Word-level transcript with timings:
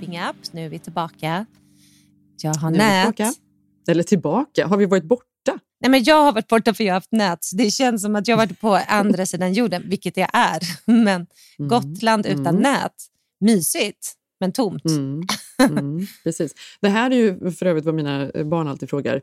Keeping 0.00 0.18
up. 0.20 0.36
Nu 0.52 0.64
är 0.64 0.68
vi 0.68 0.78
tillbaka. 0.78 1.46
Jag 2.42 2.54
har 2.54 2.70
Nu 2.70 2.78
nät. 2.78 3.16
tillbaka. 3.16 3.34
Eller 3.88 4.02
tillbaka, 4.02 4.66
har 4.66 4.76
vi 4.76 4.86
varit 4.86 5.04
borta? 5.04 5.24
Nej, 5.80 5.90
men 5.90 6.04
jag 6.04 6.24
har 6.24 6.32
varit 6.32 6.48
borta 6.48 6.74
för 6.74 6.84
jag 6.84 6.90
har 6.92 6.96
haft 6.96 7.12
nät. 7.12 7.44
Så 7.44 7.56
det 7.56 7.70
känns 7.70 8.02
som 8.02 8.16
att 8.16 8.28
jag 8.28 8.36
har 8.36 8.46
varit 8.46 8.60
på 8.60 8.74
andra 8.88 9.26
sidan 9.26 9.52
jorden, 9.52 9.82
vilket 9.86 10.16
jag 10.16 10.28
är. 10.32 10.60
Men 11.04 11.26
Gotland 11.58 12.26
utan 12.26 12.46
Mm. 12.46 12.60
nät, 12.62 12.92
mysigt, 13.40 14.12
men 14.40 14.52
tomt. 14.52 14.84
Mm. 14.84 15.22
Mm. 15.58 16.06
Precis. 16.24 16.54
Det 16.80 16.88
här 16.88 17.10
är 17.10 17.16
ju 17.16 17.50
för 17.50 17.66
övrigt 17.66 17.84
vad 17.84 17.94
mina 17.94 18.30
barn 18.44 18.68
alltid 18.68 18.90
frågar. 18.90 19.20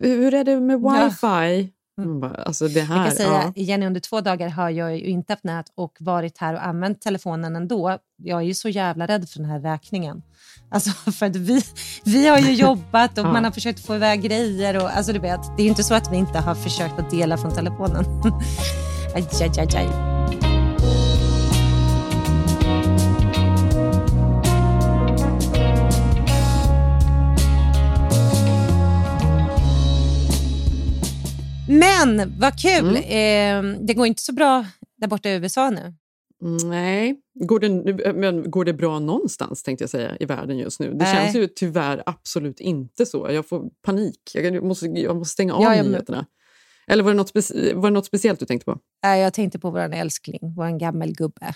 Hur 0.00 0.34
är 0.34 0.44
det 0.44 0.60
med 0.60 0.80
Ja. 0.80 0.80
Man 1.96 2.20
bara, 2.20 2.34
alltså 2.34 2.68
det 2.68 2.80
här, 2.80 2.96
Jag 2.96 3.06
kan 3.06 3.16
säga, 3.16 3.52
ja. 3.54 3.62
Jenny, 3.62 3.86
under 3.86 4.00
två 4.00 4.20
dagar 4.20 4.48
har 4.48 4.70
jag 4.70 4.96
ju 4.96 5.04
inte 5.04 5.32
haft 5.32 5.44
nät 5.44 5.66
och 5.74 5.96
varit 6.00 6.38
här 6.38 6.54
och 6.54 6.66
använt 6.66 7.00
telefonen 7.00 7.56
ändå. 7.56 7.98
Jag 8.22 8.38
är 8.40 8.44
ju 8.44 8.54
så 8.54 8.68
jävla 8.68 9.06
rädd 9.06 9.28
för 9.28 9.38
den 9.38 9.50
här 9.50 9.60
räkningen. 9.60 10.22
Alltså 10.70 10.90
för 11.12 11.26
att 11.26 11.36
vi, 11.36 11.62
vi 12.04 12.28
har 12.28 12.38
ju 12.38 12.52
jobbat 12.52 13.18
och 13.18 13.24
Ja. 13.24 13.32
man 13.32 13.44
har 13.44 13.50
försökt 13.50 13.86
få 13.86 13.94
iväg 13.94 14.22
grejer. 14.22 14.76
Och, 14.76 14.96
alltså 14.96 15.12
du 15.12 15.18
vet, 15.18 15.56
det 15.56 15.62
är 15.62 15.64
ju 15.64 15.70
inte 15.70 15.84
så 15.84 15.94
att 15.94 16.12
vi 16.12 16.16
inte 16.16 16.38
har 16.38 16.54
försökt 16.54 16.98
att 16.98 17.10
dela 17.10 17.36
från 17.36 17.54
telefonen. 17.54 18.04
aj, 19.14 19.28
aj, 19.40 19.50
aj, 19.58 19.76
aj. 19.76 20.43
Men 31.68 32.32
vad 32.40 32.60
kul! 32.62 32.96
Mm. 32.96 33.74
Eh, 33.74 33.80
det 33.86 33.94
går 33.94 34.06
inte 34.06 34.22
så 34.22 34.32
bra 34.32 34.66
där 34.96 35.08
borta 35.08 35.28
i 35.30 35.34
USA 35.34 35.70
nu. 35.70 35.94
Nej, 36.64 37.16
går 37.34 37.60
det, 37.60 37.68
nu- 37.68 38.12
men 38.14 38.50
går 38.50 38.64
det 38.64 38.72
bra 38.72 38.98
någonstans 38.98 39.62
tänkte 39.62 39.82
jag 39.82 39.90
säga 39.90 40.16
i 40.20 40.24
världen 40.24 40.58
just 40.58 40.80
nu? 40.80 40.90
Det 40.90 40.96
Nej. 40.96 41.14
känns 41.16 41.36
ju 41.36 41.46
tyvärr 41.46 42.02
absolut 42.06 42.60
inte 42.60 43.06
så. 43.06 43.28
Jag 43.30 43.48
får 43.48 43.68
panik. 43.82 44.20
Jag 44.34 44.64
måste, 44.64 44.86
jag 44.86 45.16
måste 45.16 45.32
stänga 45.32 45.54
av 45.54 45.62
Ja, 45.62 45.76
jag- 45.76 45.86
nyheterna. 45.86 46.26
Eller 46.86 47.02
var 47.04 47.10
det, 47.10 47.16
något 47.16 47.32
var 47.74 47.90
det 47.90 47.94
något 47.94 48.06
speciellt 48.06 48.40
du 48.40 48.46
tänkte 48.46 48.64
på? 48.64 48.78
Nej, 49.02 49.20
jag 49.22 49.32
tänkte 49.34 49.58
på 49.58 49.70
vår 49.70 49.94
älskling, 49.94 50.38
vår 50.56 50.78
gammelgubbe 50.78 51.54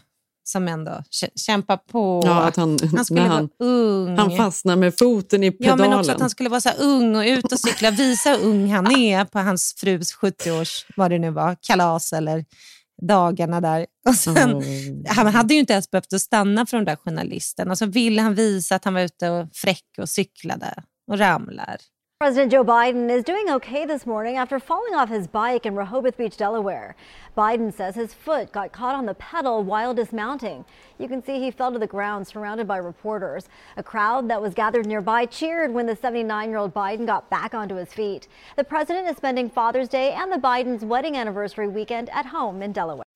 som 0.49 0.69
ändå 0.69 0.91
kä- 0.91 1.31
kämpar 1.37 1.77
på. 1.77 2.23
Ja, 2.25 2.43
att 2.43 2.57
han, 2.57 2.79
han 2.97 3.05
skulle 3.05 3.21
vara 3.21 3.33
han, 3.33 3.49
ung. 3.59 4.19
han 4.19 4.37
fastnar 4.37 4.77
med 4.77 4.99
foten 4.99 5.45
i 5.45 5.47
Ja, 5.47 5.53
pedalen. 5.53 5.91
men 5.91 5.99
också 5.99 6.13
att 6.13 6.21
han 6.21 6.31
skulle 6.31 6.49
vara 6.49 6.61
så 6.61 6.71
ung 6.79 7.17
och 7.17 7.23
ut 7.25 7.53
och 7.53 7.61
cykla. 7.61 7.91
Visa 7.91 8.31
hur 8.31 8.45
ung 8.45 8.71
han 8.71 8.91
är 8.97 9.25
på 9.25 9.39
hans 9.39 9.75
frus 9.77 10.15
70-års, 10.15 10.87
vad 10.97 11.11
det 11.11 11.19
nu 11.19 11.31
var, 11.31 11.57
kalas 11.61 12.13
eller 12.13 12.45
dagarna 13.03 13.61
där. 13.61 13.87
Och 14.09 14.15
sen, 14.15 14.55
Åh. 14.55 14.63
Han 15.07 15.27
hade 15.27 15.55
ju 15.55 15.61
inte 15.61 15.73
ens 15.73 15.91
behövt 15.91 16.13
att 16.13 16.21
stanna 16.21 16.67
för 16.67 16.77
de 16.77 16.85
där 16.85 16.97
journalisterna. 16.97 17.71
Och 17.71 17.79
så 17.79 17.87
ville 17.87 18.23
han 18.23 18.35
visa 18.35 18.75
att 18.75 18.85
han 18.85 18.95
var 18.95 19.01
ute 19.01 19.31
och 19.31 19.49
fräck 19.53 19.85
och 19.99 20.09
cyklade 20.09 20.75
och 21.11 21.19
ramlar. 21.19 21.77
President 22.21 22.51
Joe 22.51 22.65
Biden 22.65 23.09
is 23.09 23.23
doing 23.23 23.49
okay 23.49 23.87
this 23.87 24.05
morning 24.05 24.39
after 24.39 24.59
falling 24.59 24.93
off 24.93 25.09
his 25.09 25.29
bike 25.29 25.65
in 25.65 25.77
Rehoboth 25.77 26.17
Beach, 26.17 26.37
Delaware. 26.37 26.97
Biden 27.37 27.73
says 27.73 27.95
his 27.95 28.13
foot 28.13 28.51
got 28.51 28.73
caught 28.73 28.97
on 28.97 29.07
the 29.07 29.15
pedal 29.15 29.63
while 29.63 29.95
dismounting. 29.95 30.65
You 30.99 31.07
can 31.07 31.23
see 31.23 31.39
he 31.39 31.53
fell 31.53 31.71
to 31.73 31.79
the 31.79 31.87
ground 31.87 32.27
surrounded 32.27 32.67
by 32.67 32.79
reporters. 32.79 33.49
A 33.77 33.85
crowd 33.85 34.29
that 34.31 34.43
was 34.43 34.53
gathered 34.53 34.85
nearby 34.85 35.27
cheered 35.27 35.73
when 35.73 35.87
the 35.87 35.95
79 35.95 36.49
year 36.49 36.59
old 36.59 36.75
Biden 36.75 37.07
got 37.07 37.31
back 37.31 37.55
onto 37.55 37.77
his 37.77 37.93
feet. 37.93 38.27
The 38.57 38.65
president 38.65 39.09
is 39.09 39.17
spending 39.17 39.49
Father's 39.49 39.89
Day 39.89 40.11
and 40.11 40.33
the 40.33 40.39
Biden's 40.39 40.85
wedding 40.85 41.17
anniversary 41.17 41.69
weekend 41.69 42.11
at 42.11 42.27
home 42.27 42.63
in 42.63 42.73
Delaware. 42.73 43.08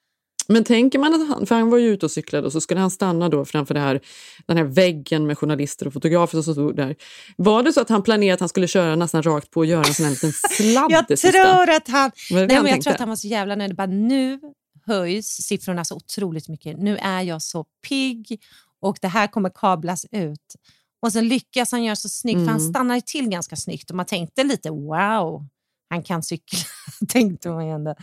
Men 0.53 0.65
tänker 0.65 0.99
man 0.99 1.15
att 1.15 1.29
han, 1.29 1.47
för 1.47 1.55
han 1.55 1.71
var 1.71 1.79
ju 1.79 1.89
ute 1.89 2.07
och 2.07 2.13
cyklade 2.13 2.47
och 2.47 2.53
så 2.53 2.61
skulle 2.61 2.81
han 2.81 2.91
stanna 2.91 3.29
då 3.29 3.45
framför 3.45 3.75
det 3.75 3.81
här, 3.81 4.01
den 4.47 4.57
här 4.57 4.65
väggen 4.65 5.27
med 5.27 5.39
journalister 5.39 5.87
och 5.87 5.93
fotografer 5.93 6.43
som 6.43 6.55
stod 6.55 6.77
där. 6.77 6.97
Var 7.37 7.63
det 7.63 7.73
så 7.73 7.81
att 7.81 7.89
han 7.89 8.03
planerade 8.03 8.35
att 8.35 8.41
han 8.41 8.49
skulle 8.49 8.69
köra 8.69 8.97
nästan 8.97 9.23
rakt 9.23 9.51
på 9.51 9.61
och 9.61 9.67
göra 9.67 9.85
en 9.85 9.95
sån 9.95 10.05
här 10.05 10.11
liten 10.11 10.33
sladd 10.51 10.91
Jag 10.91 11.19
tror 11.19 11.71
att 11.71 11.89
han... 11.89 12.11
Nej, 12.31 12.55
han 12.55 12.63
men 12.65 12.73
jag 12.73 12.83
tror 12.83 12.93
att 12.93 13.01
han 13.01 13.09
var 13.09 13.17
så 13.17 13.29
jävla 13.29 13.57
nöjd. 13.57 13.77
Bara, 13.77 13.87
nu 13.87 14.41
höjs 14.87 15.27
siffrorna 15.27 15.85
så 15.85 15.97
otroligt 15.97 16.49
mycket. 16.49 16.79
Nu 16.79 16.97
är 16.97 17.23
jag 17.23 17.43
så 17.43 17.65
pigg 17.89 18.41
och 18.81 18.99
det 19.01 19.09
här 19.09 19.27
kommer 19.27 19.51
kablas 19.55 20.07
ut. 20.11 20.57
Och 21.03 21.13
sen 21.13 21.29
lyckas 21.29 21.73
han 21.73 21.84
göra 21.84 21.97
så 21.97 22.09
snyggt, 22.09 22.39
för 22.39 22.47
han 22.47 22.61
Mm. 22.61 22.71
stannar 22.71 22.95
ju 22.95 23.01
till 23.01 23.29
ganska 23.29 23.57
snyggt. 23.57 23.91
Och 23.91 23.97
man 23.97 24.07
tänkte 24.07 24.45
lite 24.45 24.71
wow, 24.71 25.47
han 25.91 26.03
kan 26.03 26.23
cykla. 26.23 26.59
tänkte 27.09 27.49
man 27.49 27.67
ju 27.67 27.73
ändå. 27.73 27.95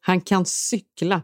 Han 0.00 0.20
kan 0.20 0.46
cykla. 0.46 1.22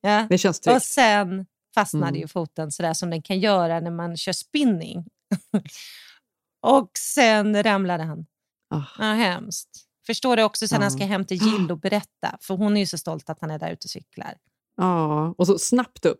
Ja. 0.00 0.26
Det 0.30 0.38
känns 0.38 0.58
Och 0.58 0.64
tryggt. 0.64 0.82
sen 0.84 1.46
fastnade 1.74 2.06
Mm. 2.08 2.20
ju 2.20 2.28
foten 2.28 2.70
sådär 2.72 2.94
som 2.94 3.10
den 3.10 3.22
kan 3.22 3.40
göra 3.40 3.80
när 3.80 3.90
man 3.90 4.16
kör 4.16 4.32
spinning. 4.32 5.04
och 6.66 6.90
sen 6.98 7.62
ramlade 7.62 8.02
han. 8.04 8.26
Ah. 8.74 8.82
Ja, 8.98 9.04
hemskt. 9.04 9.68
Förstår 10.06 10.36
du 10.36 10.42
också 10.42 10.68
sen 10.68 10.76
Ja. 10.76 10.82
han 10.84 10.90
ska 10.90 11.04
hem 11.04 11.24
till 11.24 11.36
Jill 11.42 11.70
och 11.70 11.78
berätta, 11.78 12.38
för 12.40 12.54
hon 12.54 12.76
är 12.76 12.80
ju 12.80 12.86
så 12.86 12.98
stolt 12.98 13.30
att 13.30 13.38
han 13.40 13.50
är 13.50 13.58
där 13.58 13.70
ute 13.70 13.86
och 13.86 13.90
cyklar. 13.90 14.34
Ja, 14.76 15.34
och 15.38 15.46
så 15.46 15.58
snabbt 15.58 16.04
upp. 16.06 16.18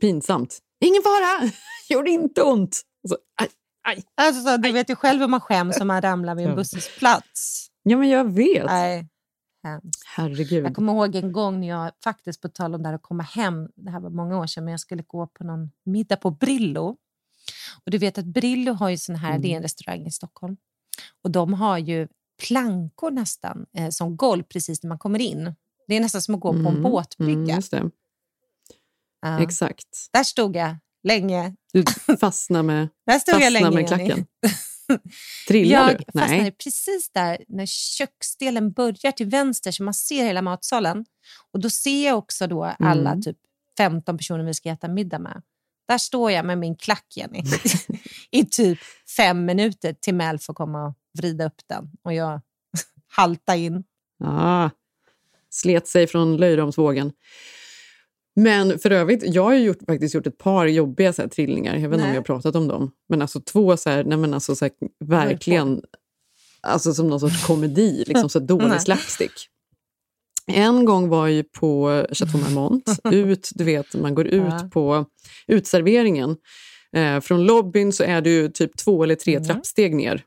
Pinsamt. 0.00 0.58
Ingen 0.84 1.02
fara! 1.02 1.50
Gjorde 1.88 2.10
inte 2.10 2.42
ont. 2.42 2.80
Och 3.02 3.08
så, 3.10 3.16
aj, 3.40 3.48
aj. 3.88 4.04
Alltså, 4.14 4.56
du 4.56 4.72
vet 4.72 4.90
ju 4.90 4.96
själv 4.96 5.20
hur 5.20 5.28
man 5.28 5.40
skäms 5.40 5.80
om 5.80 5.86
man 5.86 6.02
ramlar 6.02 6.34
vid 6.34 6.46
en 6.46 6.56
busshållplats. 6.56 7.66
Ja, 7.82 7.96
men 7.98 8.08
jag 8.08 8.32
vet. 8.34 8.66
Nej, 8.66 9.08
hemskt. 9.64 10.02
Herregud. 10.06 10.64
Jag 10.64 10.74
kommer 10.74 10.92
ihåg 10.92 11.14
en 11.14 11.32
gång 11.32 11.60
när 11.60 11.68
jag 11.68 11.92
faktiskt, 12.04 12.40
på 12.40 12.48
tal 12.48 12.74
om 12.74 12.82
det 12.82 12.88
här 12.88 12.94
att 12.94 13.02
komma 13.02 13.22
hem, 13.22 13.68
det 13.76 13.90
här 13.90 14.00
var 14.00 14.10
många 14.10 14.38
år 14.38 14.46
sedan, 14.46 14.64
men 14.64 14.70
jag 14.70 14.80
skulle 14.80 15.02
gå 15.02 15.26
på 15.26 15.44
någon 15.44 15.70
middag 15.84 16.16
på 16.16 16.30
Brillo. 16.30 16.96
Och 17.84 17.90
du 17.90 17.98
vet 17.98 18.18
att 18.18 18.24
Brillo 18.24 18.72
har 18.72 18.88
ju 18.88 18.98
sån 18.98 19.16
här, 19.16 19.38
det 19.38 19.52
är 19.52 19.56
en 19.56 19.62
restaurang 19.62 20.06
i 20.06 20.10
Stockholm, 20.10 20.56
och 21.22 21.30
de 21.30 21.54
har 21.54 21.78
ju 21.78 22.08
plankor 22.48 23.10
nästan 23.10 23.66
eh, 23.76 23.90
som 23.90 24.16
golv 24.16 24.42
precis 24.42 24.82
när 24.82 24.88
man 24.88 24.98
kommer 24.98 25.18
in. 25.18 25.54
Det 25.88 25.94
är 25.94 26.00
nästan 26.00 26.22
som 26.22 26.34
att 26.34 26.40
gå 26.40 26.52
på 26.52 26.58
en 26.58 26.66
Mm, 26.66 26.82
båtbrygga. 26.82 27.60
Mm. 27.72 27.90
Ja. 29.22 29.42
Exakt. 29.42 30.08
Där 30.12 30.24
stod 30.24 30.56
jag 30.56 30.76
länge. 31.02 31.54
Du 31.72 31.84
fastnar 32.20 32.62
med, 32.62 32.88
länge, 33.52 33.70
med 33.70 33.88
klacken. 33.88 34.26
Trillar 35.48 35.88
jag 35.90 35.98
du? 35.98 36.04
fastnade 36.20 36.42
Nej. 36.42 36.50
precis 36.64 37.10
där 37.12 37.44
när 37.48 37.66
köksdelen 37.66 38.72
börjar 38.72 39.12
till 39.12 39.26
vänster 39.26 39.70
så 39.72 39.82
man 39.82 39.94
ser 39.94 40.24
hela 40.24 40.42
matsalen. 40.42 41.04
Och 41.52 41.60
Då 41.60 41.70
ser 41.70 42.06
jag 42.06 42.18
också 42.18 42.46
då 42.46 42.64
alla 42.64 43.10
Mm. 43.10 43.22
typ 43.22 43.36
15 43.78 44.18
personer 44.18 44.44
vi 44.44 44.54
ska 44.54 44.70
äta 44.70 44.88
middag 44.88 45.18
med. 45.18 45.42
Där 45.88 45.98
står 45.98 46.30
jag 46.30 46.44
med 46.46 46.58
min 46.58 46.76
klack, 46.76 47.06
Jenny, 47.16 47.42
i 48.30 48.44
typ 48.44 48.78
fem 49.16 49.44
minuter 49.44 49.92
till 50.00 50.14
Mel 50.14 50.38
får 50.38 50.54
komma 50.54 50.86
och 50.86 50.94
vrida 51.18 51.46
upp 51.46 51.60
den. 51.66 51.90
Och 52.02 52.14
jag 52.14 52.40
halta 53.06 53.56
in. 53.56 53.84
Ah, 54.24 54.70
slet 55.50 55.88
sig 55.88 56.06
från 56.06 56.36
löjromsvågen. 56.36 57.12
Men 58.36 58.78
för 58.78 58.90
övrigt, 58.90 59.22
jag 59.34 59.42
har 59.44 59.54
gjort, 59.54 59.78
faktiskt 59.86 60.14
gjort 60.14 60.26
ett 60.26 60.38
par 60.38 60.66
jobbiga 60.66 61.12
så 61.12 61.22
här, 61.22 61.28
trillningar. 61.28 61.76
Jag 61.76 61.88
vet 61.88 61.94
inte 61.96 62.04
om 62.04 62.14
jag 62.14 62.20
har 62.20 62.24
pratat 62.24 62.56
om 62.56 62.68
dem. 62.68 62.90
Men 63.08 63.22
alltså 63.22 63.40
två 63.40 63.76
så 63.76 63.90
här, 63.90 64.04
nej, 64.04 64.18
men 64.18 64.34
alltså, 64.34 64.56
så 64.56 64.64
här, 64.64 64.72
verkligen 65.04 65.82
alltså, 66.62 66.94
som 66.94 67.08
någon 67.08 67.20
sorts 67.20 67.46
komedi, 67.46 68.04
liksom, 68.06 68.28
så 68.30 68.38
här, 68.38 68.46
dålig 68.46 68.68
Nej. 68.68 68.80
slapstick. 68.80 69.32
En 70.46 70.84
gång 70.84 71.08
var 71.08 71.26
jag 71.26 71.34
ju 71.36 71.42
på 71.42 72.06
Chateau 72.12 72.40
Marmont. 72.40 72.84
Ut, 73.12 73.50
du 73.54 73.64
vet, 73.64 73.94
man 73.94 74.14
går 74.14 74.26
ut 74.26 74.42
Ja. 74.60 74.68
på 74.72 75.06
utserveringen. 75.46 76.36
Eh, 76.96 77.20
från 77.20 77.44
lobbyn 77.44 77.92
så 77.92 78.04
är 78.04 78.20
det 78.20 78.30
ju 78.30 78.48
typ 78.48 78.76
två 78.76 79.02
eller 79.04 79.14
tre 79.14 79.34
Mm. 79.36 79.48
trappsteg 79.48 79.94
ner. 79.94 80.22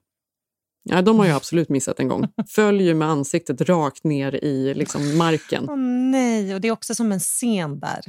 Ja, 0.89 1.01
de 1.01 1.19
har 1.19 1.25
jag 1.25 1.35
absolut 1.35 1.69
missat 1.69 1.99
en 1.99 2.07
gång. 2.07 2.27
Följer 2.49 2.93
med 2.93 3.07
ansiktet 3.09 3.61
rakt 3.61 4.03
ner 4.03 4.35
i 4.45 4.73
liksom, 4.73 5.17
marken. 5.17 5.65
Åh 5.69 5.77
nej, 6.11 6.55
och 6.55 6.61
det 6.61 6.67
är 6.67 6.71
också 6.71 6.95
som 6.95 7.11
en 7.11 7.19
scen 7.19 7.79
där. 7.79 8.01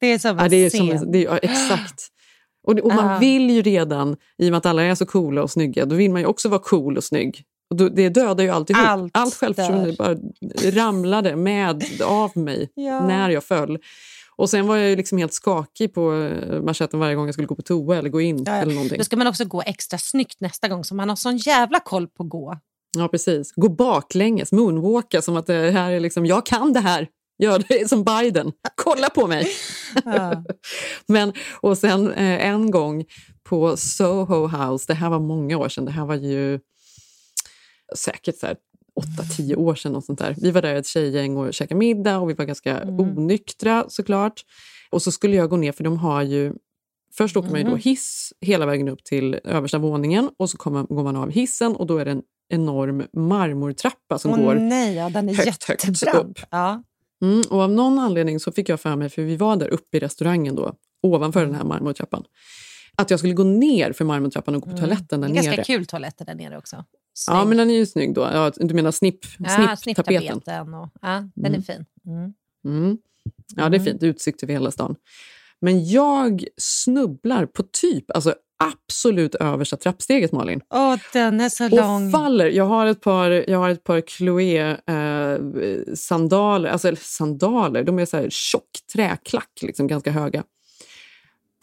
Det 0.00 0.06
är 0.06 0.18
som 0.18 0.30
en 0.38 0.42
Ja, 0.44 0.48
det 0.48 0.56
är 0.56 0.70
scen. 0.70 0.90
en- 0.90 1.12
det 1.12 1.18
är, 1.18 1.24
ja, 1.24 1.38
exakt. 1.38 2.08
Och, 2.66 2.74
det- 2.74 2.82
och 2.82 2.94
man 2.94 3.08
Ah. 3.08 3.18
vill 3.18 3.50
ju 3.50 3.62
redan, 3.62 4.16
i 4.38 4.46
och 4.48 4.50
med 4.50 4.58
att 4.58 4.66
alla 4.66 4.82
är 4.82 4.94
så 4.94 5.06
coola 5.06 5.42
och 5.42 5.50
snygga, 5.50 5.84
då 5.86 5.96
vill 5.96 6.10
man 6.10 6.20
ju 6.20 6.26
också 6.26 6.48
vara 6.48 6.60
cool 6.64 6.96
och 6.96 7.04
snygg. 7.04 7.42
Och 7.70 7.76
då, 7.76 7.88
det 7.88 8.08
dödar 8.08 8.44
ju 8.44 8.50
alltihop. 8.50 8.82
Allt 8.86 9.10
Allt 9.16 9.34
självförtroende 9.34 9.92
bara 9.98 10.16
ramlade 10.72 11.36
med 11.36 11.84
av 12.04 12.36
mig 12.36 12.70
Ja. 12.74 13.06
när 13.06 13.30
jag 13.30 13.44
föll. 13.44 13.78
Och 14.36 14.50
sen 14.50 14.66
var 14.66 14.76
jag 14.76 14.90
ju 14.90 14.96
liksom 14.96 15.18
helt 15.18 15.32
skakig 15.32 15.94
på 15.94 16.12
eh, 16.12 16.62
manschetten 16.62 17.00
varje 17.00 17.14
gång 17.14 17.26
jag 17.26 17.34
skulle 17.34 17.46
gå 17.46 17.54
på 17.54 17.62
toa 17.62 17.96
eller 17.96 18.08
gå 18.08 18.20
in. 18.20 18.44
Ja, 18.46 18.56
ja. 18.56 18.62
eller 18.62 18.74
någonting. 18.74 18.98
Då 18.98 19.04
ska 19.04 19.16
man 19.16 19.26
också 19.26 19.44
gå 19.44 19.62
extra 19.62 19.98
snyggt 19.98 20.40
nästa 20.40 20.68
gång 20.68 20.84
så 20.84 20.94
man 20.94 21.08
har 21.08 21.16
sån 21.16 21.36
jävla 21.36 21.80
koll 21.80 22.08
på 22.08 22.24
gå. 22.24 22.58
Ja, 22.98 23.08
precis. 23.08 23.52
Gå 23.56 23.68
baklänges, 23.68 24.52
moonwalka 24.52 25.22
som 25.22 25.36
att 25.36 25.46
det 25.46 25.70
här 25.70 25.92
är 25.92 26.00
liksom, 26.00 26.26
jag 26.26 26.46
kan 26.46 26.72
det 26.72 26.80
här. 26.80 27.08
Gör 27.38 27.64
det 27.68 27.88
som 27.88 28.04
Biden. 28.04 28.52
Kolla 28.74 29.10
på 29.10 29.26
mig! 29.26 29.48
Ja. 30.04 30.44
Men, 31.06 31.32
och 31.60 31.78
sen 31.78 32.12
eh, 32.12 32.46
en 32.46 32.70
gång 32.70 33.04
på 33.44 33.76
Soho 33.76 34.46
House, 34.46 34.84
det 34.88 34.94
här 34.94 35.10
var 35.10 35.20
många 35.20 35.58
år 35.58 35.68
sedan, 35.68 35.84
det 35.84 35.90
här 35.90 36.06
var 36.06 36.14
ju 36.14 36.60
säkert 37.96 38.38
så 38.38 38.46
här 38.96 39.24
8-10 39.24 39.56
år 39.56 39.74
sedan. 39.74 39.96
Och 39.96 40.04
sånt 40.04 40.18
där. 40.18 40.34
Vi 40.38 40.50
var 40.50 40.62
där 40.62 40.74
ett 40.74 40.86
tjejgäng 40.86 41.36
och 41.36 41.54
käkade 41.54 41.78
middag 41.78 42.18
och 42.18 42.30
vi 42.30 42.34
var 42.34 42.44
ganska 42.44 42.82
onyktra 42.84 43.84
såklart. 43.88 44.44
Och 44.90 45.02
så 45.02 45.12
skulle 45.12 45.36
jag 45.36 45.50
gå 45.50 45.56
ner, 45.56 45.72
för 45.72 45.84
de 45.84 45.98
har 45.98 46.22
ju... 46.22 46.52
Först 47.14 47.36
åker 47.36 47.50
man 47.50 47.60
ju 47.60 47.66
då 47.66 47.76
hiss 47.76 48.32
hela 48.40 48.66
vägen 48.66 48.88
upp 48.88 49.04
till 49.04 49.40
översta 49.44 49.78
våningen 49.78 50.30
och 50.38 50.50
så 50.50 50.56
kommer, 50.56 50.82
går 50.82 51.04
man 51.04 51.16
av 51.16 51.30
hissen 51.30 51.76
och 51.76 51.86
då 51.86 51.98
är 51.98 52.04
det 52.04 52.10
en 52.10 52.22
enorm 52.48 53.02
marmortrappa 53.12 54.18
som 54.18 54.30
Åh 54.30 54.38
går 54.38 54.54
nej, 54.54 54.94
ja, 54.94 55.10
den 55.10 55.28
är 55.28 55.34
högt, 55.34 55.64
högt 55.64 56.14
upp. 56.14 56.38
Ja. 56.50 56.82
Mm, 57.22 57.42
och 57.50 57.60
av 57.60 57.70
någon 57.70 57.98
anledning 57.98 58.40
så 58.40 58.52
fick 58.52 58.68
jag 58.68 58.80
för 58.80 58.96
mig, 58.96 59.08
för 59.08 59.22
vi 59.22 59.36
var 59.36 59.56
där 59.56 59.68
uppe 59.68 59.96
i 59.96 60.00
restaurangen 60.00 60.54
då, 60.54 60.74
ovanför 61.02 61.46
den 61.46 61.54
här 61.54 61.64
marmortrappan, 61.64 62.24
att 62.96 63.10
jag 63.10 63.18
skulle 63.18 63.34
gå 63.34 63.44
ner 63.44 63.92
för 63.92 64.04
marmortrappan 64.04 64.54
och 64.54 64.62
gå 64.62 64.70
på 64.70 64.76
toaletten 64.76 65.20
Det 65.20 65.26
där 65.26 65.32
är 65.32 65.34
ganska 65.34 65.50
nere. 65.50 65.64
kul 65.64 65.86
toaletter 65.86 66.24
där 66.24 66.34
nere 66.34 66.58
också. 66.58 66.84
Ja, 67.26 67.32
Snygg. 67.34 67.48
men 67.48 67.56
den 67.58 67.70
är 67.70 67.74
ju 67.74 67.86
snygg 67.86 68.14
då. 68.14 68.20
Ja, 68.20 68.52
du 68.56 68.74
menar 68.74 68.90
snipp, 68.90 69.18
ja, 69.38 69.76
snipptapeten? 69.76 70.74
Och, 70.74 70.88
ja, 71.02 71.28
den 71.34 71.54
är 71.54 71.60
fin. 71.60 71.84
Mm. 72.06 72.32
Mm. 72.64 72.98
Ja, 73.56 73.68
det 73.68 73.76
är 73.76 73.80
fint. 73.80 74.02
Utsikt 74.02 74.42
över 74.42 74.52
hela 74.52 74.70
stan. 74.70 74.94
Men 75.60 75.88
jag 75.88 76.44
snubblar 76.60 77.46
på 77.46 77.62
typ, 77.62 78.10
alltså 78.10 78.34
absolut 78.64 79.34
översta 79.34 79.76
trappsteget, 79.76 80.32
Malin. 80.32 80.60
Åh, 80.74 80.96
den 81.12 81.40
är 81.40 81.48
så 81.48 81.64
Och 81.64 81.70
lång. 81.70 82.10
faller. 82.10 82.46
Jag 82.46 82.64
har 82.64 82.86
ett 82.86 83.00
par, 83.00 83.50
jag 83.50 83.58
har 83.58 83.70
ett 83.70 83.84
par 83.84 84.00
Chloé-sandaler. 84.00 86.70
alltså 86.70 86.88
eller 86.88 86.98
sandaler, 87.02 87.84
de 87.84 87.98
är 87.98 88.06
så 88.06 88.16
här 88.16 88.26
tjock 88.30 88.70
träklack, 88.92 89.50
liksom, 89.62 89.86
ganska 89.86 90.10
höga. 90.10 90.44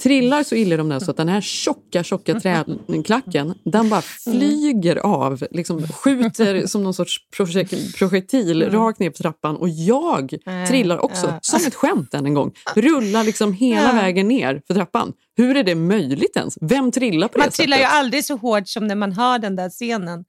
Trillar 0.03 0.43
så 0.43 0.55
illa 0.55 0.77
de 0.77 0.89
där 0.89 0.99
så 0.99 1.11
att 1.11 1.17
den 1.17 1.29
här 1.29 1.41
tjocka, 1.41 2.03
tjocka 2.03 2.39
träklacken 2.39 3.53
den 3.65 3.89
bara 3.89 4.01
flyger 4.01 4.95
av, 4.95 5.43
liksom 5.51 5.87
skjuter 5.87 6.67
som 6.67 6.83
någon 6.83 6.93
sorts 6.93 7.17
projek 7.37 7.97
projektil 7.97 8.69
rakt 8.69 8.99
ner 8.99 9.09
på 9.09 9.17
trappan 9.17 9.55
och 9.55 9.69
jag 9.69 10.33
trillar 10.67 10.97
också, 11.05 11.25
Ja. 11.27 11.39
som 11.41 11.67
ett 11.67 11.75
skämt 11.75 12.13
än 12.13 12.25
en 12.25 12.33
gång. 12.33 12.51
Rullar 12.75 13.23
liksom 13.23 13.53
hela 13.53 13.81
Ja. 13.87 13.93
vägen 13.93 14.27
ner 14.27 14.61
för 14.67 14.73
trappan. 14.73 15.13
Hur 15.37 15.57
är 15.57 15.63
det 15.63 15.75
möjligt 15.75 16.35
ens? 16.37 16.57
Vem 16.61 16.91
trillar 16.91 17.27
på 17.27 17.37
Man 17.37 17.47
det 17.47 17.51
trillar 17.51 17.77
ju 17.77 17.83
sättet? 17.83 17.97
aldrig 17.97 18.25
så 18.25 18.35
hårt 18.35 18.67
som 18.67 18.87
när 18.87 18.95
man 18.95 19.11
hör 19.11 19.39
den 19.39 19.55
där 19.55 19.69
scenen. 19.69 20.25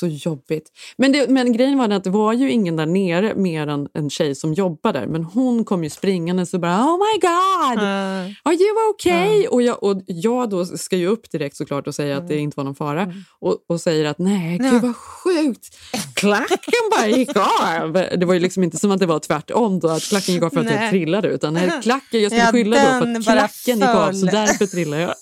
Så 0.00 0.06
jobbigt. 0.06 0.72
Men, 0.96 1.12
det, 1.12 1.30
men 1.30 1.52
grejen 1.52 1.78
var 1.78 1.88
att 1.90 2.04
det 2.04 2.10
var 2.10 2.32
ju 2.32 2.50
ingen 2.50 2.76
där 2.76 2.86
nere 2.86 3.34
mer 3.34 3.66
än 3.66 3.88
en 3.94 4.10
tjej 4.10 4.34
som 4.34 4.54
jobbar 4.54 4.92
där. 4.92 5.06
Men 5.06 5.24
hon 5.24 5.64
kom 5.64 5.84
ju 5.84 5.90
springande 5.90 6.46
och 6.52 6.60
bara 6.60 6.84
“Oh 6.84 6.98
my 6.98 7.20
god! 7.20 7.82
Uh, 7.82 8.32
Are 8.42 8.54
you 8.54 8.90
okay?” 8.94 9.46
och, 9.46 9.62
jag, 9.62 9.82
och 9.82 10.02
jag 10.06 10.50
då 10.50 10.64
ska 10.66 10.96
ju 10.96 11.06
upp 11.06 11.30
direkt 11.30 11.56
såklart 11.56 11.86
och 11.86 11.94
säga 11.94 12.16
att 12.16 12.28
det 12.28 12.38
inte 12.38 12.56
var 12.56 12.64
någon 12.64 12.74
fara. 12.74 13.12
Och, 13.38 13.56
och 13.68 13.80
säger 13.80 14.04
att 14.04 14.18
“Nej, 14.18 14.58
gud 14.58 14.82
vad 14.82 14.96
sjukt! 14.96 15.76
Klacken 16.14 16.84
bara 16.90 17.06
gick 17.06 17.36
av!” 17.36 17.92
Det 17.92 18.26
var 18.26 18.34
ju 18.34 18.40
liksom 18.40 18.62
inte 18.62 18.76
som 18.76 18.90
att 18.90 19.00
det 19.00 19.06
var 19.06 19.18
tvärtom 19.18 19.80
då, 19.80 19.88
att 19.88 20.02
klacken 20.02 20.34
gick 20.34 20.42
av 20.42 20.50
för 20.50 20.60
att 20.60 20.66
jag 20.66 20.74
Nej. 20.74 20.90
trillade. 20.90 21.28
Utan 21.28 21.54
nej, 21.54 21.70
klacken, 21.82 22.22
jag 22.22 22.32
skulle 22.32 22.44
Ja, 22.44 22.52
skylla 22.52 22.76
då 22.76 23.06
på 23.06 23.18
att 23.18 23.24
klacken 23.24 23.78
gick 23.78 23.88
av, 23.88 24.12
så 24.12 24.26
därför 24.26 24.66
trillade 24.66 25.02
jag. 25.02 25.14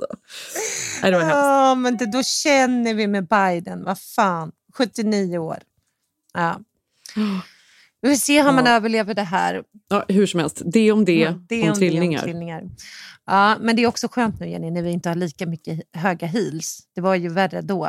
Alltså. 0.00 0.16
Nej, 1.02 1.10
det 1.10 1.16
var 1.16 1.24
hemskt. 1.24 1.36
Ja, 1.36 1.74
men 1.74 1.96
det, 1.96 2.06
då 2.12 2.22
känner 2.22 2.94
vi 2.94 3.06
med 3.06 3.26
Biden. 3.28 3.84
Vad 3.84 4.00
fan, 4.00 4.52
79 4.74 5.38
år. 5.38 5.58
Ja. 6.34 6.60
Vi 8.00 8.08
får 8.08 8.16
se 8.16 8.42
hur 8.42 8.52
man 8.52 8.66
överlever 8.66 9.14
det 9.14 9.22
här. 9.22 9.62
Ja, 9.88 10.04
hur 10.08 10.26
som 10.26 10.40
helst, 10.40 10.62
det 10.64 10.92
om 10.92 11.04
det, 11.04 11.12
Ja, 11.48 11.68
om, 11.70 11.74
trillningar. 11.76 12.22
trillningar. 12.22 12.64
Ja, 13.26 13.56
men 13.60 13.76
det 13.76 13.82
är 13.82 13.86
också 13.86 14.08
skönt 14.10 14.40
nu 14.40 14.48
Jenny, 14.50 14.70
när 14.70 14.82
vi 14.82 14.90
inte 14.90 15.08
har 15.08 15.16
lika 15.16 15.46
mycket 15.46 15.80
höga 15.92 16.26
heels. 16.26 16.78
Det 16.94 17.00
var 17.00 17.14
ju 17.14 17.28
värre 17.28 17.60
då, 17.60 17.84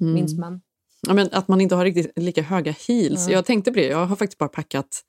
Mm. 0.00 0.14
minns 0.14 0.38
man. 0.38 0.60
Ja, 1.06 1.14
men 1.14 1.28
att 1.32 1.48
man 1.48 1.60
inte 1.60 1.74
har 1.74 1.84
riktigt 1.84 2.12
lika 2.16 2.42
höga 2.42 2.74
heels. 2.88 3.28
Jag 3.28 3.44
tänkte 3.44 3.70
på 3.70 3.76
det, 3.78 3.86
jag 3.86 4.06
har 4.06 4.16
faktiskt 4.16 4.38
bara 4.38 4.48
packat 4.48 5.00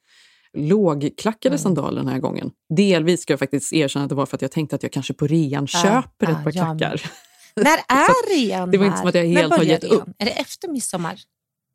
lågklackade 0.58 1.58
sandaler 1.58 2.02
den 2.02 2.08
här 2.12 2.20
gången. 2.20 2.52
Delvis 2.78 3.22
ska 3.22 3.34
jag 3.34 3.40
faktiskt 3.40 3.74
erkänna 3.74 4.06
att 4.06 4.10
det 4.10 4.16
var 4.16 4.26
för 4.26 4.38
att 4.38 4.42
jag 4.42 4.52
tänkte 4.52 4.76
att 4.76 4.84
jag 4.84 4.92
kanske 4.92 5.14
på 5.14 5.28
rean 5.28 5.68
Ja, 5.74 5.80
köper 5.84 6.32
ja, 6.32 6.32
ett 6.32 6.44
par 6.44 6.52
klackar. 6.52 7.02
När 7.56 7.78
är 7.88 8.36
rean 8.38 8.72
det 8.72 8.78
var 8.78 8.86
inte 8.86 8.98
som 8.98 9.08
att 9.08 9.16
jag 9.16 9.26
helt 9.26 9.54
har 9.54 9.64
gett 9.64 9.84
rean? 9.84 9.96
upp. 9.96 10.10
Är 10.20 10.26
det 10.26 10.32
efter 10.32 10.68
midsommar? 10.68 11.20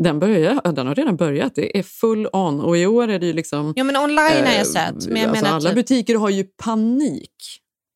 Den, 0.03 0.19
börjar, 0.19 0.61
ja, 0.65 0.73
den 0.73 0.87
har 0.87 0.95
redan 0.95 1.17
börjat, 1.17 1.55
det 1.55 1.79
är 1.79 1.83
full 1.83 2.29
on. 2.33 2.61
Och 2.61 2.77
i 2.79 2.87
år 2.87 3.09
är 3.09 3.19
det 3.19 3.27
ju 3.27 3.33
liksom... 3.33 3.73
Jo, 3.77 3.85
men 3.85 3.97
online 3.97 4.19
har 4.19 4.53
eh, 4.53 4.57
jag 4.57 4.67
sett. 4.67 5.07
Men 5.07 5.17
jag 5.17 5.31
alltså 5.31 5.45
menar 5.45 5.57
alla 5.57 5.71
typ, 5.71 5.75
butiker 5.75 6.15
har 6.15 6.31
ju 6.31 6.45
panik. 6.45 7.35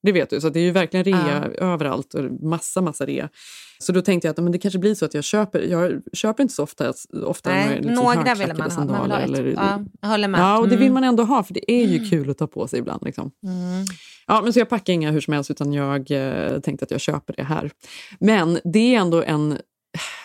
Det 0.02 0.12
vet 0.12 0.30
du, 0.30 0.40
så 0.40 0.48
det 0.48 0.60
är 0.60 0.64
ju 0.64 0.70
verkligen 0.70 1.04
rea 1.04 1.50
Ja. 1.58 1.64
överallt 1.64 2.14
och 2.14 2.24
massa, 2.42 2.80
massa 2.80 3.06
rea. 3.06 3.28
Så 3.82 3.92
då 3.92 4.02
tänkte 4.02 4.28
jag 4.28 4.32
att 4.32 4.42
men 4.44 4.52
det 4.52 4.58
kanske 4.58 4.78
blir 4.78 4.94
så 4.94 5.04
att 5.04 5.14
jag 5.14 5.24
köper, 5.24 5.60
jag 5.60 6.02
köper 6.12 6.42
inte 6.42 6.54
så 6.54 6.62
ofta, 6.62 6.92
ofta 7.24 7.50
nej, 7.50 7.66
några 7.66 7.74
liksom 7.74 7.94
några 7.94 8.34
vill 8.34 8.54
man 8.56 8.70
ha. 8.70 8.84
Man 8.84 9.02
vill 9.02 9.12
ha 9.12 9.18
ett. 9.20 9.24
eller 9.28 9.44
ja, 10.02 10.08
håller 10.08 10.28
med. 10.28 10.40
Ja, 10.40 10.58
och 10.58 10.68
det 10.68 10.76
vill 10.76 10.82
Mm. 10.86 10.94
man 10.94 11.04
ändå 11.04 11.22
ha, 11.24 11.42
för 11.42 11.54
det 11.54 11.72
är 11.72 11.86
ju 11.86 12.04
kul 12.10 12.30
att 12.30 12.38
ta 12.38 12.46
på 12.46 12.68
sig 12.68 12.78
ibland. 12.78 13.02
Liksom. 13.04 13.30
Mm. 13.46 13.84
Ja, 14.26 14.40
men 14.42 14.52
så 14.52 14.58
jag 14.58 14.68
packar 14.68 14.92
inga 14.92 15.10
hur 15.10 15.20
som 15.20 15.34
helst, 15.34 15.50
utan 15.50 15.72
jag 15.72 16.10
eh, 16.10 16.58
tänkte 16.60 16.84
att 16.84 16.90
jag 16.90 17.00
köper 17.00 17.34
det 17.36 17.42
här. 17.44 17.70
Men 18.20 18.58
det 18.64 18.94
är 18.94 19.00
ändå 19.00 19.22
en, 19.22 19.58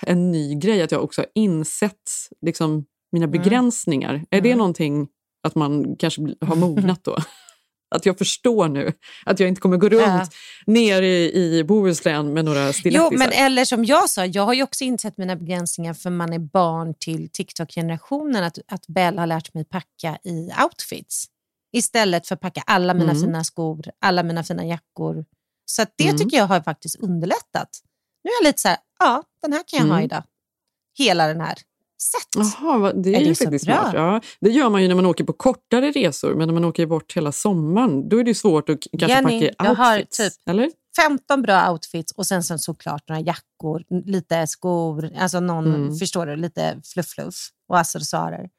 en 0.01 0.31
ny 0.31 0.55
grej 0.55 0.81
att 0.81 0.91
jag 0.91 1.03
också 1.03 1.21
har 1.21 1.27
insett 1.35 1.93
liksom, 2.41 2.85
mina 3.11 3.25
Mm. 3.25 3.31
begränsningar. 3.41 4.25
Är 4.29 4.41
det 4.41 4.55
någonting 4.55 5.07
att 5.47 5.55
man 5.55 5.95
kanske 5.99 6.21
har 6.41 6.55
mognat 6.55 7.03
då? 7.03 7.17
Att 7.95 8.05
jag 8.05 8.17
förstår 8.17 8.67
nu 8.67 8.93
att 9.25 9.39
jag 9.39 9.49
inte 9.49 9.61
kommer 9.61 9.77
gå 9.77 9.89
runt 9.89 10.01
Ja. 10.01 10.27
ner 10.65 11.01
i, 11.01 11.33
i 11.57 11.63
Bohuslän 11.63 12.33
med 12.33 12.45
några 12.45 12.67
Jo, 12.67 12.73
stilettisar. 12.73 13.17
men 13.17 13.31
eller 13.31 13.65
som 13.65 13.85
jag 13.85 14.09
sa, 14.09 14.25
jag 14.25 14.43
har 14.43 14.53
ju 14.53 14.63
också 14.63 14.83
insett 14.83 15.17
mina 15.17 15.35
begränsningar 15.35 15.93
för 15.93 16.09
man 16.09 16.33
är 16.33 16.39
barn 16.39 16.93
till 16.99 17.29
TikTok-generationen. 17.29 18.43
Att, 18.43 18.57
att 18.67 18.87
Bell 18.87 19.17
har 19.19 19.27
lärt 19.27 19.53
mig 19.53 19.65
packa 19.65 20.17
i 20.23 20.49
outfits 20.63 21.25
istället 21.73 22.27
för 22.27 22.35
att 22.35 22.41
packa 22.41 22.63
alla 22.65 22.93
mina 22.93 23.11
Mm. 23.11 23.23
fina 23.23 23.43
skor, 23.43 23.85
alla 24.01 24.23
mina 24.23 24.43
fina 24.43 24.65
jackor. 24.65 25.25
Så 25.65 25.85
det 25.95 26.03
Mm. 26.03 26.17
tycker 26.17 26.37
jag 26.37 26.45
har 26.47 26.61
faktiskt 26.61 26.95
underlättat. 26.95 27.69
Nu 28.23 28.29
är 28.29 28.43
jag 28.43 28.49
lite 28.49 28.61
så 28.61 28.67
här, 28.67 28.77
ja, 28.99 29.23
den 29.41 29.53
här 29.53 29.63
kan 29.67 29.79
jag 29.79 29.85
ha 29.87 29.93
Mm. 29.93 30.05
idag. 30.05 30.23
Hela 30.97 31.27
den 31.27 31.41
här. 31.41 31.57
Sätt! 32.01 32.45
Jaha, 32.61 32.93
det 32.93 33.09
är, 33.09 33.15
Är 33.15 33.19
det 33.19 33.25
ju 33.25 33.35
faktiskt 33.35 33.65
bra? 33.65 33.81
smart. 33.81 33.93
Ja, 33.93 34.21
det 34.39 34.49
gör 34.49 34.69
man 34.69 34.81
ju 34.81 34.87
när 34.87 34.95
man 34.95 35.05
åker 35.05 35.23
på 35.23 35.33
kortare 35.33 35.91
resor, 35.91 36.35
men 36.35 36.47
när 36.47 36.53
man 36.53 36.65
åker 36.65 36.85
bort 36.85 37.17
hela 37.17 37.31
sommaren, 37.31 38.09
då 38.09 38.19
är 38.19 38.23
det 38.23 38.35
svårt 38.35 38.69
att 38.69 38.79
kanske 38.99 39.07
Jenny, 39.07 39.49
packa 39.49 39.63
jag 39.67 39.75
har 39.75 39.97
outfits. 39.97 40.17
typ- 40.17 40.49
Eller? 40.49 40.71
15 40.95 41.41
bra 41.41 41.71
outfits 41.71 42.11
och 42.11 42.27
sen, 42.27 42.43
sen 42.43 42.59
såklart 42.59 43.09
några 43.09 43.21
jackor, 43.21 43.83
lite 44.05 44.47
skor, 44.47 45.09
alltså 45.19 45.39
någon, 45.39 45.75
Mm. 45.75 45.95
förstår 45.95 46.25
du, 46.25 46.35
lite 46.35 46.81
fluff-fluff 46.93 47.35
och 47.69 47.79
accessoarer. 47.79 48.49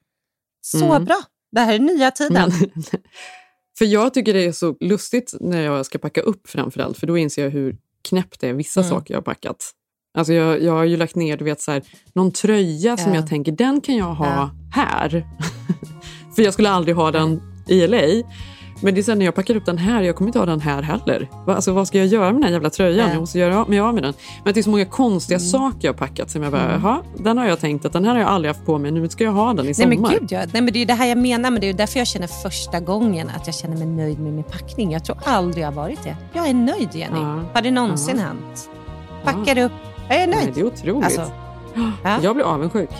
Så 0.60 0.84
Mm. 0.90 1.04
bra! 1.04 1.20
Det 1.52 1.60
här 1.60 1.74
är 1.74 1.78
nya 1.78 2.10
tiden. 2.10 2.32
Men, 2.60 2.72
för 3.78 3.84
jag 3.84 4.14
tycker 4.14 4.34
det 4.34 4.44
är 4.44 4.52
så 4.52 4.76
lustigt 4.80 5.34
när 5.40 5.62
jag 5.62 5.86
ska 5.86 5.98
packa 5.98 6.20
upp 6.20 6.48
framförallt, 6.48 6.98
för 6.98 7.06
då 7.06 7.18
inser 7.18 7.42
jag 7.44 7.50
hur 7.50 7.76
knäppt 8.08 8.40
det 8.40 8.48
är 8.48 8.52
vissa 8.52 8.80
Mm. 8.80 8.90
saker 8.90 9.14
jag 9.14 9.18
har 9.18 9.24
packat. 9.24 9.72
Alltså 10.18 10.32
jag, 10.32 10.62
jag 10.62 10.72
har 10.72 10.84
ju 10.84 10.96
lagt 10.96 11.14
ner 11.16 11.36
du 11.36 11.44
vet, 11.44 11.60
så 11.60 11.72
här, 11.72 11.82
någon 12.14 12.32
tröja 12.32 12.96
som 12.96 13.12
Ja. 13.14 13.20
jag 13.20 13.28
tänker, 13.28 13.52
den 13.52 13.80
kan 13.80 13.96
jag 13.96 14.14
ha 14.14 14.50
här. 14.74 15.26
för 16.36 16.42
jag 16.42 16.52
skulle 16.52 16.70
aldrig 16.70 16.96
ha 16.96 17.10
den 17.10 17.42
i 17.68 17.86
LA. 17.86 18.28
Men 18.82 18.94
det 18.94 19.00
är 19.00 19.02
sen 19.02 19.18
när 19.18 19.24
jag 19.24 19.34
packar 19.34 19.56
upp 19.56 19.66
den 19.66 19.78
här, 19.78 20.02
jag 20.02 20.16
kommer 20.16 20.28
inte 20.28 20.38
ha 20.38 20.46
den 20.46 20.60
här 20.60 20.82
heller. 20.82 21.28
Alltså, 21.46 21.72
vad 21.72 21.88
ska 21.88 21.98
jag 21.98 22.06
göra 22.06 22.24
med 22.26 22.34
den 22.34 22.42
här 22.42 22.50
jävla 22.50 22.70
tröjan? 22.70 23.06
Nej. 23.06 23.14
Jag 23.14 23.20
måste 23.20 23.38
göra 23.38 23.64
mig 23.68 23.80
av 23.80 23.94
med 23.94 24.02
den. 24.02 24.14
Men 24.44 24.54
det 24.54 24.60
är 24.60 24.62
så 24.62 24.70
många 24.70 24.84
konstiga 24.84 25.38
Mm. 25.38 25.48
saker 25.48 25.78
jag 25.80 25.92
har 25.92 25.98
packat 25.98 26.30
som 26.30 26.42
jag 26.42 26.52
bara, 26.52 26.72
jaha, 26.72 27.02
den 27.16 27.38
har 27.38 27.46
jag 27.46 27.60
tänkt 27.60 27.84
att 27.84 27.92
den 27.92 28.04
här 28.04 28.12
har 28.12 28.20
jag 28.20 28.28
aldrig 28.28 28.54
haft 28.54 28.66
på 28.66 28.78
mig, 28.78 28.90
nu 28.90 29.08
ska 29.08 29.24
jag 29.24 29.32
ha 29.32 29.48
den 29.54 29.64
i 29.64 29.68
Nej 29.68 29.74
sommar. 29.74 29.96
men 29.96 30.10
gud 30.10 30.26
ja. 30.32 30.38
Nej, 30.52 30.62
men 30.62 30.72
det 30.72 30.82
är 30.82 30.86
det 30.86 30.94
här 30.94 31.06
jag 31.06 31.18
menar, 31.18 31.50
men 31.50 31.60
det 31.60 31.68
är 31.68 31.72
därför 31.74 31.98
jag 31.98 32.06
känner 32.08 32.26
första 32.26 32.80
gången 32.80 33.30
att 33.36 33.46
jag 33.46 33.54
känner 33.54 33.76
mig 33.76 33.86
nöjd 33.86 34.18
med 34.20 34.32
min 34.32 34.44
packning. 34.44 34.92
Jag 34.92 35.04
tror 35.04 35.18
aldrig 35.24 35.62
jag 35.64 35.68
har 35.68 35.74
varit 35.76 36.02
det. 36.04 36.16
Jag 36.32 36.48
är 36.48 36.54
nöjd 36.54 36.88
Jenny. 36.92 37.18
Ja. 37.20 37.42
Har 37.54 37.62
det 37.62 37.70
någonsin 37.70 38.16
Ja. 38.16 38.22
hänt? 38.22 38.70
packar 39.24 39.58
upp. 39.58 39.72
Jag 40.08 40.22
är 40.22 40.26
nöjd. 40.26 40.44
Nej, 40.44 40.52
det 40.54 40.60
är 40.60 40.64
otroligt. 40.64 41.04
Alltså, 41.04 41.32
ja. 42.04 42.18
Jag 42.22 42.34
blir 42.34 42.44
avundsjuk. 42.44 42.90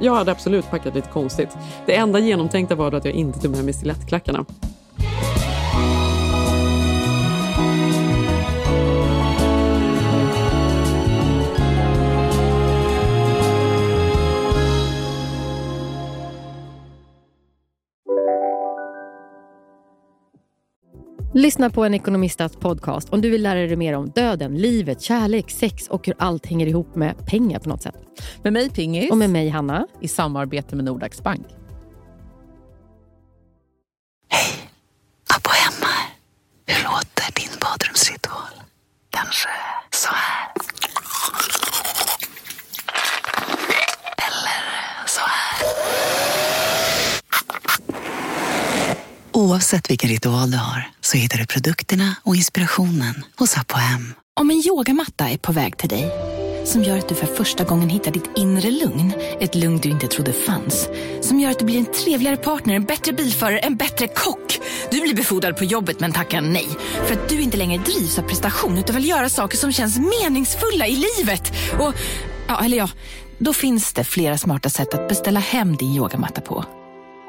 Jag 0.00 0.14
hade 0.14 0.32
absolut 0.32 0.70
packat 0.70 0.94
lite 0.94 1.08
konstigt. 1.08 1.56
Det 1.86 1.96
enda 1.96 2.18
genomtänkta 2.18 2.74
var 2.74 2.90
då 2.90 2.96
att 2.96 3.04
jag 3.04 3.14
inte 3.14 3.40
tog 3.40 3.50
med 3.50 3.64
mig 3.64 3.74
stilettklackarna. 3.74 4.44
Lyssna 21.38 21.70
på 21.70 21.84
en 21.84 21.94
ekonomistats 21.94 22.56
podcast 22.56 23.08
om 23.08 23.20
du 23.20 23.30
vill 23.30 23.42
lära 23.42 23.58
dig 23.58 23.76
mer 23.76 23.94
om 23.94 24.10
döden, 24.10 24.56
livet, 24.58 25.00
kärlek, 25.00 25.50
sex 25.50 25.88
och 25.88 26.06
hur 26.06 26.14
allt 26.18 26.46
hänger 26.46 26.66
ihop 26.66 26.94
med 26.94 27.26
pengar 27.26 27.58
på 27.58 27.68
något 27.68 27.82
sätt. 27.82 27.94
Med 28.42 28.52
mig 28.52 28.70
Pingis. 28.70 29.10
Och 29.10 29.16
med 29.16 29.30
mig 29.30 29.48
Hanna. 29.48 29.86
I 30.00 30.08
samarbete 30.08 30.76
med 30.76 30.84
Nordax 30.84 31.22
Bank. 31.22 31.46
Hej! 34.28 34.70
Abbo 35.36 35.50
hemma. 35.50 35.94
Hur 36.66 36.84
låter 36.84 37.34
din 37.34 37.58
badrumsritual? 37.60 38.62
Kanske 39.10 39.48
så 39.90 40.08
här? 40.08 40.52
Eller 44.26 45.06
så 45.06 45.20
här? 45.20 45.68
Oavsett 49.38 49.90
vilken 49.90 50.10
ritual 50.10 50.50
du 50.50 50.56
har 50.56 50.90
så 51.00 51.16
hittar 51.16 51.38
du 51.38 51.46
produkterna 51.46 52.16
och 52.22 52.36
inspirationen 52.36 53.24
hos 53.36 53.56
Apohem. 53.58 54.14
Om 54.40 54.50
en 54.50 54.62
yogamatta 54.66 55.28
är 55.28 55.38
på 55.38 55.52
väg 55.52 55.76
till 55.76 55.88
dig 55.88 56.10
som 56.64 56.82
gör 56.82 56.98
att 56.98 57.08
du 57.08 57.14
för 57.14 57.26
första 57.26 57.64
gången 57.64 57.88
hittar 57.88 58.10
ditt 58.10 58.30
inre 58.36 58.70
lugn, 58.70 59.12
ett 59.40 59.54
lugn 59.54 59.78
du 59.78 59.88
inte 59.88 60.06
trodde 60.06 60.32
fanns, 60.32 60.88
som 61.20 61.40
gör 61.40 61.50
att 61.50 61.58
du 61.58 61.64
blir 61.64 61.78
en 61.78 61.92
trevligare 61.92 62.36
partner, 62.36 62.74
en 62.74 62.84
bättre 62.84 63.12
bilförare, 63.12 63.58
en 63.58 63.76
bättre 63.76 64.06
kock. 64.06 64.58
Du 64.90 65.00
blir 65.00 65.14
befordrad 65.14 65.56
på 65.56 65.64
jobbet 65.64 66.00
men 66.00 66.12
tackar 66.12 66.40
nej 66.40 66.68
för 67.06 67.14
att 67.14 67.28
du 67.28 67.40
inte 67.40 67.56
längre 67.56 67.82
drivs 67.82 68.18
av 68.18 68.22
prestation 68.22 68.78
utan 68.78 68.96
vill 68.96 69.08
göra 69.08 69.28
saker 69.28 69.56
som 69.56 69.72
känns 69.72 69.98
meningsfulla 69.98 70.86
i 70.86 71.04
livet. 71.18 71.52
Och, 71.78 71.94
ja, 72.48 72.64
eller 72.64 72.76
ja, 72.76 72.88
då 73.38 73.52
finns 73.52 73.92
det 73.92 74.04
flera 74.04 74.38
smarta 74.38 74.70
sätt 74.70 74.94
att 74.94 75.08
beställa 75.08 75.40
hem 75.40 75.76
din 75.76 75.94
yogamatta 75.94 76.40
på. 76.40 76.64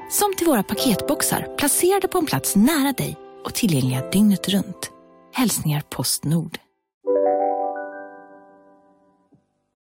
Som 0.09 0.35
till 0.37 0.47
våra 0.47 0.63
paketboxar 0.63 1.47
placerade 1.57 2.07
på 2.07 2.17
en 2.17 2.25
plats 2.25 2.55
nära 2.55 2.91
dig 2.93 3.17
och 3.45 3.53
tillgängliga 3.53 4.09
dygnet 4.09 4.49
runt. 4.49 4.91
Hälsningar 5.33 5.83
Postnord. 5.89 6.57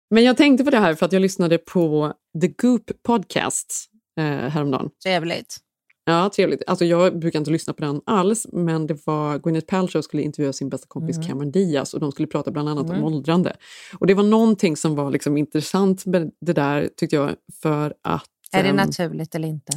Men 0.09 0.23
jag 0.23 0.37
tänkte 0.37 0.63
på 0.63 0.69
det 0.69 0.77
här 0.79 0.95
för 0.95 1.05
att 1.05 1.11
jag 1.13 1.21
lyssnade 1.21 1.57
på 1.57 2.13
The 2.41 2.47
Goop 2.47 2.91
podcast 3.03 3.89
eh, 4.19 4.23
häromdagen. 4.25 4.89
Trevligt. 5.03 5.57
Ja, 6.05 6.29
trevligt. 6.35 6.63
Alltså 6.67 6.85
jag 6.85 7.19
brukar 7.19 7.39
inte 7.39 7.51
lyssna 7.51 7.73
på 7.73 7.81
den 7.85 8.01
alls, 8.05 8.47
men 8.51 8.87
det 8.87 9.05
var 9.05 9.39
Gwyneth 9.39 9.67
Paltrow 9.67 10.01
skulle 10.01 10.23
intervjua 10.23 10.53
sin 10.53 10.69
bästa 10.69 10.87
kompis 10.87 11.17
Mm. 11.17 11.27
Cameron 11.27 11.51
Diaz 11.51 11.93
och 11.93 11.99
de 11.99 12.11
skulle 12.11 12.27
prata 12.27 12.51
bland 12.51 12.69
annat 12.69 12.85
Mm. 12.85 12.97
om 12.97 13.13
åldrande. 13.13 13.55
Och 13.99 14.07
det 14.07 14.13
var 14.13 14.23
någonting 14.23 14.77
som 14.77 14.95
var 14.95 15.11
liksom 15.11 15.37
intressant 15.37 16.05
med 16.05 16.31
det 16.41 16.53
där, 16.53 16.89
tyckte 16.97 17.15
jag, 17.15 17.31
för 17.61 17.93
att... 18.03 18.29
Är 18.55 18.63
det 18.63 18.69
ehm, 18.69 18.75
naturligt 18.75 19.35
eller 19.35 19.47
inte? 19.47 19.73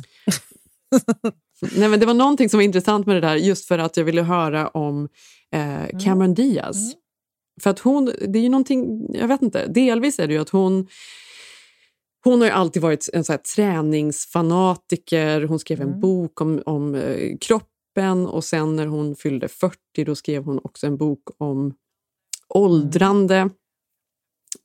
Nej, 1.77 1.89
men 1.89 2.01
det 2.01 2.07
var 2.07 2.15
någonting 2.15 2.49
som 2.49 2.59
var 2.59 2.65
intressant 2.65 3.07
med 3.07 3.17
det 3.17 3.21
där 3.21 3.37
just 3.37 3.69
för 3.69 3.79
att 3.79 3.97
jag 3.97 4.05
ville 4.05 4.23
höra 4.23 4.69
om 4.69 5.09
Mm. 5.51 5.81
eh, 5.81 5.99
Cameron 6.05 6.35
Diaz. 6.35 6.93
För 7.63 7.71
att 7.71 7.79
hon, 7.79 8.05
det 8.05 8.39
är 8.39 8.43
ju 8.43 8.49
någonting, 8.49 9.07
jag 9.15 9.29
vet 9.29 9.43
inte, 9.43 9.67
delvis 9.67 10.19
är 10.19 10.27
det 10.27 10.33
ju 10.35 10.41
att 10.41 10.49
hon 10.49 10.87
hon 12.25 12.41
har 12.41 12.47
ju 12.49 12.53
alltid 12.55 12.83
varit 12.83 13.09
en 13.13 13.25
så 13.25 13.33
här 13.33 13.39
träningsfanatiker. 13.39 15.43
Hon 15.43 15.59
skrev 15.59 15.81
en 15.81 15.89
Mm. 15.89 16.01
bok 16.01 16.41
om, 16.41 16.63
om 16.67 16.95
eh, 16.95 17.37
kroppen 17.41 18.27
och 18.27 18.45
sen 18.45 18.77
när 18.77 18.87
hon 18.87 19.17
fyllde 19.17 19.49
40 19.49 19.77
då 20.07 20.15
skrev 20.15 20.45
hon 20.45 20.59
också 20.65 20.87
en 20.87 20.97
bok 20.97 21.23
om 21.39 21.75
åldrande. 22.49 23.51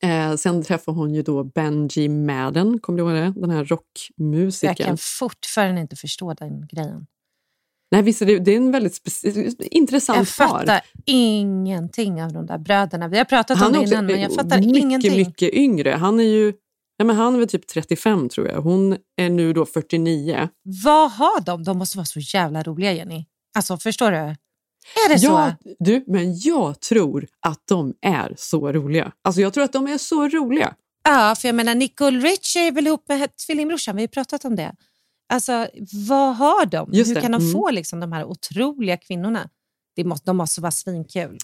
Eh, 0.02 0.34
sen 0.36 0.62
träffade 0.62 0.98
hon 0.98 1.14
ju 1.14 1.22
då 1.22 1.44
Benji 1.44 2.08
Madden, 2.08 2.78
kommer 2.80 2.98
du 2.98 3.04
ihåg 3.04 3.14
det? 3.34 3.40
Den 3.40 3.50
här 3.50 3.58
Jag 3.58 3.70
rockmusikern. 3.70 4.74
kan 4.86 4.98
fortfarande 4.98 5.80
inte 5.80 5.96
förstå 5.96 6.34
den 6.34 6.66
grejen. 6.66 7.06
Nej, 7.90 8.02
visst 8.02 8.22
är 8.22 8.26
det, 8.26 8.38
det 8.38 8.52
är 8.52 8.56
en 8.56 8.70
väldigt 8.72 8.98
intressant 9.60 10.18
Jag 10.18 10.28
far. 10.28 10.48
fattar 10.58 10.80
ingenting 11.06 12.22
av 12.22 12.32
de 12.32 12.46
där 12.46 12.58
bröderna. 12.58 13.08
Vi 13.08 13.18
har 13.18 13.24
pratat 13.24 13.58
Han 13.58 13.66
om 13.76 13.82
det 13.84 13.88
innan, 13.88 14.06
men 14.06 14.20
jag 14.20 14.34
fattar 14.34 14.58
mycket, 14.58 14.76
ingenting. 14.82 15.16
mycket 15.16 15.54
yngre. 15.54 15.90
Han 15.90 16.20
är 16.20 16.24
ju 16.24 16.44
nej, 16.98 17.06
men 17.06 17.16
han 17.16 17.34
är 17.34 17.38
väl 17.38 17.48
typ 17.48 17.66
35 17.66 18.28
tror 18.28 18.48
jag. 18.48 18.60
Hon 18.60 18.96
är 19.16 19.30
nu 19.30 19.52
då 19.52 19.66
49. 19.66 20.48
Vad 20.84 21.10
har 21.12 21.40
de? 21.40 21.64
De 21.64 21.78
måste 21.78 21.96
vara 21.98 22.04
så 22.06 22.20
jävla 22.20 22.62
roliga, 22.62 22.92
Jenny. 22.92 23.24
Alltså, 23.56 23.76
förstår 23.76 24.10
du? 24.10 24.34
Är 25.06 25.08
det 25.08 25.22
ja, 25.22 25.52
så? 25.62 25.74
Du, 25.78 26.04
men 26.06 26.38
jag 26.38 26.80
tror 26.80 27.26
att 27.40 27.62
de 27.64 27.94
är 28.00 28.34
så 28.36 28.72
roliga. 28.72 29.12
Alltså 29.22 29.40
jag 29.40 29.52
tror 29.54 29.64
att 29.64 29.72
de 29.72 29.86
är 29.86 29.98
så 29.98 30.28
roliga. 30.28 30.74
Ja, 31.04 31.34
för 31.38 31.48
jag 31.48 31.54
menar 31.54 31.74
Nicole 31.74 32.18
Rich 32.18 32.56
är 32.56 32.72
väl 32.72 32.86
ihop 32.86 33.08
med 33.08 33.36
tvillingbrorsan, 33.46 33.96
vi 33.96 34.02
har 34.02 34.04
ju 34.04 34.08
pratat 34.08 34.44
om 34.44 34.56
det. 34.56 34.74
Alltså, 35.28 35.68
vad 36.08 36.36
har 36.36 36.66
de? 36.66 36.88
Just 36.92 37.10
Hur 37.10 37.14
det, 37.14 37.20
kan 37.20 37.32
de 37.32 37.40
mm. 37.42 37.52
få 37.52 37.70
liksom, 37.70 38.00
de 38.00 38.12
här 38.12 38.24
otroliga 38.24 38.96
kvinnorna? 38.96 39.50
Det 39.96 40.04
måste, 40.04 40.26
de 40.26 40.36
måste 40.36 40.60
vara 40.60 40.70
svinkul. 40.70 41.38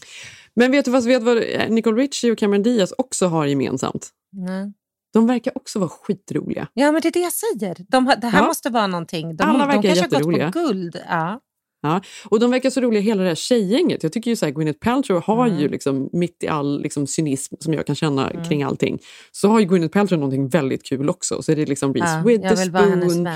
Men 0.54 0.70
vet 0.70 0.84
du 0.84 0.90
vad, 0.90 1.04
vet 1.04 1.22
vad 1.22 1.36
Nicole 1.70 2.02
Richie 2.02 2.32
och 2.32 2.38
Cameron 2.38 2.62
Diaz 2.62 2.92
också 2.98 3.26
har 3.26 3.46
gemensamt? 3.46 4.10
Nej. 4.32 4.72
De 5.12 5.26
verkar 5.26 5.56
också 5.56 5.78
vara 5.78 5.88
skitroliga. 5.88 6.68
Ja, 6.74 6.92
men 6.92 7.02
det 7.02 7.08
är 7.08 7.12
det 7.12 7.20
jag 7.20 7.32
säger. 7.32 7.76
De, 7.88 8.14
det 8.20 8.26
här 8.26 8.40
Ja. 8.40 8.46
måste 8.46 8.70
vara 8.70 8.86
någonting. 8.86 9.36
De, 9.36 9.44
Alla 9.44 9.58
de 9.58 9.68
verkar 9.68 9.82
kanske 9.82 10.16
har 10.16 10.22
gått 10.22 10.52
på 10.52 10.58
guld. 10.58 11.00
Ja. 11.08 11.40
Ja, 11.82 12.00
och 12.24 12.40
de 12.40 12.50
verkar 12.50 12.70
så 12.70 12.80
roliga 12.80 13.00
hela 13.02 13.22
det 13.22 13.28
här 13.28 13.34
tjejgänget. 13.34 14.02
Jag 14.02 14.12
tycker 14.12 14.30
ju 14.30 14.36
så 14.36 14.44
här, 14.46 14.52
Gwyneth 14.52 14.78
Paltrow 14.78 15.22
har 15.22 15.46
Mm. 15.46 15.58
ju 15.60 15.68
liksom, 15.68 16.10
mitt 16.12 16.42
i 16.42 16.48
all 16.48 16.82
liksom, 16.82 17.06
cynism 17.06 17.54
som 17.60 17.74
jag 17.74 17.86
kan 17.86 17.94
känna 17.96 18.30
Mm. 18.30 18.44
kring 18.44 18.62
allting, 18.62 18.98
så 19.32 19.48
har 19.48 19.60
ju 19.60 19.66
Gwyneth 19.66 19.92
Paltrow 19.92 20.20
någonting 20.20 20.48
väldigt 20.48 20.84
kul 20.86 21.08
också. 21.10 21.42
Så 21.42 21.52
är 21.52 21.56
det 21.56 21.66
liksom 21.66 21.94
Reese 21.94 22.04
Ja, 22.14 22.22
Witherspoon, 22.26 23.28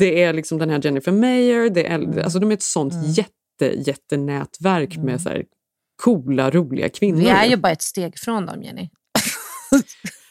det 0.00 0.22
är 0.22 0.32
liksom 0.32 0.58
den 0.58 0.70
här 0.70 0.80
Jennifer 0.84 1.12
Mayer, 1.12 1.70
det 1.70 1.86
är, 1.86 1.94
Mm. 1.94 2.18
alltså 2.24 2.38
de 2.38 2.50
är 2.50 2.54
ett 2.54 2.62
sånt 2.62 2.94
jätte, 3.18 3.90
jättenätverk 3.90 4.96
med 4.96 5.20
så 5.22 5.28
här, 5.28 5.44
coola, 6.02 6.50
roliga 6.50 6.88
kvinnor. 6.88 7.18
Vi 7.20 7.28
är 7.28 7.46
ju 7.46 7.56
bara 7.56 7.72
ett 7.72 7.82
steg 7.82 8.18
från 8.18 8.46
dem, 8.46 8.62
Jenny. 8.62 8.88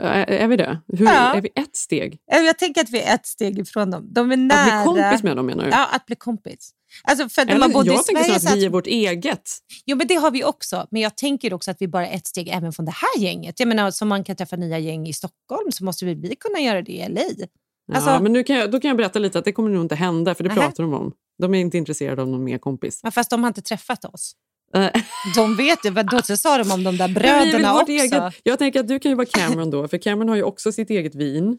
är, 0.00 0.48
vi 0.48 0.56
det? 0.56 0.80
Hur, 0.88 1.06
Ja. 1.06 1.34
Är 1.34 1.40
vi 1.40 1.48
ett 1.54 1.76
steg? 1.76 2.18
Jag 2.26 2.58
tänker 2.58 2.80
att 2.80 2.90
vi 2.90 3.00
är 3.00 3.14
ett 3.14 3.26
steg 3.26 3.58
ifrån 3.58 3.90
dem. 3.90 4.08
De 4.12 4.30
är 4.30 4.34
Att 4.34 4.38
nära. 4.38 4.92
bli 4.92 5.02
kompis 5.02 5.22
med 5.22 5.36
dem 5.36 5.46
menar 5.46 5.64
du? 5.64 5.70
Ja, 5.70 5.88
att 5.92 6.06
bli 6.06 6.16
kompis. 6.16 6.70
Alltså 7.04 7.28
för 7.28 7.42
att 7.42 7.48
Eller, 7.48 7.58
man 7.60 7.72
bodde 7.72 7.90
i 7.90 7.94
jag 7.94 8.06
tänker 8.06 8.22
Sverige 8.24 8.40
så 8.40 8.48
att 8.48 8.54
vi 8.56 8.62
är 8.64 8.66
att- 8.68 8.74
vårt 8.74 8.86
eget. 8.86 9.50
Jo, 9.86 9.96
men 9.96 10.06
det 10.06 10.14
har 10.14 10.30
vi 10.30 10.44
också. 10.44 10.86
Men 10.90 11.02
jag 11.02 11.16
tänker 11.16 11.52
också 11.54 11.70
att 11.70 11.76
vi 11.80 11.88
bara 11.88 12.06
är 12.08 12.16
ett 12.16 12.26
steg 12.26 12.48
även 12.48 12.72
från 12.72 12.86
det 12.86 12.92
här 12.94 13.22
gänget. 13.22 13.60
Jag 13.60 13.68
menar, 13.68 13.90
som 13.90 14.08
man 14.08 14.24
kan 14.24 14.36
träffa 14.36 14.56
nya 14.56 14.78
gäng 14.78 15.06
i 15.06 15.12
Stockholm 15.12 15.72
så 15.72 15.84
måste 15.84 16.04
vi, 16.04 16.36
kunna 16.40 16.60
göra 16.60 16.82
det 16.82 16.92
i 16.92 17.08
LA. 17.08 17.20
Alltså, 17.94 18.10
ja, 18.10 18.20
men 18.20 18.32
nu 18.32 18.44
kan 18.44 18.56
jag, 18.56 18.70
då 18.70 18.80
kan 18.80 18.88
jag 18.88 18.96
berätta 18.96 19.18
lite 19.18 19.38
att 19.38 19.44
det 19.44 19.52
kommer 19.52 19.70
nog 19.70 19.84
inte 19.84 19.94
hända, 19.94 20.34
för 20.34 20.44
det 20.44 20.48
Nähä. 20.54 20.60
pratar 20.60 20.82
de 20.84 20.94
om. 20.94 21.12
De 21.38 21.54
är 21.54 21.58
inte 21.60 21.78
intresserade 21.78 22.22
av 22.22 22.28
någon 22.28 22.44
mer 22.44 22.58
kompis. 22.58 23.00
ja, 23.02 23.10
fast 23.10 23.30
de 23.30 23.42
har 23.42 23.48
inte 23.48 23.62
träffat 23.62 24.04
oss. 24.04 24.32
Eh, 24.74 24.90
De 25.36 25.56
vet 25.56 25.84
ju, 25.84 25.90
vad 25.90 26.38
sa 26.38 26.58
de 26.58 26.70
om 26.70 26.84
de 26.84 26.96
där 26.96 27.08
bröderna 27.08 27.74
också. 27.74 27.92
eget. 27.92 28.34
Jag 28.42 28.58
tänker 28.58 28.80
att 28.80 28.88
du 28.88 28.98
kan 28.98 29.10
ju 29.10 29.16
vara 29.16 29.26
Cameron 29.26 29.70
då, 29.70 29.88
för 29.88 29.98
Cameron 29.98 30.28
har 30.28 30.36
ju 30.36 30.42
också 30.42 30.72
sitt 30.72 30.90
eget 30.90 31.14
vin. 31.14 31.58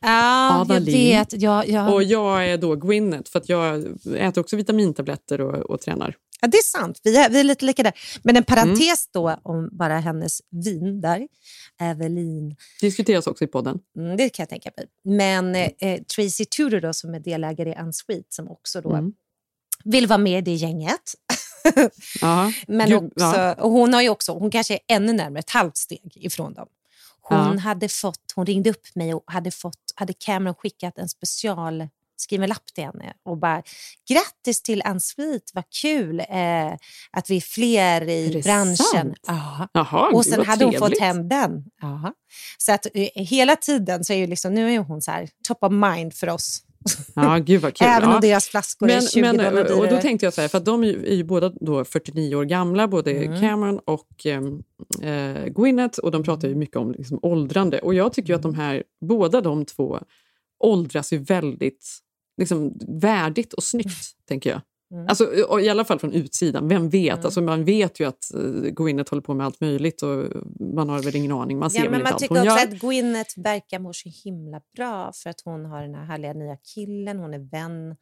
Ja, 0.00 0.66
jag 0.68 0.80
vet. 0.80 1.42
Ja, 1.42 1.64
ja. 1.64 1.92
Och 1.92 2.02
jag 2.02 2.48
är 2.48 2.58
då 2.58 2.76
Gwyneth, 2.76 3.30
för 3.30 3.38
att 3.38 3.48
jag 3.48 3.84
äter 4.16 4.40
också 4.40 4.56
vitamintabletter 4.56 5.40
och, 5.40 5.70
och 5.70 5.80
tränar. 5.80 6.16
Ja, 6.40 6.48
det 6.48 6.56
är 6.58 6.62
sant. 6.62 7.00
Vi 7.04 7.16
är, 7.16 7.30
vi 7.30 7.40
är 7.40 7.44
lite 7.44 7.64
lika 7.64 7.82
där. 7.82 7.92
Men 8.22 8.36
en 8.36 8.44
parentes 8.44 9.08
Mm. 9.14 9.26
då 9.42 9.50
om 9.50 9.68
bara 9.72 9.98
hennes 9.98 10.40
vin 10.64 11.00
där. 11.00 11.28
Evelyn. 11.80 12.56
Diskuteras 12.80 13.26
också 13.26 13.44
i 13.44 13.46
podden. 13.46 13.78
Mm, 13.98 14.16
det 14.16 14.28
kan 14.28 14.42
jag 14.42 14.48
tänka 14.48 14.70
mig. 14.76 14.86
Men 15.18 15.54
eh, 15.54 16.02
Tracy 16.16 16.44
Tudor 16.44 16.80
då, 16.80 16.92
som 16.92 17.14
är 17.14 17.20
delägare 17.20 17.70
i 17.70 17.74
Unsweet 17.82 18.26
som 18.28 18.48
också 18.48 18.80
då 18.80 18.90
Mm. 18.92 19.12
Vill 19.84 20.06
vara 20.06 20.18
med 20.18 20.38
i 20.38 20.40
det 20.40 20.54
gänget. 20.54 21.14
Men 22.66 22.92
också, 22.94 23.12
ja. 23.18 23.54
och 23.54 23.70
hon 23.70 23.94
har 23.94 24.02
ju 24.02 24.08
också, 24.08 24.32
hon 24.32 24.50
kanske 24.50 24.74
är 24.74 24.80
ännu 24.96 25.12
närmare 25.12 25.38
ett 25.38 25.50
halvt 25.50 25.76
steg 25.76 26.12
ifrån 26.14 26.54
dem. 26.54 26.68
Hon, 27.20 27.38
Ja. 27.38 27.58
hade 27.58 27.88
fått, 27.88 28.32
hon 28.34 28.46
ringde 28.46 28.70
upp 28.70 28.94
mig 28.94 29.14
och 29.14 29.22
hade, 29.26 29.50
fått, 29.50 29.92
hade 29.94 30.12
Cameron 30.12 30.54
skickat 30.54 30.98
en 30.98 31.08
special 31.08 31.88
skriven 32.16 32.48
lapp 32.48 32.66
till 32.74 32.84
henne 32.84 33.12
och 33.24 33.36
bara 33.36 33.62
grattis 34.08 34.62
till 34.62 34.82
Unsweet, 34.86 35.50
vad 35.54 35.64
kul 35.82 36.20
eh, 36.20 36.72
att 37.10 37.30
vi 37.30 37.36
är 37.36 37.40
fler 37.40 38.08
i 38.08 38.38
Är 38.38 38.42
branschen. 38.42 39.14
Jaha, 39.72 40.10
och 40.12 40.24
sen 40.24 40.46
hade 40.46 40.64
hon 40.64 40.78
fått 40.78 41.00
hem 41.00 41.28
den. 41.28 41.64
Ja. 41.80 42.12
Så 42.58 42.72
att 42.72 42.86
eh, 42.94 43.08
hela 43.14 43.56
tiden 43.56 44.04
så 44.04 44.12
är 44.12 44.16
ju 44.16 44.26
liksom, 44.26 44.54
nu 44.54 44.74
är 44.74 44.78
hon 44.78 45.02
så 45.02 45.10
här 45.10 45.28
top 45.48 45.62
of 45.62 45.72
mind 45.72 46.14
för 46.14 46.28
oss 46.28 46.62
Ja, 47.14 47.38
gud 47.38 47.60
vad 47.60 47.74
kul. 47.74 47.86
Även 47.86 48.08
ja. 48.08 48.14
om 48.14 48.20
deras 48.20 48.48
flaskor 48.48 48.90
är 48.90 49.00
20 49.00 49.20
men, 49.20 49.36
dollar 49.36 49.52
dyrare. 49.52 49.74
Och 49.74 49.88
då 49.88 49.96
tänkte 50.00 50.26
jag 50.26 50.34
så 50.34 50.40
här, 50.40 50.48
för 50.48 50.58
att 50.58 50.64
de 50.64 50.84
är 50.84 50.88
ju, 50.88 51.06
är 51.06 51.14
ju 51.14 51.24
båda 51.24 51.52
då 51.60 51.84
49 51.84 52.34
år 52.34 52.44
gamla, 52.44 52.88
både 52.88 53.12
Mm. 53.12 53.40
Cameron 53.40 53.78
och 53.84 54.26
eh, 54.26 55.46
Gwyneth, 55.46 55.98
och 55.98 56.10
de 56.10 56.22
pratar 56.22 56.48
ju 56.48 56.54
mycket 56.54 56.76
om 56.76 56.92
liksom, 56.92 57.18
åldrande. 57.22 57.78
Och 57.78 57.94
jag 57.94 58.12
tycker 58.12 58.28
ju 58.28 58.36
att 58.36 58.42
de 58.42 58.54
här, 58.54 58.82
båda 59.00 59.40
de 59.40 59.64
två 59.64 59.98
åldras 60.58 61.12
ju 61.12 61.18
väldigt 61.18 61.86
liksom, 62.36 62.78
värdigt 62.88 63.52
och 63.52 63.62
snyggt, 63.62 64.12
tänker 64.28 64.50
jag. 64.50 64.60
Mm. 64.92 65.06
Alltså, 65.08 65.24
och 65.48 65.60
I 65.60 65.68
alla 65.68 65.84
fall 65.84 65.98
från 65.98 66.12
utsidan. 66.12 66.68
Vem 66.68 66.88
vet? 66.88 67.12
Mm. 67.12 67.24
Alltså, 67.24 67.40
man 67.40 67.64
vet 67.64 68.00
ju 68.00 68.04
att 68.08 68.30
uh, 68.34 68.62
Gwyneth 68.62 69.10
håller 69.10 69.22
på 69.22 69.34
med 69.34 69.46
allt 69.46 69.60
möjligt 69.60 70.02
och 70.02 70.24
man 70.74 70.88
har 70.88 71.02
väl 71.02 71.16
ingen 71.16 71.32
aning. 71.32 71.58
Man 71.58 71.70
ser 71.70 71.84
Ja, 71.84 71.90
men 71.90 72.02
man 72.02 72.16
tycker 72.16 72.34
också 72.34 72.44
gör. 72.44 72.56
att 72.58 72.70
Gwyneth 72.80 73.40
verkar 73.40 73.78
må 73.78 73.92
så 73.92 74.10
himla 74.24 74.60
bra 74.76 75.12
för 75.14 75.30
att 75.30 75.40
hon 75.44 75.64
har 75.64 75.82
den 75.82 75.94
här 75.94 76.04
härliga 76.04 76.32
nya 76.32 76.56
killen, 76.74 77.18
hon 77.18 77.34
är 77.34 77.50
vän. 77.50 77.96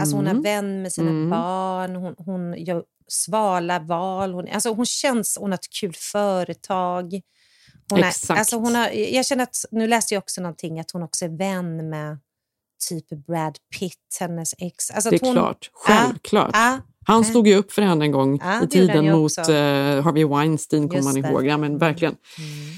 Alltså 0.00 0.16
hon 0.16 0.26
är 0.26 0.30
Mm. 0.30 0.42
vän 0.42 0.82
med 0.82 0.92
sina 0.92 1.10
Mm. 1.10 1.30
barn, 1.30 1.96
hon, 1.96 2.14
hon 2.18 2.64
gör 2.64 2.82
svala 3.08 3.78
val. 3.78 4.34
Hon, 4.34 4.48
alltså 4.48 4.72
hon 4.72 4.86
känns, 4.86 5.38
hon 5.40 5.50
har 5.50 5.54
ett 5.58 5.72
kul 5.80 5.92
företag. 6.12 7.20
Hon 7.90 7.98
är, 7.98 8.08
Exakt. 8.08 8.38
alltså 8.38 8.56
hon 8.56 8.74
har, 8.74 8.88
jag 8.90 9.26
känner 9.26 9.42
att, 9.42 9.56
nu 9.70 9.86
läste 9.86 10.14
jag 10.14 10.20
också 10.22 10.40
någonting 10.40 10.80
att 10.80 10.90
hon 10.90 11.02
också 11.02 11.24
är 11.24 11.38
vän 11.38 11.88
med 11.90 12.18
typ 12.88 13.26
Brad 13.26 13.56
Pitt, 13.78 14.16
hennes 14.20 14.54
ex. 14.58 14.90
Alltså 14.90 15.10
Det 15.10 15.16
är 15.16 15.26
hon, 15.26 15.34
klart. 15.34 15.70
Självklart. 15.72 16.50
Ja, 16.52 16.78
Han 17.06 17.22
ja. 17.22 17.24
stod 17.24 17.48
ju 17.48 17.56
upp 17.56 17.72
för 17.72 17.82
henne 17.82 18.04
en 18.04 18.12
gång 18.12 18.40
i 18.64 18.66
tiden 18.66 19.10
mot 19.12 19.38
eh, 19.38 19.44
Harvey 20.04 20.24
Weinstein, 20.24 20.88
kommer 20.88 21.02
man 21.02 21.16
ihåg. 21.16 21.46
Ja, 21.46 21.56
men 21.56 21.78
verkligen. 21.78 22.14
Mm. 22.38 22.76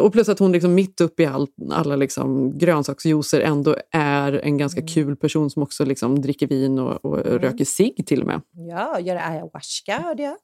Och 0.00 0.12
plus 0.12 0.28
att 0.28 0.38
hon 0.38 0.52
liksom 0.52 0.74
mitt 0.74 1.00
upp 1.00 1.20
i 1.20 1.26
all, 1.26 1.46
alla 1.72 1.96
liksom 1.96 2.58
grönsaksjuicer 2.58 3.40
ändå 3.40 3.76
är 3.92 4.32
en 4.32 4.58
ganska 4.58 4.80
Mm. 4.80 4.88
kul 4.88 5.16
person 5.16 5.50
som 5.50 5.62
också 5.62 5.84
liksom 5.84 6.22
dricker 6.22 6.46
vin 6.46 6.78
och, 6.78 7.04
och 7.04 7.18
röker 7.18 7.64
cigg 7.64 8.06
till 8.06 8.20
och 8.20 8.26
med. 8.26 8.40
Ja, 8.52 9.00
gör 9.00 9.16
ayahuasca 9.16 9.98
hörde 10.04 10.22
jag. 10.22 10.36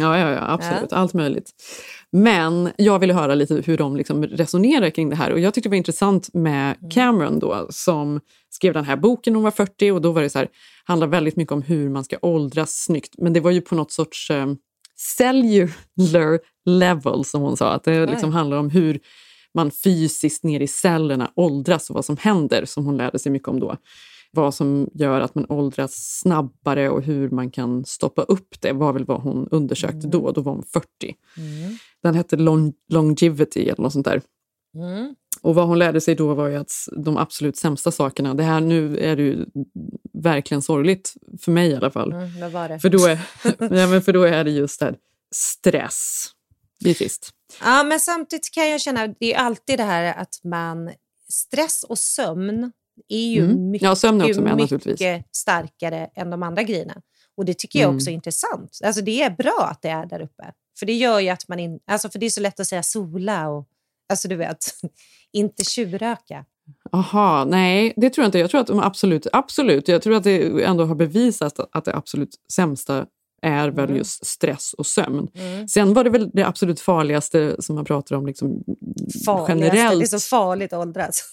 Ja, 0.00 0.18
ja, 0.18 0.30
ja 0.30 0.40
absolut. 0.48 0.92
Allt 0.92 1.14
möjligt. 1.14 1.50
Men 2.12 2.70
jag 2.76 2.98
ville 2.98 3.14
höra 3.14 3.34
lite 3.34 3.62
hur 3.66 3.76
de 3.78 3.96
liksom 3.96 4.22
resonerar 4.24 4.90
kring 4.90 5.10
det 5.10 5.16
här. 5.16 5.32
Och 5.32 5.40
Jag 5.40 5.54
tyckte 5.54 5.68
det 5.68 5.70
var 5.70 5.76
intressant 5.76 6.34
med 6.34 6.76
Mm. 6.76 6.90
Cameron 6.90 7.38
då, 7.38 7.66
som 7.70 8.20
skrev 8.50 8.74
den 8.74 8.84
här 8.84 8.96
boken 8.96 9.32
när 9.32 9.36
hon 9.36 9.44
var 9.44 9.50
40. 9.50 9.90
Och 9.90 10.00
då 10.00 10.12
var 10.12 10.22
det 10.22 10.30
så 10.30 10.38
här, 10.38 10.48
handlar 10.84 11.06
väldigt 11.06 11.36
mycket 11.36 11.52
om 11.52 11.62
hur 11.62 11.88
man 11.88 12.04
ska 12.04 12.16
åldras 12.22 12.84
snyggt. 12.84 13.14
Men 13.18 13.32
det 13.32 13.40
var 13.40 13.50
ju 13.50 13.60
på 13.60 13.74
något 13.74 13.92
sorts 13.92 14.30
eh, 14.30 14.46
cellular 14.96 16.38
level, 16.66 17.24
som 17.24 17.42
hon 17.42 17.56
sa. 17.56 17.72
Att 17.72 17.84
det 17.84 18.06
liksom 18.06 18.32
handlar 18.32 18.56
om 18.56 18.70
hur 18.70 19.00
man 19.54 19.70
fysiskt 19.70 20.44
ner 20.44 20.60
i 20.60 20.66
cellerna 20.66 21.30
åldras 21.34 21.90
och 21.90 21.94
vad 21.94 22.04
som 22.04 22.16
händer, 22.16 22.64
som 22.64 22.84
hon 22.84 22.96
lärde 22.96 23.18
sig 23.18 23.32
mycket 23.32 23.48
om 23.48 23.60
då. 23.60 23.76
Vad 24.36 24.54
som 24.54 24.90
gör 24.94 25.20
att 25.20 25.34
man 25.34 25.46
åldras 25.48 25.94
snabbare 26.20 26.90
och 26.90 27.02
hur 27.02 27.30
man 27.30 27.50
kan 27.50 27.84
stoppa 27.84 28.22
upp 28.22 28.60
det 28.60 28.72
var 28.72 28.92
väl 28.92 29.04
vad 29.04 29.20
hon 29.20 29.48
undersökte 29.50 30.06
då. 30.06 30.32
Då 30.32 30.40
var 30.40 30.52
hon 30.52 30.62
40. 30.62 30.86
Mm. 31.36 31.76
Den 32.02 32.14
hette 32.14 32.36
long, 32.36 32.72
Longevity 32.88 33.62
eller 33.62 33.82
något 33.82 33.92
sånt 33.92 34.06
där. 34.06 34.22
Mm. 34.74 35.14
Och 35.42 35.54
vad 35.54 35.66
hon 35.66 35.78
lärde 35.78 36.00
sig 36.00 36.14
då 36.14 36.34
var 36.34 36.48
ju 36.48 36.56
att 36.56 36.72
de 36.96 37.16
absolut 37.16 37.56
sämsta 37.56 37.92
sakerna, 37.92 38.34
det 38.34 38.42
här 38.42 38.60
nu 38.60 38.98
är 38.98 39.16
det 39.16 39.22
ju 39.22 39.46
verkligen 40.12 40.62
sorgligt, 40.62 41.14
för 41.40 41.52
mig 41.52 41.70
i 41.70 41.74
alla 41.74 41.90
fall. 41.90 42.12
Mm? 42.12 42.80
För, 42.80 42.88
då 42.88 43.06
är, 43.06 43.18
ja, 43.78 43.86
men 43.86 44.02
för 44.02 44.12
då 44.12 44.22
är 44.22 44.44
det 44.44 44.50
just 44.50 44.80
det 44.80 44.86
här, 44.86 44.96
stress. 45.34 46.26
Det 46.80 46.90
är 46.90 46.94
trist. 46.94 47.30
Ja, 47.60 47.82
men 47.82 48.00
samtidigt 48.00 48.50
kan 48.54 48.70
jag 48.70 48.80
känna 48.80 49.06
det 49.06 49.34
är 49.34 49.38
alltid 49.38 49.78
det 49.78 49.84
här 49.84 50.20
att 50.20 50.40
man... 50.44 50.90
Stress 51.28 51.82
och 51.82 51.98
sömn 51.98 52.72
är 53.08 53.26
ju 53.28 53.44
Mm. 53.44 53.70
mycket, 53.70 53.86
Ja, 53.86 53.94
sömn 53.96 54.20
är 54.20 54.28
också 54.28 54.40
med, 54.40 54.56
mycket 54.56 55.24
starkare 55.36 56.10
än 56.14 56.30
de 56.30 56.42
andra 56.42 56.62
grejerna. 56.62 56.94
Och 57.36 57.44
det 57.44 57.58
tycker 57.58 57.78
jag 57.80 57.94
också 57.94 58.06
är 58.06 58.12
Mm. 58.12 58.18
intressant. 58.18 58.78
Alltså 58.84 59.02
det 59.02 59.22
är 59.22 59.30
bra 59.30 59.68
att 59.70 59.82
det 59.82 59.88
är 59.88 60.06
där 60.06 60.20
uppe. 60.20 60.52
För 60.78 60.86
det 60.86 60.92
gör 60.92 61.20
ju 61.20 61.28
att 61.28 61.48
man... 61.48 61.58
In, 61.60 61.80
alltså 61.86 62.08
för 62.08 62.18
det 62.18 62.26
är 62.26 62.30
så 62.30 62.40
lätt 62.40 62.60
att 62.60 62.66
säga 62.66 62.82
sola 62.82 63.48
och... 63.48 63.66
Alltså 64.08 64.28
du 64.28 64.36
vet, 64.36 64.64
inte 65.32 65.64
tjurröka. 65.64 66.44
Aha, 66.92 67.44
nej, 67.44 67.92
det 67.96 68.10
tror 68.10 68.22
jag 68.22 68.28
inte. 68.28 68.38
Jag 68.38 68.50
tror 68.50 68.60
att 68.60 68.66
de 68.66 68.80
absolut, 68.80 69.26
absolut, 69.32 69.88
jag 69.88 70.02
tror 70.02 70.14
att 70.14 70.24
det 70.24 70.64
ändå 70.64 70.84
har 70.84 70.94
bevisats 70.94 71.60
att, 71.60 71.68
att 71.76 71.84
det 71.84 71.94
absolut 71.96 72.30
sämsta 72.52 73.06
är 73.42 73.68
väl 73.68 73.84
Mm. 73.84 73.96
just 73.96 74.26
stress 74.26 74.72
och 74.72 74.86
sömn. 74.86 75.28
Mm. 75.34 75.68
Sen 75.68 75.94
var 75.94 76.04
det 76.04 76.10
väl 76.10 76.30
det 76.34 76.42
absolut 76.46 76.80
farligaste 76.80 77.56
som 77.58 77.74
man 77.76 77.84
pratar 77.84 78.16
om 78.16 78.26
liksom, 78.26 78.64
Farligaste. 79.26 79.52
generellt. 79.52 80.00
Det 80.00 80.04
är 80.14 80.18
så 80.18 80.28
farligt 80.28 80.72
att 80.72 80.78
åldras. 80.86 81.24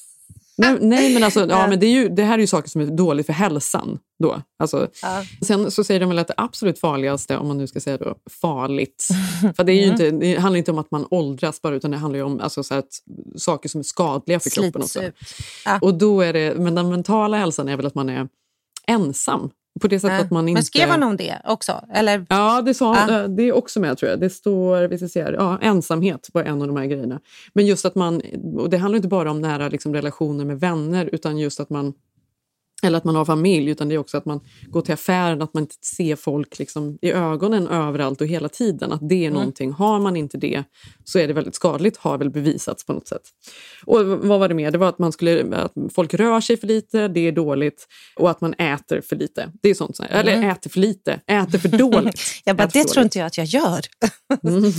Nej, 0.58 0.78
nej 0.82 1.14
men, 1.14 1.24
alltså, 1.24 1.48
ja, 1.50 1.68
men 1.68 1.80
det, 1.80 1.86
är 1.86 1.92
ju, 1.92 2.10
det 2.10 2.24
här 2.24 2.34
är 2.34 2.40
ju 2.40 2.48
saker 2.48 2.70
som 2.70 2.82
är 2.82 2.86
dåligt 2.86 3.26
för 3.26 3.34
hälsan. 3.34 4.00
Då. 4.20 4.42
Alltså, 4.60 4.88
Ja. 5.02 5.24
Sen 5.42 5.72
så 5.72 5.84
säger 5.84 6.00
de 6.00 6.10
väl 6.10 6.20
att 6.20 6.28
det 6.28 6.34
absolut 6.38 6.80
farligaste, 6.80 7.38
om 7.38 7.48
man 7.48 7.58
nu 7.58 7.68
ska 7.68 7.80
säga 7.80 7.98
då, 7.98 8.16
farligt. 8.42 9.08
För 9.56 9.64
det, 9.64 9.72
är 9.72 9.76
ju 9.76 9.92
inte, 9.92 10.12
det 10.12 10.36
handlar 10.36 10.58
inte 10.58 10.72
om 10.72 10.78
att 10.78 10.92
man 10.92 11.08
åldras 11.10 11.62
bara, 11.62 11.76
utan 11.76 11.92
det 11.92 11.98
handlar 11.98 12.18
ju 12.18 12.24
om 12.24 12.40
alltså, 12.40 12.64
så 12.64 12.76
att, 12.76 12.90
saker 13.36 13.70
som 13.70 13.80
är 13.80 13.84
skadliga 13.84 14.40
för 14.40 14.50
kroppen 14.50 14.82
Slits 14.82 14.96
också. 14.96 15.08
ut. 15.08 15.16
Ja. 15.66 15.80
Och 15.82 15.94
då 15.94 16.22
är 16.22 16.34
det, 16.34 16.56
men 16.58 16.76
den 16.76 16.90
mentala 16.90 17.38
hälsan 17.38 17.68
är 17.70 17.78
väl 17.78 17.86
att 17.86 17.96
man 17.96 18.10
är 18.10 18.28
ensam. 18.88 19.50
På 19.82 19.88
det 19.88 20.00
sättet 20.00 20.18
Ja. 20.18 20.24
att 20.26 20.32
man 20.32 20.48
inte... 20.48 20.58
Men 20.58 20.64
skrev 20.64 20.90
han 20.90 21.04
om 21.04 21.18
det 21.18 21.36
också? 21.46 21.82
Eller? 21.94 22.26
Ja, 22.30 22.62
det, 22.62 22.74
sa, 22.74 22.96
Ja. 22.96 23.22
eh, 23.24 23.30
det 23.30 23.44
är 23.44 23.52
också 23.54 23.80
med 23.80 23.98
tror 23.98 24.12
jag. 24.12 24.20
Det 24.20 24.30
står, 24.30 24.88
vi 24.88 24.98
ska 24.98 25.08
se 25.08 25.24
här, 25.24 25.34
ja, 25.34 25.58
ensamhet 25.62 26.30
var 26.34 26.44
en 26.44 26.62
av 26.62 26.68
de 26.68 26.78
här 26.78 26.86
grejerna. 26.86 27.20
Men 27.54 27.66
just 27.66 27.86
att 27.86 27.96
man, 27.96 28.22
och 28.58 28.70
det 28.70 28.78
handlar 28.78 28.96
inte 28.96 29.08
bara 29.08 29.32
om 29.32 29.42
nära 29.42 29.70
liksom, 29.70 29.94
relationer 29.94 30.46
med 30.46 30.60
vänner 30.60 31.10
utan 31.14 31.38
just 31.38 31.60
att 31.60 31.70
man 31.70 31.94
eller 32.84 32.98
att 32.98 33.04
man 33.04 33.16
har 33.16 33.26
familj, 33.26 33.70
utan 33.72 33.90
det 33.90 33.96
är 33.96 34.00
också 34.00 34.18
att 34.18 34.26
man 34.26 34.40
går 34.68 34.82
till 34.82 34.94
affären, 34.94 35.42
att 35.42 35.54
man 35.54 35.64
inte 35.64 35.76
ser 35.98 36.16
folk 36.16 36.60
liksom 36.60 36.98
i 37.02 37.12
ögonen 37.12 37.68
överallt 37.68 38.22
och 38.22 38.28
hela 38.28 38.50
tiden. 38.50 38.92
Att 38.92 39.10
det 39.10 39.16
är 39.16 39.20
Mm. 39.28 39.34
någonting. 39.34 39.72
Har 39.72 40.00
man 40.00 40.16
inte 40.16 40.38
det 40.38 40.64
så 41.04 41.20
är 41.20 41.28
det 41.28 41.34
väldigt 41.34 41.56
skadligt, 41.56 41.98
har 41.98 42.18
väl 42.18 42.30
bevisats 42.30 42.86
på 42.86 42.94
något 42.94 43.08
sätt. 43.08 43.22
Och 43.86 44.06
vad 44.06 44.40
var 44.40 44.48
det 44.50 44.56
mer? 44.56 44.72
Det 44.72 44.78
var 44.78 44.90
att, 44.90 45.00
man 45.00 45.12
skulle, 45.12 45.56
att 45.58 45.74
folk 45.94 46.14
rör 46.14 46.42
sig 46.42 46.58
för 46.58 46.68
lite, 46.68 47.08
det 47.08 47.20
är 47.28 47.32
dåligt. 47.32 47.88
Och 48.16 48.30
att 48.30 48.42
man 48.42 48.54
äter 48.54 49.02
för 49.02 49.16
lite. 49.16 49.52
Det 49.62 49.70
är 49.70 49.74
sånt. 49.74 50.00
Eller 50.10 50.34
Mm. 50.36 50.50
äter 50.50 50.70
för 50.70 50.80
lite, 50.80 51.20
äter 51.28 51.60
för 51.60 51.70
dåligt. 51.78 52.22
Jag 52.46 52.56
bara, 52.56 52.68
det 52.68 52.72
tror 52.84 52.96
dåligt. 52.96 53.06
inte 53.06 53.20
jag 53.20 53.26
att 53.28 53.38
jag 53.38 53.46
gör. 53.48 53.80
Mm, 54.44 54.72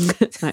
nej. 0.42 0.52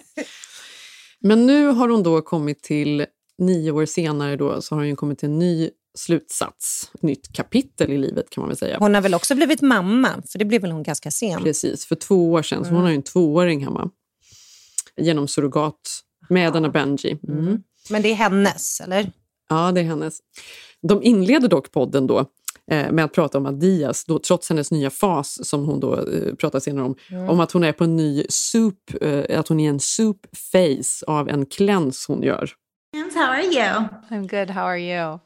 Men 1.19 1.45
nu 1.47 1.65
har 1.67 1.89
hon 1.89 2.03
då 2.03 2.21
kommit 2.21 2.63
till, 2.63 3.05
nio 3.37 3.71
år 3.71 3.85
senare 3.85 4.35
då, 4.35 4.61
så 4.61 4.75
har 4.75 4.85
hon 4.85 4.95
kommit 4.95 5.19
till 5.19 5.29
en 5.29 5.39
ny 5.39 5.69
slutsats. 5.97 6.91
Ett 6.93 7.01
nytt 7.01 7.33
kapitel 7.33 7.91
i 7.91 7.97
livet 7.97 8.29
kan 8.29 8.41
man 8.41 8.47
väl 8.49 8.57
säga. 8.57 8.77
Hon 8.79 8.93
har 8.95 9.01
väl 9.01 9.13
också 9.13 9.35
blivit 9.35 9.61
mamma, 9.61 10.09
för 10.31 10.39
det 10.39 10.45
blev 10.45 10.61
väl 10.61 10.71
hon 10.71 10.83
ganska 10.83 11.11
sen. 11.11 11.43
Precis, 11.43 11.85
för 11.85 11.95
två 11.95 12.31
år 12.31 12.41
sedan. 12.41 12.63
Så 12.63 12.69
hon 12.69 12.75
Mm. 12.75 12.83
har 12.83 12.89
ju 12.89 12.95
en 12.95 13.01
tvååring 13.03 13.63
hemma. 13.63 13.89
Genom 14.97 15.27
surrogat 15.27 16.01
med 16.29 16.53
denna 16.53 16.69
Benji. 16.69 17.19
Mm. 17.27 17.63
Men 17.89 18.01
det 18.01 18.09
är 18.11 18.15
hennes, 18.15 18.81
eller? 18.81 19.11
Ja, 19.49 19.71
det 19.71 19.79
är 19.81 19.85
hennes. 19.85 20.19
De 20.81 21.03
inleder 21.03 21.47
dock 21.47 21.71
podden 21.71 22.07
då 22.07 22.19
eh, 22.71 22.91
med 22.91 23.05
att 23.05 23.13
prata 23.13 23.37
om 23.37 23.45
att 23.45 23.59
Diaz, 23.61 24.05
då, 24.05 24.19
trots 24.19 24.49
hennes 24.49 24.71
nya 24.71 24.89
fas 24.89 25.47
som 25.49 25.65
hon 25.65 25.79
då 25.79 25.95
eh, 25.95 26.35
pratar 26.35 26.59
senare 26.59 26.85
om, 26.85 26.95
Mm. 27.11 27.29
om 27.29 27.39
att 27.39 27.51
hon 27.51 27.63
är 27.63 27.71
på 27.71 27.83
en 27.83 27.95
ny 27.95 28.23
soup, 28.29 29.03
eh, 29.03 29.39
att 29.39 29.47
hon 29.47 29.59
är 29.59 29.69
en 29.69 29.79
soup 29.79 30.17
phase 30.51 31.05
av 31.07 31.29
en 31.29 31.45
cleanse 31.45 32.11
hon 32.13 32.23
gör. 32.23 32.51
How 33.15 33.21
are 33.23 33.43
you? 33.43 33.87
I'm 34.09 34.27
good. 34.39 34.49
How 34.49 34.61
are 34.63 34.79
you? 34.79 35.19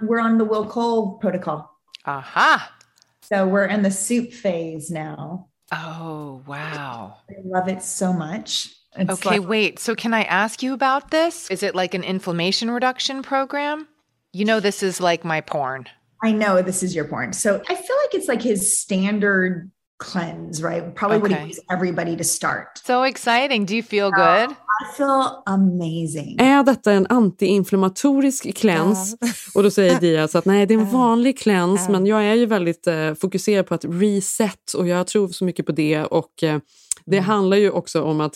We're 0.00 0.20
on 0.20 0.38
the 0.38 0.44
Will 0.44 0.66
Cole 0.66 1.18
protocol. 1.18 1.78
Aha. 2.06 2.72
So 3.20 3.46
we're 3.46 3.66
in 3.66 3.82
the 3.82 3.90
soup 3.90 4.32
phase 4.32 4.90
now. 4.90 5.48
Oh, 5.70 6.42
wow. 6.46 7.16
I 7.30 7.34
love 7.44 7.68
it 7.68 7.82
so 7.82 8.12
much. 8.12 8.74
It's 8.96 9.10
okay, 9.10 9.38
like- 9.38 9.48
wait. 9.48 9.78
So, 9.78 9.94
can 9.94 10.12
I 10.12 10.22
ask 10.24 10.62
you 10.62 10.74
about 10.74 11.10
this? 11.10 11.50
Is 11.50 11.62
it 11.62 11.74
like 11.74 11.94
an 11.94 12.04
inflammation 12.04 12.70
reduction 12.70 13.22
program? 13.22 13.88
You 14.32 14.44
know, 14.44 14.60
this 14.60 14.82
is 14.82 15.00
like 15.00 15.24
my 15.24 15.40
porn. 15.40 15.86
I 16.22 16.32
know 16.32 16.62
this 16.62 16.82
is 16.82 16.94
your 16.94 17.06
porn. 17.06 17.32
So 17.32 17.62
I 17.68 17.74
feel 17.74 17.96
like 18.04 18.14
it's 18.14 18.28
like 18.28 18.42
his 18.42 18.78
standard 18.78 19.70
cleanse, 20.12 20.62
right? 20.68 20.94
Probably 20.94 21.18
Okay. 21.32 21.42
wants 21.42 21.58
everybody 21.72 22.16
to 22.16 22.24
start. 22.24 22.78
So 22.86 23.06
exciting. 23.06 23.66
Do 23.66 23.74
you 23.74 23.82
feel 23.82 24.10
good? 24.10 24.50
I 24.82 24.96
feel 24.96 25.26
amazing. 25.46 26.40
Är 26.40 26.62
detta 26.62 26.92
en 26.92 27.06
antiinflammatorisk 27.06 28.54
cleanse? 28.56 29.16
Och 29.54 29.62
då 29.62 29.70
säger 29.70 30.00
Diaz 30.00 30.34
att 30.36 30.44
nej, 30.44 30.66
det 30.66 30.74
är 30.74 30.78
en 30.78 30.90
vanlig 30.90 31.38
cleanse, 31.38 31.90
men 31.92 32.06
jag 32.06 32.24
är 32.24 32.34
ju 32.34 32.46
väldigt 32.46 32.86
eh, 32.86 33.14
fokuserad 33.14 33.66
på 33.66 33.74
att 33.74 33.84
reset 33.84 34.72
och 34.78 34.88
jag 34.88 35.06
tror 35.06 35.28
så 35.28 35.44
mycket 35.44 35.66
på 35.66 35.72
det. 35.72 36.04
Och 36.04 36.42
eh, 36.42 36.58
Det 37.04 37.18
handlar 37.18 37.56
ju 37.56 37.70
också 37.70 38.02
om 38.02 38.20
att 38.20 38.34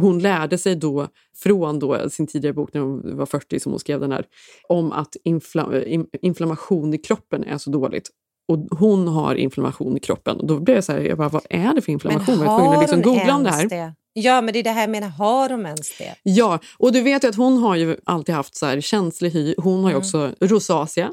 hon 0.00 0.18
lärde 0.18 0.58
sig 0.58 0.76
då 0.76 1.08
från 1.42 1.78
då 1.78 2.10
sin 2.10 2.26
tidigare 2.26 2.54
bok 2.54 2.74
när 2.74 2.80
hon 2.80 3.16
var 3.16 3.26
40 3.26 3.60
som 3.60 3.72
hon 3.72 3.78
skrev 3.78 4.00
den 4.00 4.12
här, 4.12 4.24
om 4.68 4.92
att 4.92 5.16
infla, 5.24 5.84
in, 5.84 6.06
inflammation 6.22 6.94
i 6.94 6.98
kroppen 6.98 7.44
är 7.44 7.58
så 7.58 7.70
dåligt. 7.70 8.10
Och 8.48 8.78
hon 8.78 9.08
har 9.08 9.34
inflammation 9.34 9.96
i 9.96 10.00
kroppen. 10.00 10.36
Och 10.36 10.46
då 10.46 10.60
blev 10.60 10.76
jag 10.76 10.84
så 10.84 10.92
här, 10.92 11.00
jag 11.00 11.18
bara, 11.18 11.28
vad 11.28 11.46
är 11.50 11.74
det 11.74 11.80
för 11.80 11.92
inflammation? 11.92 12.38
jag 12.38 12.46
var 12.46 12.58
tvungen 12.58 12.74
att 12.74 12.82
liksom 12.82 13.02
googla 13.02 13.34
om 13.34 13.42
det 13.42 13.50
här. 13.50 13.68
det? 13.68 13.94
Ja, 14.12 14.40
men 14.40 14.52
det 14.52 14.58
är 14.58 14.62
det 14.64 14.70
här 14.70 14.80
jag 14.80 14.90
menar. 14.90 15.08
Har 15.08 15.48
de 15.48 15.66
ens 15.66 15.98
det? 15.98 16.14
Ja, 16.22 16.58
och 16.78 16.92
du 16.92 17.02
vet 17.02 17.24
ju 17.24 17.28
att 17.28 17.36
hon 17.36 17.58
har 17.58 17.76
ju 17.76 17.96
alltid 18.04 18.34
haft 18.34 18.56
så 18.56 18.66
här 18.66 18.80
känslig 18.80 19.30
hy. 19.30 19.54
Hon 19.58 19.84
har 19.84 19.90
ju 19.90 19.96
Mm. 19.96 19.98
också 19.98 20.32
rosacea. 20.40 21.10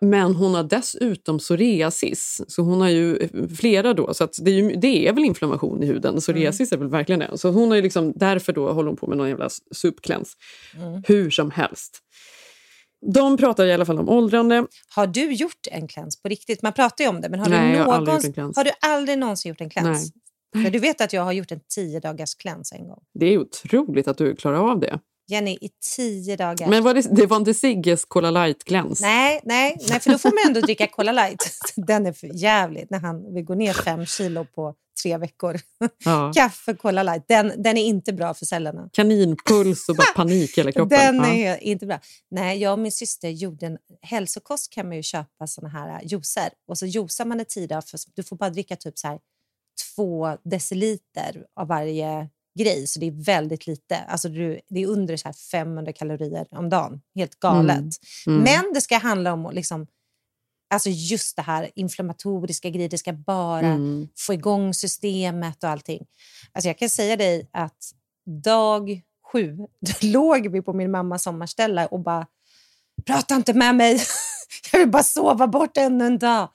Men 0.00 0.34
hon 0.34 0.54
har 0.54 0.62
dessutom 0.62 1.38
psoriasis, 1.38 2.42
så 2.48 2.62
hon 2.62 2.80
har 2.80 2.88
ju 2.88 3.28
flera 3.56 3.94
då. 3.94 4.14
Så 4.14 4.28
det 4.40 4.50
är, 4.50 4.54
ju, 4.54 4.76
det, 4.76 5.08
är 5.08 5.12
väl 5.12 5.24
inflammation 5.24 5.82
i 5.82 5.86
huden. 5.86 6.16
Psoriasis 6.20 6.72
mm. 6.72 6.80
är 6.80 6.84
väl 6.84 6.92
verkligen 6.92 7.18
det. 7.18 7.38
Så 7.38 7.50
hon 7.50 7.68
har 7.68 7.76
ju 7.76 7.82
liksom, 7.82 8.12
därför 8.16 8.52
då 8.52 8.72
håller 8.72 8.88
hon 8.88 8.96
på 8.96 9.06
med 9.06 9.18
någon 9.18 9.28
jävla 9.28 9.48
supkläns. 9.74 10.36
Mm. 10.76 11.02
Hur 11.06 11.30
som 11.30 11.50
helst. 11.50 12.02
De 13.00 13.36
pratar 13.36 13.66
i 13.66 13.72
alla 13.72 13.86
fall 13.86 13.98
om 13.98 14.08
åldrande. 14.08 14.66
Har 14.94 15.06
du 15.06 15.32
gjort 15.32 15.66
en 15.70 15.88
cleanse 15.88 16.22
på 16.22 16.28
riktigt? 16.28 16.62
Man 16.62 16.72
pratar 16.72 17.04
ju 17.04 17.10
om 17.10 17.20
det, 17.20 17.28
men 17.28 17.40
har, 17.40 17.48
Nej, 17.48 17.72
du, 17.72 17.78
någon, 17.78 18.52
har, 18.56 18.64
du 18.64 18.70
aldrig 18.80 19.18
någonsin 19.18 19.48
gjort 19.48 19.60
en 19.60 19.70
cleanse? 19.70 20.12
Nej. 20.54 20.64
För 20.64 20.70
du 20.70 20.78
vet 20.78 21.00
att 21.00 21.12
jag 21.12 21.22
har 21.22 21.32
gjort 21.32 21.52
en 21.52 21.60
tio 21.74 22.00
dagars 22.00 22.34
cleanse 22.34 22.74
en 22.74 22.88
gång. 22.88 23.00
Det 23.14 23.26
är 23.26 23.38
otroligt 23.38 24.08
att 24.08 24.18
du 24.18 24.36
klarar 24.36 24.70
av 24.70 24.80
det. 24.80 25.00
Jenny, 25.30 25.58
i 25.60 25.70
tio 25.96 26.36
dagar. 26.36 26.68
Men 26.68 26.84
var 26.84 26.94
det, 26.94 27.16
det 27.16 27.26
var 27.26 27.36
inte 27.36 27.54
Sigges 27.54 28.04
Cola 28.04 28.30
Light-gläns? 28.30 29.00
Nej, 29.00 29.40
nej, 29.44 29.76
nej, 29.88 30.00
för 30.00 30.10
då 30.10 30.18
får 30.18 30.28
man 30.28 30.38
ändå 30.46 30.60
dricka 30.60 30.86
Cola 30.86 31.12
Light. 31.12 31.38
Den 31.76 32.06
är 32.06 32.12
för 32.12 32.30
jävligt 32.34 32.90
när 32.90 32.98
han 32.98 33.34
vill 33.34 33.44
gå 33.44 33.54
ner 33.54 33.72
fem 33.72 34.06
kilo 34.06 34.44
på 34.44 34.74
tre 35.02 35.16
veckor. 35.16 35.60
Ja. 36.04 36.32
Kaffe, 36.36 36.74
Cola 36.74 37.02
Light, 37.02 37.24
den, 37.28 37.52
den 37.62 37.76
är 37.76 37.84
inte 37.84 38.12
bra 38.12 38.34
för 38.34 38.46
cellerna. 38.46 38.88
Kaninpuls 38.92 39.88
och 39.88 39.96
bara 39.96 40.12
panik 40.16 40.58
i 40.58 40.60
hela 40.60 40.72
kroppen. 40.72 40.98
Den 40.98 41.24
är 41.24 41.50
ja. 41.50 41.56
inte 41.56 41.86
bra. 41.86 42.00
Nej, 42.30 42.58
jag 42.58 42.72
och 42.72 42.78
min 42.78 42.92
syster 42.92 43.28
gjorde 43.28 43.66
en 43.66 43.78
hälsokost 44.02 44.72
kan 44.72 44.88
man 44.88 44.96
ju 44.96 45.02
köpa 45.02 45.46
såna 45.46 45.68
här 45.68 46.02
juicer 46.04 46.48
och 46.68 46.78
så 46.78 46.86
juicar 46.86 47.24
man 47.24 47.40
i 47.40 47.44
tio 47.44 47.66
dagar. 47.66 47.80
För 47.80 47.98
du 48.14 48.22
får 48.22 48.36
bara 48.36 48.50
dricka 48.50 48.76
typ 48.76 48.98
så 48.98 49.08
här 49.08 49.18
två 49.94 50.36
deciliter 50.44 51.44
av 51.60 51.68
varje 51.68 52.28
grej, 52.58 52.86
så 52.86 53.00
det 53.00 53.06
är 53.06 53.24
väldigt 53.24 53.66
lite. 53.66 53.98
Alltså 53.98 54.28
det 54.28 54.82
är 54.82 54.86
under 54.86 55.16
så 55.16 55.32
500 55.50 55.92
kalorier 55.92 56.46
om 56.50 56.68
dagen. 56.68 57.00
Helt 57.14 57.38
galet. 57.40 57.78
Mm. 58.26 58.40
Mm. 58.40 58.42
Men 58.42 58.72
det 58.74 58.80
ska 58.80 58.98
handla 58.98 59.32
om 59.32 59.50
liksom, 59.52 59.86
alltså 60.70 60.90
just 60.90 61.36
det 61.36 61.42
här 61.42 61.70
inflammatoriska 61.74 62.70
grejer. 62.70 62.88
Det 62.88 62.98
ska 62.98 63.12
bara 63.12 63.66
mm. 63.66 64.08
få 64.16 64.34
igång 64.34 64.74
systemet 64.74 65.64
och 65.64 65.70
allting. 65.70 66.06
Alltså 66.52 66.68
jag 66.68 66.78
kan 66.78 66.90
säga 66.90 67.16
dig 67.16 67.50
att 67.52 67.92
dag 68.42 69.02
sju, 69.32 69.56
då 69.80 69.92
låg 70.08 70.48
vi 70.48 70.62
på 70.62 70.72
min 70.72 70.90
mammas 70.90 71.22
sommarställe 71.22 71.86
och 71.86 72.00
bara 72.00 72.26
“prata 73.06 73.36
inte 73.36 73.54
med 73.54 73.74
mig, 73.74 74.00
jag 74.72 74.78
vill 74.78 74.90
bara 74.90 75.02
sova 75.02 75.46
bort 75.46 75.76
ännu 75.76 76.06
en 76.06 76.18
dag”. 76.18 76.48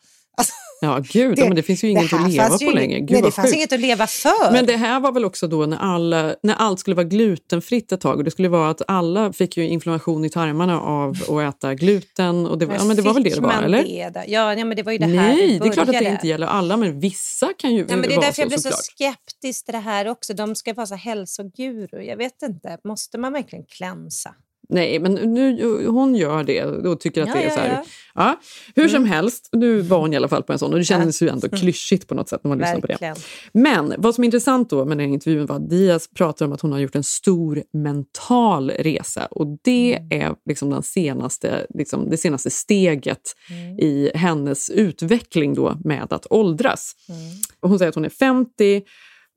Ja, 0.84 1.00
gud, 1.10 1.36
det, 1.36 1.44
men 1.44 1.56
det 1.56 1.64
finns 1.64 1.84
ju 1.84 1.88
inget 1.88 2.14
att 2.14 2.32
leva 2.32 2.58
på 2.58 2.72
längre. 2.72 3.00
Gud, 3.00 3.12
nej, 3.12 3.22
det 3.22 3.32
fanns 3.32 3.54
inget 3.54 3.74
att 3.74 3.80
leva 3.80 4.08
för. 4.08 4.52
Men 4.52 4.66
det 4.66 4.78
här 4.78 5.00
var 5.00 5.12
väl 5.12 5.26
också 5.26 5.48
då 5.48 5.66
när, 5.66 5.78
alla, 5.78 6.36
när 6.44 6.54
allt 6.54 6.80
skulle 6.80 6.96
vara 6.96 7.08
glutenfritt 7.08 7.92
ett 7.92 8.02
tag. 8.02 8.18
Och 8.18 8.24
det 8.24 8.32
skulle 8.32 8.50
vara 8.50 8.70
att 8.70 8.82
alla 8.88 9.34
fick 9.34 9.58
ju 9.58 9.68
inflammation 9.68 10.26
i 10.26 10.30
tarmarna 10.30 10.82
av 10.82 11.18
att 11.30 11.56
äta 11.56 11.76
gluten. 11.76 12.48
Och 12.48 12.58
det, 12.58 12.68
men 12.68 12.76
ja, 12.76 12.84
men 12.84 12.96
det 12.96 13.02
var 13.02 13.14
väl 13.14 13.24
det 13.24 13.36
det 13.36 13.42
var, 13.42 13.64
eller? 13.64 13.84
Det 13.84 14.26
ja, 14.28 14.54
ja, 14.54 14.66
men 14.66 14.76
det 14.78 14.84
var 14.84 14.92
ju 14.92 14.98
det 14.98 15.06
här 15.06 15.36
Nej, 15.36 15.60
det 15.60 15.68
är 15.68 15.72
klart 15.72 15.90
att 15.90 16.00
det 16.00 16.10
inte 16.10 16.28
gäller 16.28 16.48
alla, 16.48 16.78
men 16.78 17.00
vissa 17.00 17.54
kan 17.58 17.74
ju 17.74 17.80
ja, 17.80 17.96
men 17.96 18.02
Det 18.02 18.16
är 18.16 18.22
därför 18.22 18.42
jag 18.42 18.50
blir 18.50 18.58
så, 18.58 18.70
så 18.70 18.78
skeptisk 18.78 19.66
till 19.66 19.74
det 19.74 19.80
här 19.80 20.08
också. 20.08 20.34
De 20.34 20.56
ska 20.56 20.74
vara 20.74 20.88
så 20.88 20.96
hälsoguru. 20.96 22.04
Jag 22.04 22.18
vet 22.18 22.42
inte, 22.42 22.78
måste 22.84 23.18
man 23.18 23.34
verkligen 23.34 23.66
klänsa? 23.66 24.36
Nej, 24.70 25.00
men 25.00 25.14
nu, 25.14 25.88
hon 25.88 26.16
gör 26.16 26.44
det 26.44 26.64
och 26.66 27.00
tycker 27.00 27.22
att 27.22 27.28
ja, 27.30 27.36
det 27.36 27.44
är 27.44 27.50
så 27.50 27.60
här. 27.60 27.70
Ja, 27.70 27.84
ja. 28.16 28.40
Hur 28.76 28.88
som 28.88 28.98
mm. 28.98 29.10
helst, 29.10 29.50
nu 29.52 29.82
var 29.82 30.00
hon 30.00 30.14
i 30.14 30.16
alla 30.16 30.28
fall 30.28 30.44
på 30.44 30.54
en 30.54 30.60
sån 30.60 30.74
och 30.74 30.80
det 30.80 30.86
kändes 30.86 31.22
ju 31.22 31.30
ändå 31.30 31.50
klyschigt 31.50 32.08
på 32.08 32.16
något 32.16 32.30
sätt 32.30 32.44
när 32.44 32.50
man 32.50 32.58
lyssnar 32.58 32.80
på 32.82 32.88
det. 32.88 33.16
Men 33.52 33.94
vad 33.98 34.16
som 34.16 34.24
är 34.24 34.26
intressant 34.26 34.70
då 34.70 34.86
med 34.86 34.98
den 34.98 35.08
här 35.08 35.14
intervjun 35.14 35.46
var 35.46 35.56
att 35.56 35.70
Diaz 35.70 36.10
pratar 36.14 36.46
om 36.46 36.54
att 36.54 36.62
hon 36.62 36.72
har 36.72 36.80
gjort 36.80 36.96
en 36.96 37.04
stor 37.04 37.64
mental 37.74 38.70
resa 38.70 39.26
och 39.26 39.58
det 39.64 39.96
mm. 39.96 40.22
är 40.22 40.36
liksom 40.46 40.70
den 40.70 40.84
senaste, 40.84 41.66
liksom 41.74 42.10
det 42.10 42.18
senaste 42.18 42.50
steget 42.50 43.36
mm. 43.50 43.80
i 43.80 44.12
hennes 44.16 44.70
utveckling 44.70 45.54
då 45.54 45.78
med 45.84 46.14
att 46.14 46.28
åldras. 46.30 46.96
Mm. 47.10 47.22
Hon 47.62 47.80
säger 47.80 47.90
att 47.90 47.96
hon 47.96 48.06
är 48.06 48.10
50 48.10 48.82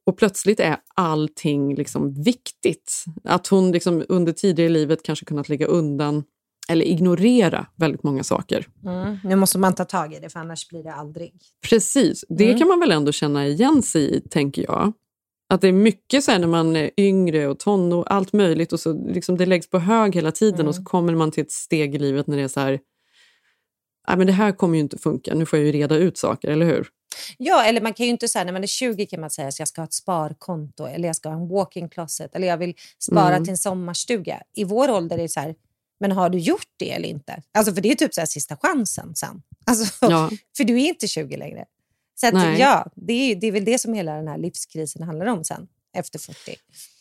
och 0.07 0.17
plötsligt 0.17 0.61
är 0.61 0.77
allting 0.95 1.75
liksom 1.75 2.23
viktigt. 2.23 3.05
Att 3.25 3.47
hon 3.47 3.73
liksom 3.73 4.05
under 4.09 4.33
tidigare 4.33 4.71
i 4.71 4.73
livet 4.73 5.03
kanske 5.03 5.25
kunnat 5.25 5.49
lägga 5.49 5.67
undan 5.67 6.25
eller 6.69 6.85
ignorera 6.85 7.67
väldigt 7.77 8.03
många 8.03 8.25
saker. 8.25 8.67
Mm. 8.85 9.19
Nu 9.25 9.37
måste 9.37 9.59
man 9.59 9.75
ta 9.75 9.85
tag 9.85 10.15
i 10.15 10.19
det, 10.19 10.29
för 10.29 10.41
annars 10.41 10.69
blir 10.69 10.83
det 10.83 10.95
aldrig. 10.95 11.33
Precis. 11.71 12.25
Det 12.29 12.45
mm. 12.45 12.59
kan 12.59 12.69
man 12.69 12.81
väl 12.81 12.93
ändå 12.93 13.13
känna 13.13 13.47
igen 13.47 13.83
sig 13.83 14.17
i, 14.17 14.21
tänker 14.21 14.63
jag. 14.63 14.93
Att 15.49 15.61
det 15.61 15.69
är 15.69 15.73
mycket 15.73 16.25
så 16.25 16.39
när 16.39 16.47
man 16.47 16.77
är 16.77 16.91
yngre 16.97 17.49
och 17.49 17.59
tonår, 17.59 18.05
allt 18.09 18.33
möjligt 18.33 18.73
och 18.73 18.81
så 18.81 18.93
liksom 18.93 19.37
det 19.37 19.47
läggs 19.47 19.71
på 19.71 19.79
hög 19.79 20.15
hela 20.15 20.33
tiden 20.33 20.61
mm. 20.61 20.69
och 20.69 20.75
så 20.75 20.85
kommer 20.85 21.15
man 21.15 21.31
till 21.31 21.43
ett 21.43 21.51
steg 21.51 21.95
i 21.95 21.99
livet 21.99 22.27
när 22.27 22.37
det 22.37 22.43
är 22.43 22.49
så 22.49 22.61
här, 22.61 22.81
Nej, 24.09 24.17
men 24.17 24.27
det 24.27 24.33
här 24.33 24.53
kommer 24.53 24.75
ju 24.75 24.81
inte 24.81 24.99
funka, 24.99 25.35
nu 25.35 25.47
får 25.47 25.59
jag 25.59 25.67
ju 25.67 25.73
reda 25.73 25.97
ut 25.97 26.19
saker, 26.19 26.49
eller 26.49 26.67
hur? 26.67 26.89
Ja, 27.39 27.65
eller 27.65 27.81
man 27.81 27.95
kan 27.95 28.07
ju 28.07 28.13
inte 28.13 28.29
säga 28.29 28.45
när 28.45 28.53
man 28.53 28.63
är 28.63 28.67
20 28.67 29.07
kan 29.07 29.21
man 29.21 29.31
säga 29.31 29.49
att 29.49 29.59
jag 29.59 29.69
ska 29.69 29.81
ha 29.81 29.87
ett 29.87 29.93
sparkonto 29.93 30.87
eller 30.87 31.09
jag 31.09 31.17
ska 31.17 31.29
ha 31.29 31.37
en 31.37 31.49
walk-in 31.49 31.89
closet 31.89 32.35
eller 32.35 32.49
jag 32.49 32.57
vill 32.59 32.75
spara 32.99 33.33
mm. 33.33 33.45
till 33.45 33.51
en 33.51 33.59
sommarstuga. 33.59 34.43
I 34.55 34.65
vår 34.65 34.91
ålder 34.91 35.19
är 35.19 35.23
det 35.23 35.29
så 35.29 35.41
här, 35.41 35.55
men 36.01 36.13
har 36.13 36.31
du 36.31 36.39
gjort 36.39 36.69
det 36.77 36.93
eller 36.93 37.09
inte? 37.09 37.43
Alltså 37.53 37.75
för 37.75 37.81
det 37.81 37.91
är 37.91 37.95
typ 37.95 38.15
så 38.15 38.27
sista 38.27 38.57
chansen 38.57 39.15
sen. 39.15 39.43
Alltså, 39.67 40.07
ja. 40.11 40.31
För 40.57 40.65
du 40.65 40.75
är 40.83 40.89
inte 40.89 41.09
20 41.09 41.37
längre. 41.37 41.65
Så 42.21 42.27
att, 42.27 42.59
ja, 42.59 42.87
det 42.95 43.13
är, 43.13 43.37
det 43.37 43.47
är 43.47 43.53
väl 43.53 43.65
det 43.65 43.79
som 43.79 43.95
hela 43.95 44.13
den 44.13 44.29
här 44.29 44.39
livskrisen 44.39 45.03
handlar 45.03 45.27
om 45.27 45.45
sen, 45.45 45.69
efter 45.97 46.19
40. 46.19 46.57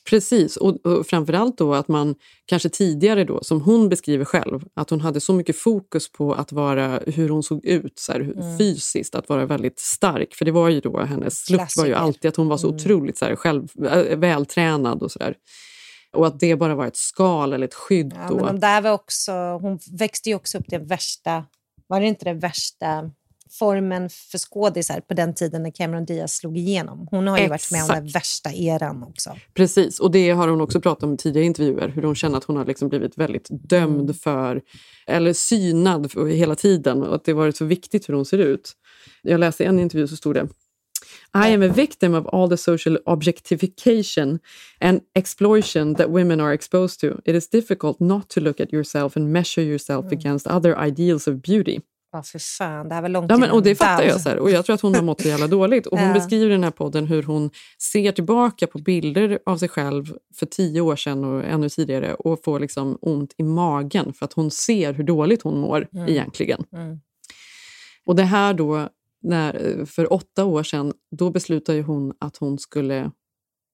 Precis, 0.10 0.58
och, 0.58 0.86
och 0.86 1.08
framförallt 1.08 1.58
då 1.58 1.74
att 1.74 1.88
man 1.88 2.16
kanske 2.46 2.70
tidigare 2.70 3.24
då, 3.24 3.44
som 3.44 3.62
hon 3.62 3.90
beskriver 3.90 4.26
själv, 4.26 4.64
att 4.74 4.90
hon 4.90 5.02
hade 5.02 5.22
så 5.22 5.34
mycket 5.34 5.56
fokus 5.56 6.12
på 6.12 6.34
att 6.34 6.52
vara 6.52 7.00
hur 7.08 7.30
hon 7.30 7.44
såg 7.44 7.66
ut 7.66 8.00
så 8.00 8.12
här, 8.12 8.20
mm. 8.20 8.58
fysiskt, 8.58 9.16
att 9.16 9.30
vara 9.30 9.46
väldigt 9.46 9.80
stark. 9.80 10.36
För 10.36 10.46
det 10.46 10.52
var 10.52 10.70
ju 10.70 10.80
då 10.80 11.00
hennes 11.00 11.50
look 11.50 11.78
var 11.78 11.86
ju 11.86 11.94
alltid 11.94 12.30
att 12.30 12.36
hon 12.36 12.48
var 12.48 12.58
så 12.58 12.68
mm. 12.68 12.76
otroligt 12.76 13.18
så 13.18 13.26
här, 13.26 13.36
själv, 13.36 13.68
äh, 13.86 14.18
vältränad 14.18 15.04
och 15.04 15.12
sådär. 15.12 15.36
Och 16.14 16.28
att 16.28 16.40
det 16.40 16.56
bara 16.56 16.76
var 16.76 16.88
ett 16.88 16.98
skal 16.98 17.54
eller 17.54 17.66
ett 17.66 17.74
skydd. 17.74 18.14
Ja, 18.16 18.28
då. 18.30 18.36
Men 18.36 18.46
de 18.46 18.60
där 18.60 18.82
var 18.82 18.92
också, 18.92 19.32
hon 19.32 19.80
växte 20.00 20.30
ju 20.30 20.36
också 20.36 20.58
upp 20.58 20.66
det 20.68 20.78
värsta, 20.78 21.46
var 21.88 22.02
det 22.02 22.08
inte 22.08 22.26
det 22.26 22.34
värsta 22.34 23.12
formen 23.60 24.10
för 24.10 24.38
skådisar 24.38 25.00
på 25.00 25.14
den 25.14 25.34
tiden 25.34 25.64
när 25.64 25.72
Cameron 25.72 26.06
Diaz 26.06 26.36
slog 26.36 26.58
igenom. 26.58 27.08
Hon 27.12 27.28
har 27.28 27.38
ju 27.38 27.44
Exakt. 27.44 27.72
varit 27.72 27.90
med 27.90 27.98
om 27.98 28.04
den 28.04 28.12
värsta 28.12 28.54
eran 28.54 29.04
också. 29.04 29.36
Precis, 29.54 30.00
och 30.00 30.12
det 30.12 30.30
har 30.30 30.48
hon 30.48 30.62
också 30.62 30.82
pratat 30.82 31.04
om 31.04 31.14
i 31.14 31.18
tidigare 31.18 31.46
intervjuer. 31.46 31.88
Hur 31.88 32.04
hon 32.04 32.16
känner 32.16 32.38
att 32.38 32.44
hon 32.44 32.58
har 32.58 32.66
liksom 32.66 32.90
blivit 32.90 33.18
väldigt 33.18 33.48
dömd 33.50 34.02
mm. 34.02 34.14
för, 34.14 34.62
eller 35.08 35.34
synad 35.34 36.12
för, 36.12 36.26
hela 36.26 36.56
tiden 36.56 37.04
och 37.04 37.16
att 37.16 37.24
det 37.24 37.32
har 37.32 37.40
varit 37.40 37.58
så 37.58 37.66
viktigt 37.66 38.10
hur 38.10 38.14
hon 38.14 38.26
ser 38.26 38.38
ut. 38.38 38.74
Jag 39.22 39.40
läste 39.40 39.66
en 39.66 39.80
intervju 39.80 40.08
så 40.08 40.16
stod 40.16 40.36
det 40.36 40.48
I 41.34 41.54
am 41.54 41.62
a 41.62 41.68
victim 41.68 42.14
of 42.14 42.26
all 42.32 42.50
the 42.50 42.58
social 42.58 42.98
objectification 43.06 44.40
and 44.80 45.02
exploitation 45.16 45.96
that 45.96 46.10
women 46.10 46.40
are 46.40 46.54
exposed 46.54 47.00
to. 47.02 47.22
It 47.26 47.36
is 47.36 47.50
difficult 47.50 48.00
not 48.00 48.30
to 48.30 48.40
look 48.40 48.60
at 48.62 48.72
yourself 48.72 49.18
and 49.18 49.34
measure 49.34 49.62
yourself 49.62 50.06
mm. 50.06 50.12
against 50.14 50.48
other 50.48 50.78
ideals 50.78 51.28
of 51.28 51.42
beauty. 51.42 51.82
Ja, 52.16 52.24
för 52.24 52.40
fan. 52.40 52.90
Det 52.90 52.96
här 52.96 53.02
var 53.02 53.10
långt 53.10 53.32
ja, 53.32 53.38
men, 53.38 53.52
Och 53.52 53.64
Det 53.64 53.76
fattar 53.76 54.04
jag. 54.04 54.22
Så 54.22 54.30
här, 54.30 54.40
och 54.40 54.52
Jag 54.52 54.66
tror 54.66 54.74
att 54.74 54.82
hon 54.82 54.96
har 54.96 55.02
mått 55.02 55.22
så 55.22 55.28
jävla 55.28 55.48
dåligt. 55.48 55.88
Och 55.88 56.00
hon 56.00 56.08
ja. 56.08 56.14
beskriver 56.14 56.46
i 56.46 56.50
den 56.50 56.64
här 56.64 56.72
podden 56.72 57.06
hur 57.06 57.24
hon 57.24 57.50
ser 57.92 58.12
tillbaka 58.12 58.68
på 58.68 58.80
bilder 58.80 59.40
av 59.46 59.58
sig 59.58 59.70
själv 59.70 60.06
för 60.36 60.46
tio 60.46 60.82
år 60.82 60.96
sedan 60.96 61.24
och 61.24 61.44
ännu 61.44 61.70
tidigare 61.70 62.14
och 62.14 62.44
får 62.44 62.60
liksom 62.60 62.98
ont 63.02 63.34
i 63.38 63.44
magen 63.44 64.14
för 64.14 64.26
att 64.26 64.34
hon 64.34 64.52
ser 64.52 64.94
hur 64.94 65.04
dåligt 65.04 65.42
hon 65.42 65.60
mår 65.60 65.88
mm. 65.94 66.10
egentligen. 66.10 66.64
Mm. 66.74 67.00
Och 68.06 68.16
det 68.16 68.24
här 68.24 68.54
då, 68.54 68.90
när, 69.22 69.86
för 69.86 70.14
åtta 70.14 70.46
år 70.46 70.64
sedan, 70.64 70.94
då 71.12 71.30
beslutar 71.30 71.82
hon 71.82 72.14
att 72.20 72.38
hon 72.38 72.60
skulle 72.60 73.12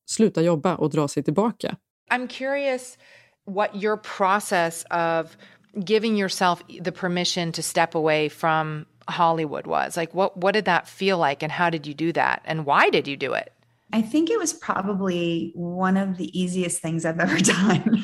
sluta 0.05 0.41
jobba 0.41 0.75
och 0.75 0.89
dra 0.89 1.07
sig 1.07 1.23
tillbaka. 1.23 1.75
I'm 2.11 2.27
curious 2.27 2.97
what 3.45 3.83
your 3.83 3.97
process 3.97 4.85
of 4.91 5.37
giving 5.83 6.15
yourself 6.15 6.63
the 6.79 6.91
permission 6.91 7.51
to 7.53 7.63
step 7.63 7.95
away 7.95 8.29
from 8.29 8.85
Hollywood 9.07 9.67
was? 9.67 9.97
Like 9.97 10.13
what 10.13 10.37
what 10.37 10.53
did 10.53 10.65
that 10.65 10.87
feel 10.87 11.17
like 11.17 11.43
and 11.43 11.51
how 11.51 11.69
did 11.69 11.87
you 11.87 11.93
do 11.93 12.11
that 12.13 12.41
and 12.45 12.65
why 12.65 12.89
did 12.89 13.07
you 13.07 13.17
do 13.17 13.33
it? 13.33 13.53
I 13.93 14.01
think 14.01 14.29
it 14.29 14.39
was 14.39 14.53
probably 14.53 15.51
one 15.53 15.97
of 15.97 16.17
the 16.17 16.39
easiest 16.39 16.81
things 16.81 17.05
I've 17.05 17.19
ever 17.19 17.37
done. 17.39 18.03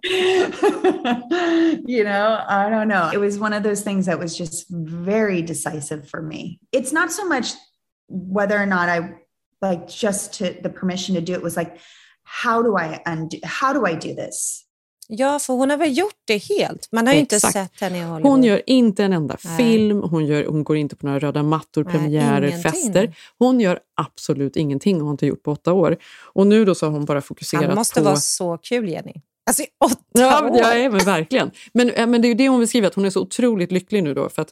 you 1.86 2.04
know, 2.04 2.44
I 2.48 2.68
don't 2.70 2.88
know. 2.88 3.10
It 3.12 3.18
was 3.18 3.38
one 3.38 3.52
of 3.52 3.62
those 3.62 3.82
things 3.82 4.06
that 4.06 4.18
was 4.18 4.36
just 4.36 4.66
very 4.70 5.42
decisive 5.42 6.08
for 6.08 6.22
me. 6.22 6.60
It's 6.72 6.92
not 6.92 7.12
so 7.12 7.28
much 7.28 7.52
whether 8.08 8.60
or 8.60 8.66
not 8.66 8.88
I 8.88 9.20
like 9.60 9.88
just 9.88 10.34
to 10.34 10.56
the 10.62 10.70
permission 10.70 11.14
to 11.14 11.20
do 11.20 11.32
it 11.34 11.42
was 11.42 11.56
like 11.56 11.78
how 12.22 12.62
do 12.62 12.76
I 12.76 13.02
undo 13.06 13.38
how 13.44 13.72
do 13.72 13.86
I 13.86 13.94
do 13.94 14.14
this? 14.14 14.64
Ja, 15.10 15.38
för 15.38 15.52
hon 15.52 15.70
har 15.70 15.76
väl 15.76 15.98
gjort 15.98 16.20
det 16.24 16.38
helt? 16.38 16.88
Man 16.92 17.06
har 17.06 17.14
ju 17.14 17.20
inte 17.20 17.40
sett 17.40 17.80
henne 17.80 17.98
i 17.98 18.02
Hollywood. 18.02 18.32
Hon 18.32 18.44
gör 18.44 18.62
inte 18.66 19.04
en 19.04 19.12
enda 19.12 19.36
Nej. 19.44 19.56
film, 19.56 20.02
hon, 20.02 20.26
gör, 20.26 20.44
hon 20.44 20.64
går 20.64 20.76
inte 20.76 20.96
på 20.96 21.06
några 21.06 21.18
röda 21.18 21.42
mattor, 21.42 21.84
Nej, 21.84 21.92
premiärer, 21.92 22.46
ingenting. 22.48 22.72
fester. 22.72 23.14
Hon 23.38 23.60
gör 23.60 23.78
absolut 23.96 24.56
ingenting 24.56 25.00
och 25.00 25.04
har 25.06 25.10
inte 25.10 25.26
gjort 25.26 25.42
på 25.42 25.52
åtta 25.52 25.72
år. 25.72 25.96
Och 26.32 26.46
nu 26.46 26.64
då 26.64 26.74
så 26.74 26.86
har 26.86 26.92
hon 26.92 27.04
bara 27.04 27.20
fokuserat 27.20 27.62
på... 27.64 27.68
Det 27.70 27.74
måste 27.74 28.00
vara 28.02 28.16
så 28.16 28.58
kul, 28.62 28.88
Jenny. 28.88 29.12
Alltså 29.46 29.62
i 29.62 29.66
åtta 29.84 29.98
Ja, 30.12 30.50
år? 30.50 30.56
ja 30.58 30.90
men 30.90 31.04
verkligen. 31.04 31.50
Men, 31.72 32.10
men 32.10 32.22
det 32.22 32.28
är 32.28 32.34
det 32.34 32.48
hon 32.48 32.60
beskriver, 32.60 32.86
att 32.88 32.94
hon 32.94 33.04
är 33.04 33.10
så 33.10 33.20
otroligt 33.20 33.72
lycklig 33.72 34.02
nu 34.02 34.14
då. 34.14 34.28
För 34.28 34.42
att 34.42 34.50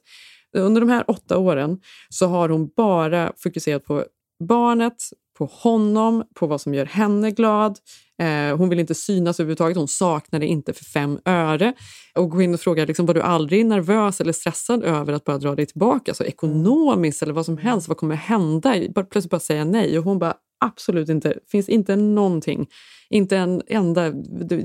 under 0.57 0.81
de 0.81 0.91
här 0.91 1.11
åtta 1.11 1.39
åren 1.39 1.81
så 2.09 2.27
har 2.27 2.49
hon 2.49 2.71
bara 2.77 3.33
fokuserat 3.37 3.85
på 3.85 4.05
barnet, 4.45 4.95
på 5.39 5.45
honom, 5.53 6.25
på 6.35 6.47
vad 6.47 6.61
som 6.61 6.75
gör 6.75 6.87
henne 6.87 7.31
glad. 7.31 7.79
Eh, 8.19 8.57
hon 8.57 8.69
vill 8.69 8.81
inte 8.81 8.95
synas 8.95 9.41
överhuvudtaget, 9.41 9.77
hon 9.77 9.89
saknar 9.89 10.41
det 10.41 10.47
inte 10.47 10.73
för 10.73 10.85
fem 10.85 11.19
öre. 11.25 11.73
Och 12.15 12.31
gå 12.31 12.43
in 12.43 12.55
och 12.55 12.61
fråga, 12.61 12.85
liksom, 12.85 13.07
var 13.07 13.15
du 13.15 13.23
aldrig 13.23 13.67
nervös 13.67 14.21
eller 14.21 14.33
stressad 14.33 14.85
över 14.85 15.13
att 15.13 15.25
bara 15.25 15.39
dra 15.39 15.55
dig 15.55 15.67
tillbaka? 15.67 16.11
Alltså 16.11 16.25
ekonomiskt 16.25 17.23
eller 17.23 17.33
vad 17.33 17.47
som 17.47 17.59
helst, 17.59 17.89
vad 17.89 17.97
kommer 17.97 18.15
hända? 18.15 18.75
Bara, 18.95 19.05
plötsligt 19.05 19.31
bara 19.31 19.41
säga 19.41 19.65
nej. 19.65 19.99
Och 19.99 20.05
hon 20.05 20.19
bara, 20.19 20.35
absolut 20.65 21.09
inte, 21.09 21.39
finns 21.51 21.69
inte 21.69 21.97
någonting. 21.97 22.67
Inte 23.11 23.37
en 23.37 23.63
enda, 23.67 24.13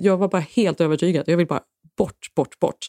jag 0.01 0.17
var 0.17 0.27
bara 0.27 0.41
helt 0.41 0.81
övertygad. 0.81 1.23
Jag 1.27 1.37
vill 1.37 1.47
bara 1.47 1.61
bort, 1.97 2.33
bort, 2.35 2.59
bort. 2.59 2.87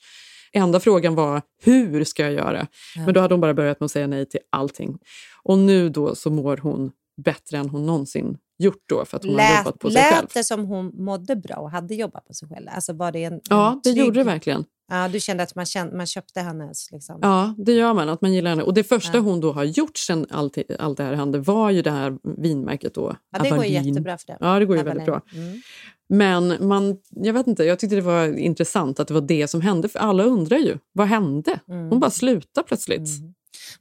Enda 0.52 0.80
frågan 0.80 1.14
var, 1.14 1.42
hur 1.62 2.04
ska 2.04 2.22
jag 2.22 2.32
göra? 2.32 2.66
Ja. 2.96 3.04
Men 3.04 3.14
då 3.14 3.20
hade 3.20 3.34
hon 3.34 3.40
bara 3.40 3.54
börjat 3.54 3.80
med 3.80 3.84
att 3.84 3.90
säga 3.90 4.06
nej 4.06 4.28
till 4.28 4.40
allting. 4.50 4.98
Och 5.42 5.58
nu 5.58 5.88
då 5.88 6.14
så 6.14 6.30
mår 6.30 6.56
hon 6.56 6.90
bättre 7.24 7.58
än 7.58 7.68
hon 7.68 7.86
någonsin 7.86 8.36
gjort 8.62 8.82
då 8.88 9.04
för 9.04 9.16
att 9.16 9.24
hon 9.24 9.34
Lät, 9.36 9.58
jobbat 9.58 9.78
på 9.78 9.90
sig 9.90 10.02
själv. 10.02 10.22
lät 10.22 10.34
det 10.34 10.44
som 10.44 10.64
hon 10.66 11.04
mådde 11.04 11.36
bra 11.36 11.56
och 11.56 11.70
hade 11.70 11.94
jobbat 11.94 12.24
på 12.26 12.34
sig 12.34 12.48
själv? 12.48 12.66
Alltså 12.70 12.92
var 12.92 13.12
det 13.12 13.24
en, 13.24 13.40
Ja, 13.50 13.72
en 13.72 13.80
det 13.84 13.90
trygg- 13.90 13.98
gjorde 14.04 14.20
det 14.20 14.24
verkligen. 14.24 14.64
Ja, 14.92 15.08
du 15.08 15.20
kände 15.20 15.42
att 15.42 15.54
man, 15.54 15.66
kände, 15.66 15.96
man 15.96 16.06
köpte 16.06 16.40
hennes... 16.40 16.92
Liksom. 16.92 17.18
Ja, 17.22 17.54
det 17.58 17.72
gör 17.72 17.94
man. 17.94 18.08
Att 18.08 18.20
man 18.20 18.32
gillar 18.32 18.50
henne. 18.50 18.62
Och 18.62 18.74
det 18.74 18.84
första 18.84 19.16
Ja. 19.18 19.22
hon 19.22 19.40
då 19.40 19.52
har 19.52 19.64
gjort 19.64 19.96
sen 19.96 20.26
allt, 20.30 20.58
allt 20.78 20.96
det 20.96 21.04
här 21.04 21.12
hände 21.14 21.38
var 21.38 21.70
ju 21.70 21.82
det 21.82 21.90
här 21.90 22.18
vinmärket 22.42 22.94
då. 22.94 23.16
Ja, 23.32 23.38
det 23.42 23.50
går 23.50 23.64
ju 23.64 23.70
Avardin. 23.70 23.88
jättebra 23.88 24.18
för 24.18 24.26
det. 24.26 24.36
Ja, 24.40 24.58
det 24.58 24.64
går 24.66 24.76
ju 24.76 24.82
väldigt 24.82 25.06
bra. 25.06 25.20
Mm. 25.34 25.60
Men 26.08 26.68
man, 26.68 26.96
jag 27.10 27.32
vet 27.32 27.46
inte, 27.46 27.64
jag 27.64 27.78
tyckte 27.78 27.96
det 27.96 28.02
var 28.02 28.38
intressant 28.38 29.00
att 29.00 29.08
det 29.08 29.14
var 29.14 29.20
det 29.20 29.48
som 29.48 29.60
hände. 29.60 29.88
För 29.88 29.98
alla 29.98 30.22
undrar 30.24 30.58
ju, 30.58 30.78
vad 30.92 31.06
hände? 31.06 31.60
Mm. 31.68 31.88
Hon 31.90 32.00
bara 32.00 32.10
slutade 32.10 32.66
plötsligt. 32.66 33.08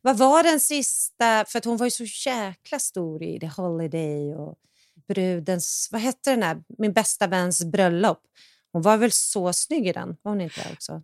Vad 0.01 0.17
var 0.17 0.43
den 0.43 0.59
sista... 0.59 1.45
För 1.47 1.57
att 1.57 1.65
hon 1.65 1.77
var 1.77 1.85
ju 1.85 1.91
så 1.91 2.03
jäkla 2.29 2.79
stor 2.79 3.23
i 3.23 3.39
The 3.39 3.47
Holiday 3.47 4.35
och 4.35 4.55
brudens... 5.13 5.89
Vad 5.91 6.01
hette 6.01 6.31
den 6.31 6.43
här? 6.43 6.57
Min 6.77 6.93
bästa 6.93 7.27
väns 7.27 7.65
bröllop. 7.65 8.19
Hon 8.73 8.81
var 8.81 8.97
väl 8.97 9.11
så 9.11 9.53
snygg 9.53 9.87
i 9.87 9.91
den? 9.91 10.15
Var 10.21 10.31
hon 10.31 10.41
inte 10.41 10.61
också? 10.73 11.01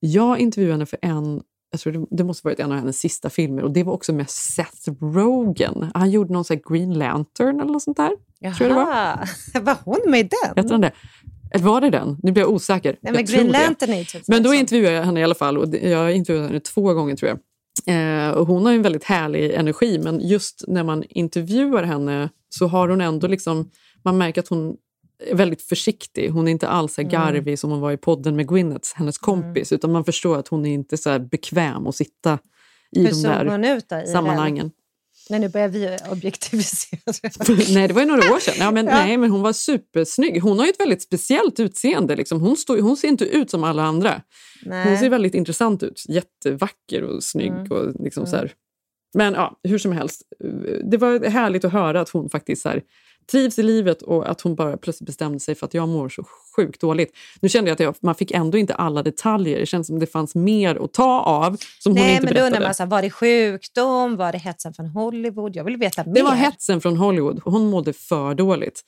Jag 0.00 0.38
intervjuade 0.38 0.74
henne 0.74 0.86
för 0.86 0.98
en, 1.02 1.42
jag 1.70 1.80
tror 1.80 1.92
det, 1.92 2.06
det 2.10 2.24
måste 2.24 2.46
varit 2.46 2.60
en 2.60 2.72
av 2.72 2.78
hennes 2.78 2.98
sista 2.98 3.30
filmer 3.30 3.62
och 3.62 3.70
det 3.70 3.82
var 3.82 3.92
också 3.92 4.12
med 4.12 4.30
Seth 4.30 4.90
Rogen. 5.00 5.90
Han 5.94 6.10
gjorde 6.10 6.32
någon 6.32 6.44
sån 6.44 6.60
Green 6.68 6.94
Lantern 6.94 7.60
eller 7.60 7.72
något 7.72 7.82
sånt 7.82 7.96
där. 7.96 8.08
Tror 8.08 8.54
jag 8.60 8.70
det 8.70 8.74
var. 8.74 8.84
Jaha, 8.84 9.26
var 9.62 9.76
hon 9.84 10.10
med 10.10 10.20
i 10.20 10.22
den? 10.22 10.56
Hette 10.56 10.68
den 10.68 10.80
det? 10.80 10.92
Eller 11.54 11.64
var 11.64 11.80
det 11.80 11.90
den? 11.90 12.16
Nu 12.22 12.32
blir 12.32 12.42
jag 12.42 12.52
osäker. 12.52 12.96
Nej, 13.00 13.12
men 13.12 13.14
jag 13.14 13.26
Green 13.26 13.52
tror. 13.52 13.52
Lantern 13.52 13.90
är 13.90 13.98
ju 13.98 14.04
typ 14.04 14.22
Men 14.28 14.42
då 14.42 14.54
intervjuade 14.54 14.96
jag 14.96 15.04
henne 15.04 15.20
i 15.20 15.24
alla 15.24 15.34
fall 15.34 15.58
och 15.58 15.74
jag 15.74 16.12
intervjuade 16.12 16.48
henne 16.48 16.60
två 16.60 16.94
gånger 16.94 17.16
tror 17.16 17.28
jag. 17.28 17.38
Eh, 17.88 18.30
och 18.30 18.46
hon 18.46 18.64
har 18.64 18.72
ju 18.72 18.76
en 18.76 18.82
väldigt 18.82 19.04
härlig 19.04 19.54
energi 19.54 19.98
men 19.98 20.20
just 20.20 20.64
när 20.68 20.84
man 20.84 21.04
intervjuar 21.08 21.82
henne 21.82 22.30
så 22.58 22.66
har 22.66 22.88
hon 22.88 23.00
ändå 23.00 23.26
liksom, 23.26 23.70
man 24.04 24.18
märker 24.18 24.40
att 24.40 24.48
hon 24.48 24.76
är 25.30 25.34
väldigt 25.34 25.62
försiktig. 25.62 26.30
Hon 26.30 26.48
är 26.48 26.52
inte 26.52 26.68
alls 26.68 26.94
så 26.94 27.00
Mm. 27.00 27.10
garvig 27.12 27.58
som 27.58 27.70
hon 27.70 27.80
var 27.80 27.92
i 27.92 27.96
podden 27.96 28.36
med 28.36 28.48
Gwyneth, 28.48 28.88
hennes 28.94 29.18
kompis, 29.18 29.72
utan 29.72 29.92
man 29.92 30.04
förstår 30.04 30.38
att 30.38 30.48
hon 30.48 30.66
är 30.66 30.72
inte 30.74 30.96
så 30.96 31.18
bekväm 31.18 31.86
att 31.86 31.96
sitta 31.96 32.38
i 32.96 33.00
Hur 33.06 33.10
de 33.10 33.22
där 33.62 33.76
ut 33.76 33.88
då? 33.88 33.96
i 33.96 34.06
sammanhangen. 34.06 34.70
Nej, 35.30 35.40
nu 35.40 35.48
börjar 35.48 35.68
vi 35.68 35.96
objektivisera. 36.10 37.00
nej, 37.74 37.88
det 37.88 37.94
var 37.94 38.00
ju 38.02 38.08
några 38.08 38.34
år 38.34 38.38
sedan. 38.38 38.54
Ja, 38.58 38.70
men, 38.70 38.86
Ja. 38.86 38.92
Nej, 38.92 39.16
men 39.16 39.30
hon 39.30 39.42
var 39.42 39.52
supersnygg. 39.52 40.42
Hon 40.42 40.58
har 40.58 40.66
ju 40.66 40.70
ett 40.70 40.80
väldigt 40.80 41.02
speciellt 41.02 41.60
utseende. 41.60 42.16
Liksom. 42.16 42.40
Hon, 42.40 42.56
står, 42.56 42.78
hon 42.80 42.96
ser 42.96 43.08
inte 43.08 43.24
ut 43.24 43.50
som 43.50 43.64
alla 43.64 43.82
andra. 43.82 44.22
Nej. 44.64 44.88
Hon 44.88 44.98
ser 44.98 45.10
väldigt 45.10 45.34
intressant 45.34 45.82
ut. 45.82 46.02
Jättevacker 46.08 47.02
och 47.02 47.22
snygg. 47.24 47.50
Mm. 47.52 47.70
Och 47.72 47.86
liksom 48.04 48.20
Mm. 48.22 48.30
så 48.30 48.36
här. 48.36 48.52
Men 49.14 49.34
ja, 49.34 49.58
hur 49.62 49.78
som 49.78 49.92
helst. 49.92 50.22
Det 50.84 50.96
var 50.96 51.28
härligt 51.28 51.64
att 51.64 51.72
höra 51.72 52.00
att 52.00 52.08
hon 52.08 52.30
faktiskt 52.30 52.62
så 52.62 52.68
här, 52.68 52.82
trivs 53.30 53.58
i 53.58 53.62
livet 53.62 54.02
och 54.02 54.30
att 54.30 54.40
hon 54.40 54.54
bara 54.54 54.76
plötsligt 54.76 55.06
bestämde 55.06 55.40
sig 55.40 55.54
för 55.54 55.66
att 55.66 55.74
jag 55.74 55.88
mår 55.88 56.08
så 56.08 56.24
sjukt 56.56 56.80
dåligt. 56.80 57.12
Nu 57.40 57.48
kände 57.48 57.70
jag 57.70 57.74
att 57.74 57.80
jag, 57.80 57.94
man 58.00 58.14
fick 58.14 58.30
ändå 58.30 58.58
inte 58.58 58.74
alla 58.74 59.02
detaljer. 59.02 59.58
Det 59.60 59.66
känns 59.66 59.86
som 59.86 59.98
det 59.98 60.06
fanns 60.06 60.34
mer 60.34 60.84
att 60.84 60.92
ta 60.92 61.20
av 61.20 61.56
som 61.78 61.92
hon 61.92 62.02
Nej, 62.02 62.10
inte 62.12 62.24
men 62.24 62.28
då 62.28 62.34
berättade. 62.34 62.46
undrar 62.46 62.60
man, 62.68 62.74
så 62.74 62.82
här, 62.82 62.90
var 62.90 63.02
det 63.02 63.10
sjukdom? 63.10 64.16
Var 64.16 64.32
det 64.32 64.38
hetsen 64.38 64.74
från 64.74 64.86
Hollywood? 64.86 65.56
Jag 65.56 65.64
vill 65.64 65.76
veta 65.76 66.04
mer. 66.04 66.14
Det 66.14 66.22
var 66.22 66.34
hetsen 66.34 66.80
från 66.80 66.96
Hollywood. 66.96 67.40
Hon 67.44 67.70
mådde 67.70 67.92
för 67.92 68.34
dåligt 68.34 68.82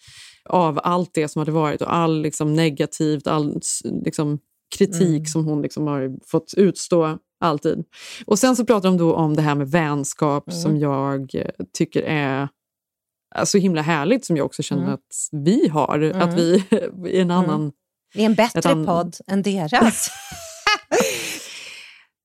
av 0.48 0.80
allt 0.82 1.10
det 1.14 1.28
som 1.28 1.40
hade 1.40 1.52
varit 1.52 1.82
och 1.82 1.94
all 1.94 2.22
liksom, 2.22 2.54
negativt, 2.54 3.26
all 3.26 3.60
liksom, 4.04 4.38
kritik 4.78 5.02
Mm. 5.18 5.26
som 5.26 5.44
hon 5.44 5.62
liksom, 5.62 5.86
har 5.86 6.16
fått 6.26 6.54
utstå 6.56 7.18
alltid. 7.40 7.84
Och 8.26 8.38
Sen 8.38 8.56
så 8.56 8.64
pratar 8.66 8.88
de 8.88 8.96
då 8.98 9.14
om 9.14 9.36
det 9.36 9.42
här 9.42 9.54
med 9.54 9.70
vänskap 9.70 10.48
Mm. 10.48 10.60
som 10.60 10.76
jag 10.78 11.34
eh, 11.34 11.50
tycker 11.72 12.02
är 12.02 12.46
så 12.46 13.38
alltså, 13.38 13.58
himla 13.58 13.82
härligt, 13.82 14.24
som 14.24 14.36
jag 14.36 14.46
också 14.46 14.62
känner 14.62 14.82
Mm. 14.82 14.94
att 14.94 15.28
vi 15.32 15.68
har. 15.68 15.98
Mm. 15.98 16.20
Att 16.28 16.34
vi 16.38 16.64
i 17.06 17.20
en 17.20 17.30
annan... 17.30 17.72
Det 18.14 18.20
är 18.22 18.26
en 18.26 18.34
bättre 18.34 18.70
an- 18.70 18.86
podd 18.86 19.16
än 19.26 19.42
deras. 19.42 20.10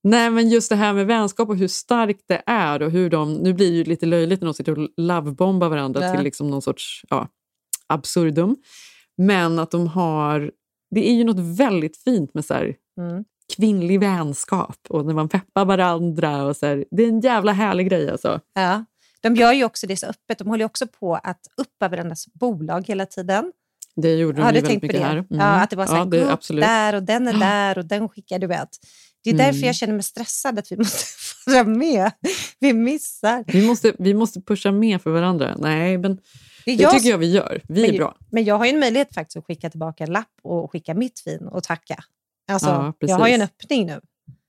Nej, 0.04 0.30
men 0.30 0.49
just 0.49 0.69
det 0.69 0.76
här 0.76 0.93
med 0.93 1.08
vänskap 1.08 1.49
och 1.49 1.58
hur 1.58 1.67
starkt 1.67 2.23
det 2.28 2.41
är 2.45 2.82
och 2.82 2.91
hur 2.91 3.10
de... 3.10 3.34
Nu 3.34 3.54
blir 3.54 3.71
det 3.71 3.78
ju 3.78 3.84
lite 3.84 4.06
löjligt 4.06 4.41
när 4.41 4.45
de 4.45 4.54
sitter 4.54 4.80
och 4.80 4.89
lovebombar 4.97 5.69
varandra 5.69 6.06
Ja. 6.06 6.13
till 6.15 6.23
liksom 6.23 6.49
någon 6.49 6.62
sorts 6.62 7.02
ja, 7.10 7.28
absurdum. 7.88 8.56
Men 9.17 9.60
att 9.60 9.71
de 9.71 9.88
har... 9.88 10.52
Det 10.95 11.10
är 11.10 11.13
ju 11.13 11.23
något 11.23 11.58
väldigt 11.60 11.97
fint 11.97 12.34
med 12.34 12.45
så 12.45 12.54
här, 12.54 12.76
Mm. 12.97 13.23
Kvinnlig 13.56 14.00
vänskap 14.00 14.78
och 14.90 15.06
när 15.06 15.14
man 15.14 15.30
peppar 15.30 15.66
varandra. 15.66 16.44
Och 16.44 16.56
så 16.58 16.66
här, 16.66 16.86
det 16.92 17.04
är 17.04 17.08
en 17.08 17.20
jävla 17.20 17.52
härlig 17.52 17.90
grej 17.90 18.10
alltså. 18.10 18.40
Ja. 18.54 18.86
De 19.22 19.36
gör 19.36 19.54
ju 19.54 19.64
också 19.64 19.88
det 19.88 19.98
så 19.98 20.06
öppet. 20.06 20.38
De 20.38 20.48
håller 20.48 20.66
också 20.66 20.88
på 20.88 21.16
att 21.16 21.40
uppa 21.58 21.90
varandras 21.90 22.26
bolag 22.34 22.88
hela 22.88 23.06
tiden. 23.06 23.52
Det 23.96 24.16
gjorde 24.16 24.42
de 24.42 24.48
ju 24.48 24.54
väldigt 24.62 24.82
mycket 24.82 25.00
det? 25.00 25.06
här. 25.06 25.16
Mm. 25.18 25.26
Ja, 25.30 25.46
att 25.46 25.70
det 25.70 25.76
var 25.76 25.86
så 25.86 25.92
här, 25.94 26.00
ja, 26.00 26.06
det, 26.50 26.60
där 26.62 26.96
och 26.96 27.04
den 27.04 27.28
är 27.28 27.34
där 27.34 27.78
och 27.78 27.86
den 27.86 28.10
skickar 28.10 28.40
du 28.40 28.48
vet. 28.48 28.70
Det 29.24 29.30
är 29.30 29.34
därför 29.34 29.54
Mm. 29.58 29.66
jag 29.68 29.76
känner 29.76 29.94
mig 29.94 30.04
stressad 30.04 30.60
att 30.60 30.72
vi 30.72 30.78
måste 30.78 31.06
vara 31.52 31.64
med. 31.64 32.12
Vi 32.60 32.74
missar. 32.74 33.44
Vi 33.48 33.68
måste, 33.68 33.94
vi 34.00 34.14
måste 34.14 34.42
pusha 34.42 34.72
mer 34.72 34.98
för 34.98 35.10
varandra. 35.12 35.56
Nej, 35.60 35.98
men 35.98 36.16
Det 36.16 36.22
det 36.66 36.72
jag 36.84 36.92
tycker 36.92 37.02
som- 37.02 37.10
jag 37.12 37.18
vi 37.18 37.32
gör. 37.32 37.62
Vi 37.68 37.82
men, 37.82 37.94
är 37.94 37.98
bra. 37.98 38.16
Men 38.32 38.44
jag 38.44 38.58
har 38.58 38.66
ju 38.66 38.72
en 38.72 38.80
möjlighet 38.80 39.14
faktiskt 39.14 39.38
att 39.38 39.46
skicka 39.46 39.70
tillbaka 39.70 40.04
en 40.04 40.12
lapp 40.12 40.28
och 40.44 40.72
skicka 40.72 40.94
mitt 40.94 41.20
fin 41.20 41.48
och 41.48 41.64
tacka. 41.64 42.04
Alltså, 42.52 42.68
Ja, 42.68 42.94
jag 43.00 43.16
har 43.16 43.28
ju 43.28 43.34
en 43.34 43.42
öppning 43.42 43.86
nu. 43.86 44.02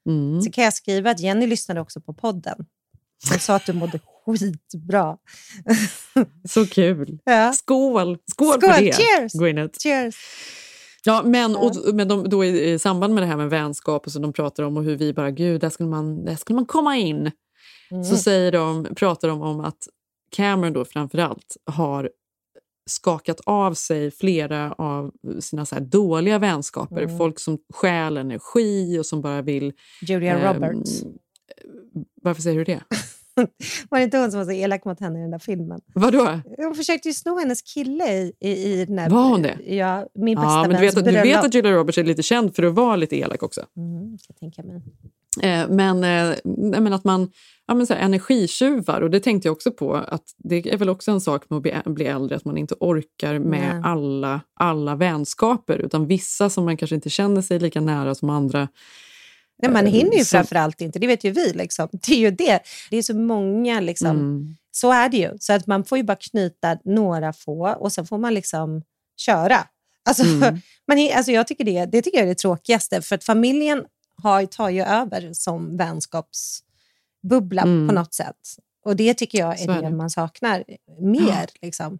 Mm. 0.09 0.43
Så 0.43 0.51
kan 0.51 0.65
jag 0.65 0.75
skriva 0.75 1.11
att 1.11 1.21
Jenny 1.21 1.47
lyssnade 1.47 1.81
också 1.81 2.01
på 2.01 2.15
podden. 2.15 2.67
Hon 3.31 3.39
sa 3.39 3.57
att 3.57 3.67
du 3.67 3.73
mådde 3.73 4.01
skitbra. 4.27 5.17
Så 6.49 6.67
kul. 6.67 7.19
Ja. 7.25 7.53
Skål! 7.53 8.19
Skål, 8.31 8.61
Skål, 8.61 8.61
för 8.61 8.83
det, 8.83 8.93
cheers! 8.93 9.33
Gwyneth. 9.33 9.79
Cheers! 9.83 10.17
Ja, 11.05 11.23
men, 11.25 11.57
och, 11.57 11.95
men 11.95 12.09
de, 12.09 12.29
då 12.29 12.45
i, 12.45 12.73
i 12.73 12.79
samband 12.79 13.15
med 13.15 13.23
det 13.23 13.27
här 13.27 13.37
med 13.37 13.51
vänskap 13.51 14.07
och 14.07 14.13
så 14.13 14.19
de 14.19 14.33
pratar 14.33 14.63
om 14.63 14.77
och 14.77 14.85
hur 14.85 14.97
vi 14.97 15.13
bara, 15.13 15.31
gud, 15.31 15.61
där 15.61 15.71
skulle 15.71 15.89
man, 15.89 16.25
där 16.25 16.37
skulle 16.37 16.55
man 16.55 16.67
komma 16.67 16.97
in. 16.97 17.31
Mm. 17.91 18.05
Så 18.05 18.17
säger 18.17 18.53
de, 18.53 18.87
pratar 18.97 19.29
de 19.29 19.43
om 19.43 19.61
att 19.61 19.89
Cameron 20.31 20.73
då 20.73 20.85
framförallt 20.85 21.57
har 21.67 22.11
skakat 22.87 23.41
av 23.47 23.75
sig 23.75 24.11
flera 24.11 24.73
av 24.73 25.13
sina 25.41 25.67
så 25.67 25.75
här 25.75 25.83
dåliga 25.83 26.39
vänskaper. 26.39 27.03
Mm. 27.03 27.19
Folk 27.19 27.41
som 27.41 27.59
stjäl 27.75 28.17
energi 28.17 28.99
och 28.99 29.07
som 29.07 29.23
bara 29.23 29.43
vill... 29.43 29.73
Julia 30.03 30.39
ehm, 30.39 30.55
Roberts. 30.55 31.05
Varför 32.23 32.43
säger 32.43 32.59
du 32.59 32.65
det? 32.65 32.83
Var 33.89 33.99
det 33.99 34.05
inte 34.05 34.19
hon 34.19 34.31
som 34.31 34.39
var 34.41 34.45
så 34.45 34.53
elak 34.53 34.85
mot 34.85 35.01
henne 35.01 35.19
i 35.19 35.23
den 35.23 35.31
där 35.31 35.39
filmen? 35.39 35.81
Vadå? 35.95 36.41
Hon 36.57 36.75
försökte 36.75 37.09
ju 37.09 37.15
sno 37.15 37.39
hennes 37.39 37.63
kille 37.63 38.05
i, 38.05 38.33
i, 38.41 38.51
i 38.51 38.85
den 38.85 38.97
där... 38.97 39.11
Var 39.11 39.29
hon 39.29 39.43
det? 39.43 39.59
Ja, 39.67 40.09
min 40.15 40.35
bästa 40.35 40.49
Ja, 40.49 40.63
men 40.69 40.71
du 40.71 40.87
vet, 40.87 40.97
att, 40.97 41.05
du 41.05 41.11
vet 41.11 41.45
att 41.45 41.55
Julia 41.55 41.73
Roberts 41.73 41.99
är 41.99 42.05
lite 42.05 42.23
känd 42.23 42.57
för 42.57 42.63
att 42.63 42.75
vara 42.75 42.97
lite 42.97 43.17
elak 43.17 43.43
också. 43.43 43.67
Mm, 43.77 44.19
jag 44.29 44.37
tänka 44.37 44.63
mig. 44.63 44.83
Eh, 45.43 45.69
men, 45.69 46.05
eh, 46.05 46.37
men 46.81 46.93
att 46.93 47.05
man, 47.05 47.31
ja, 47.67 47.75
men 47.75 47.87
så 47.87 47.95
här, 47.95 48.01
energitjuvar, 48.01 49.01
och 49.01 49.11
det 49.11 49.21
tänkte 49.21 49.49
jag 49.49 49.53
också 49.53 49.71
på, 49.71 49.95
att 49.95 50.25
det 50.39 50.73
är 50.73 50.77
väl 50.77 50.89
också 50.89 51.11
en 51.11 51.21
sak 51.21 51.43
med 51.51 51.57
att 51.57 51.63
bli, 51.63 51.75
bli 51.95 52.05
äldre, 52.07 52.37
att 52.37 52.45
man 52.45 52.57
inte 52.57 52.75
orkar 52.81 53.39
med 53.39 53.83
alla, 53.85 54.41
alla 54.61 54.95
vänskaper, 54.95 55.79
utan 55.79 56.07
vissa 56.07 56.51
som 56.51 56.65
man 56.65 56.77
kanske 56.77 56.95
inte 56.95 57.11
känner 57.11 57.43
sig 57.43 57.59
lika 57.59 57.81
nära 57.81 58.15
som 58.15 58.31
andra. 58.31 58.69
Nej, 59.63 59.71
man 59.73 59.87
eh, 59.87 59.93
hinner 59.93 60.13
ju 60.19 60.25
som- 60.25 60.37
framförallt 60.39 60.81
inte, 60.81 60.99
det 60.99 61.07
vet 61.07 61.25
ju 61.25 61.31
vi. 61.31 61.53
Liksom. 61.53 61.89
Det 62.07 62.13
är 62.13 62.19
ju 62.19 62.31
det. 62.31 62.61
Det 62.91 62.97
är 62.97 63.03
så 63.03 63.17
många, 63.17 63.81
liksom. 63.81 64.11
Mm. 64.11 64.57
så 64.71 64.93
är 64.93 65.09
det 65.09 65.17
ju. 65.17 65.31
Så 65.41 65.53
att 65.53 65.67
man 65.67 65.85
får 65.85 65.99
ju 65.99 66.05
bara 66.05 66.17
knyta 66.21 66.79
några 66.85 67.33
få 67.33 67.69
och 67.69 67.93
sen 67.93 68.07
får 68.07 68.19
man 68.19 68.35
liksom 68.35 68.83
köra. 69.21 69.57
Alltså, 70.09 70.23
Mm. 70.25 70.41
man, 70.89 70.99
alltså 71.17 71.33
jag 71.33 71.47
tycker 71.47 71.65
det, 71.65 71.85
det 71.87 72.03
tycker 72.03 72.19
jag 72.19 72.25
är 72.25 72.29
det 72.29 72.35
tråkigaste, 72.39 73.03
för 73.03 73.15
att 73.15 73.25
familjen 73.25 73.85
har, 74.23 74.47
tar 74.47 74.71
ju 74.71 74.83
över 74.83 75.33
som 75.33 75.77
vänskapsbubbla 75.77 77.63
Mm. 77.63 77.89
på 77.89 77.95
något 77.95 78.15
sätt. 78.15 78.37
Och 78.85 78.97
det 78.97 79.15
tycker 79.15 79.39
jag 79.39 79.61
är 79.61 79.71
är 79.71 79.83
det 79.83 79.89
det. 79.89 79.97
man 79.97 80.11
saknar 80.11 80.65
mer. 81.01 81.47
Liksom. 81.63 81.99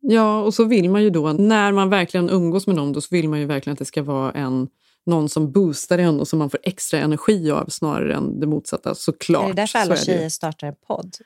Ja, 0.00 0.40
och 0.40 0.54
så 0.54 0.64
vill 0.64 0.90
man 0.90 1.02
ju 1.02 1.10
då, 1.10 1.32
när 1.32 1.72
man 1.72 1.90
verkligen 1.90 2.30
umgås 2.30 2.66
med 2.66 2.76
någon, 2.76 2.92
då 2.92 3.00
så 3.00 3.08
vill 3.10 3.28
man 3.28 3.38
ju 3.40 3.46
verkligen 3.46 3.72
att 3.72 3.78
det 3.78 3.84
ska 3.84 4.02
vara 4.02 4.32
en 4.32 4.68
någon 5.06 5.28
som 5.28 5.52
boostar 5.52 5.98
en 5.98 6.20
och 6.20 6.28
som 6.28 6.38
man 6.38 6.50
får 6.50 6.60
extra 6.62 7.00
energi 7.00 7.50
av 7.50 7.66
snarare 7.68 8.14
än 8.14 8.40
det 8.40 8.46
motsatta. 8.46 8.94
Såklart. 8.94 9.44
Är 9.44 9.48
det 9.48 9.62
därför 9.62 9.78
alla 9.78 9.96
tjejer 9.96 10.28
startar 10.28 10.66
en 10.66 10.74
podd? 10.86 11.16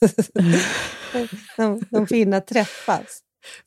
de, 1.56 1.84
de 1.90 2.06
får 2.06 2.14
hinna 2.14 2.40
träffas. 2.40 3.20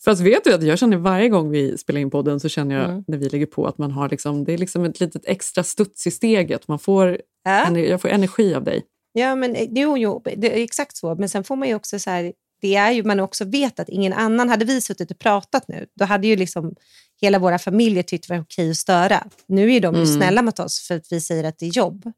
Fast 0.05 0.21
vet 0.21 0.43
du 0.43 0.53
att 0.53 0.63
jag 0.63 0.79
känner 0.79 0.97
varje 0.97 1.29
gång 1.29 1.49
vi 1.49 1.77
spelar 1.77 1.99
in 2.01 2.09
podden 2.11 2.39
så 2.39 2.49
känner 2.49 2.75
jag 2.75 2.89
Mm. 2.89 3.03
när 3.07 3.17
vi 3.17 3.29
lägger 3.29 3.45
på 3.45 3.65
att 3.67 3.77
man 3.77 3.91
har 3.91 4.09
liksom, 4.09 4.43
det 4.43 4.53
är 4.53 4.57
liksom 4.57 4.85
ett 4.85 4.99
litet 4.99 5.21
extra 5.25 5.63
studs 5.63 6.07
i 6.07 6.11
steget. 6.11 6.67
Man 6.67 6.79
får, 6.79 7.21
ener- 7.47 7.89
jag 7.89 8.01
får 8.01 8.09
energi 8.09 8.53
av 8.55 8.63
dig. 8.63 8.83
Ja, 9.13 9.35
men 9.35 9.55
eh, 9.55 9.67
jo, 9.71 9.97
jo, 9.97 10.21
det 10.37 10.59
är 10.59 10.63
exakt 10.63 10.97
så. 10.97 11.15
Men 11.15 11.29
sen 11.29 11.43
får 11.43 11.55
man 11.55 11.67
ju 11.67 11.75
också 11.75 11.99
så 11.99 12.09
här, 12.09 12.33
det 12.61 12.75
är 12.75 12.91
ju 12.91 13.03
man 13.03 13.19
också 13.19 13.45
vet 13.45 13.79
att 13.79 13.89
ingen 13.89 14.13
annan, 14.13 14.49
hade 14.49 14.65
vi 14.65 14.81
suttit 14.81 15.11
och 15.11 15.19
pratat 15.19 15.67
nu, 15.67 15.85
då 15.95 16.05
hade 16.05 16.27
ju 16.27 16.35
liksom 16.35 16.75
hela 17.21 17.39
våra 17.39 17.59
familjer 17.59 18.03
tyckt 18.03 18.27
det 18.27 18.33
var 18.33 18.41
okej 18.41 18.69
att 18.71 18.77
störa. 18.77 19.23
Nu 19.47 19.73
är 19.73 19.79
de 19.79 19.95
ju 19.95 20.01
Mm. 20.01 20.15
snälla 20.17 20.41
mot 20.41 20.59
oss 20.59 20.87
för 20.87 20.95
att 20.95 21.11
vi 21.11 21.21
säger 21.21 21.43
att 21.43 21.59
det 21.59 21.65
är 21.65 21.69
jobb. 21.77 22.11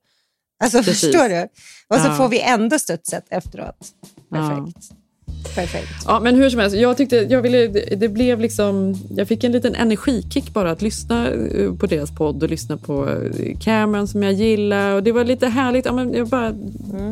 Alltså 0.64 0.78
Precis. 0.84 1.02
förstår 1.02 1.30
du? 1.30 1.42
Och 1.88 1.96
så 2.02 2.08
Ja. 2.08 2.16
får 2.16 2.30
vi 2.30 2.42
ändå 2.42 2.80
studset 2.80 3.26
efteråt. 3.30 3.88
Ja. 4.30 4.68
Perfekt. 5.56 5.90
Ja, 6.06 6.20
men 6.20 6.36
hur 6.36 6.50
som 6.50 6.60
helst, 6.60 6.76
jag 6.76 6.98
tyckte, 6.98 7.16
jag 7.16 7.42
ville, 7.42 7.68
det, 7.96 8.08
blev 8.08 8.40
liksom, 8.40 8.96
jag 9.16 9.28
fick 9.28 9.44
en 9.44 9.52
liten 9.52 9.76
energikick 9.76 10.54
bara 10.54 10.72
att 10.72 10.82
lyssna 10.82 11.30
eh, 11.32 11.74
på 11.74 11.86
deras 11.86 12.16
podd 12.16 12.44
och 12.44 12.50
lyssna 12.50 12.78
på 12.78 13.10
eh, 13.10 13.58
Cameron 13.60 14.08
som 14.08 14.24
jag 14.24 14.34
gillar. 14.34 14.96
Och 14.96 15.04
det 15.04 15.12
var 15.12 15.24
lite 15.24 15.48
härligt, 15.48 15.86
ja, 15.86 15.94
men 15.94 16.14
jag 16.14 16.28
bara, 16.28 16.56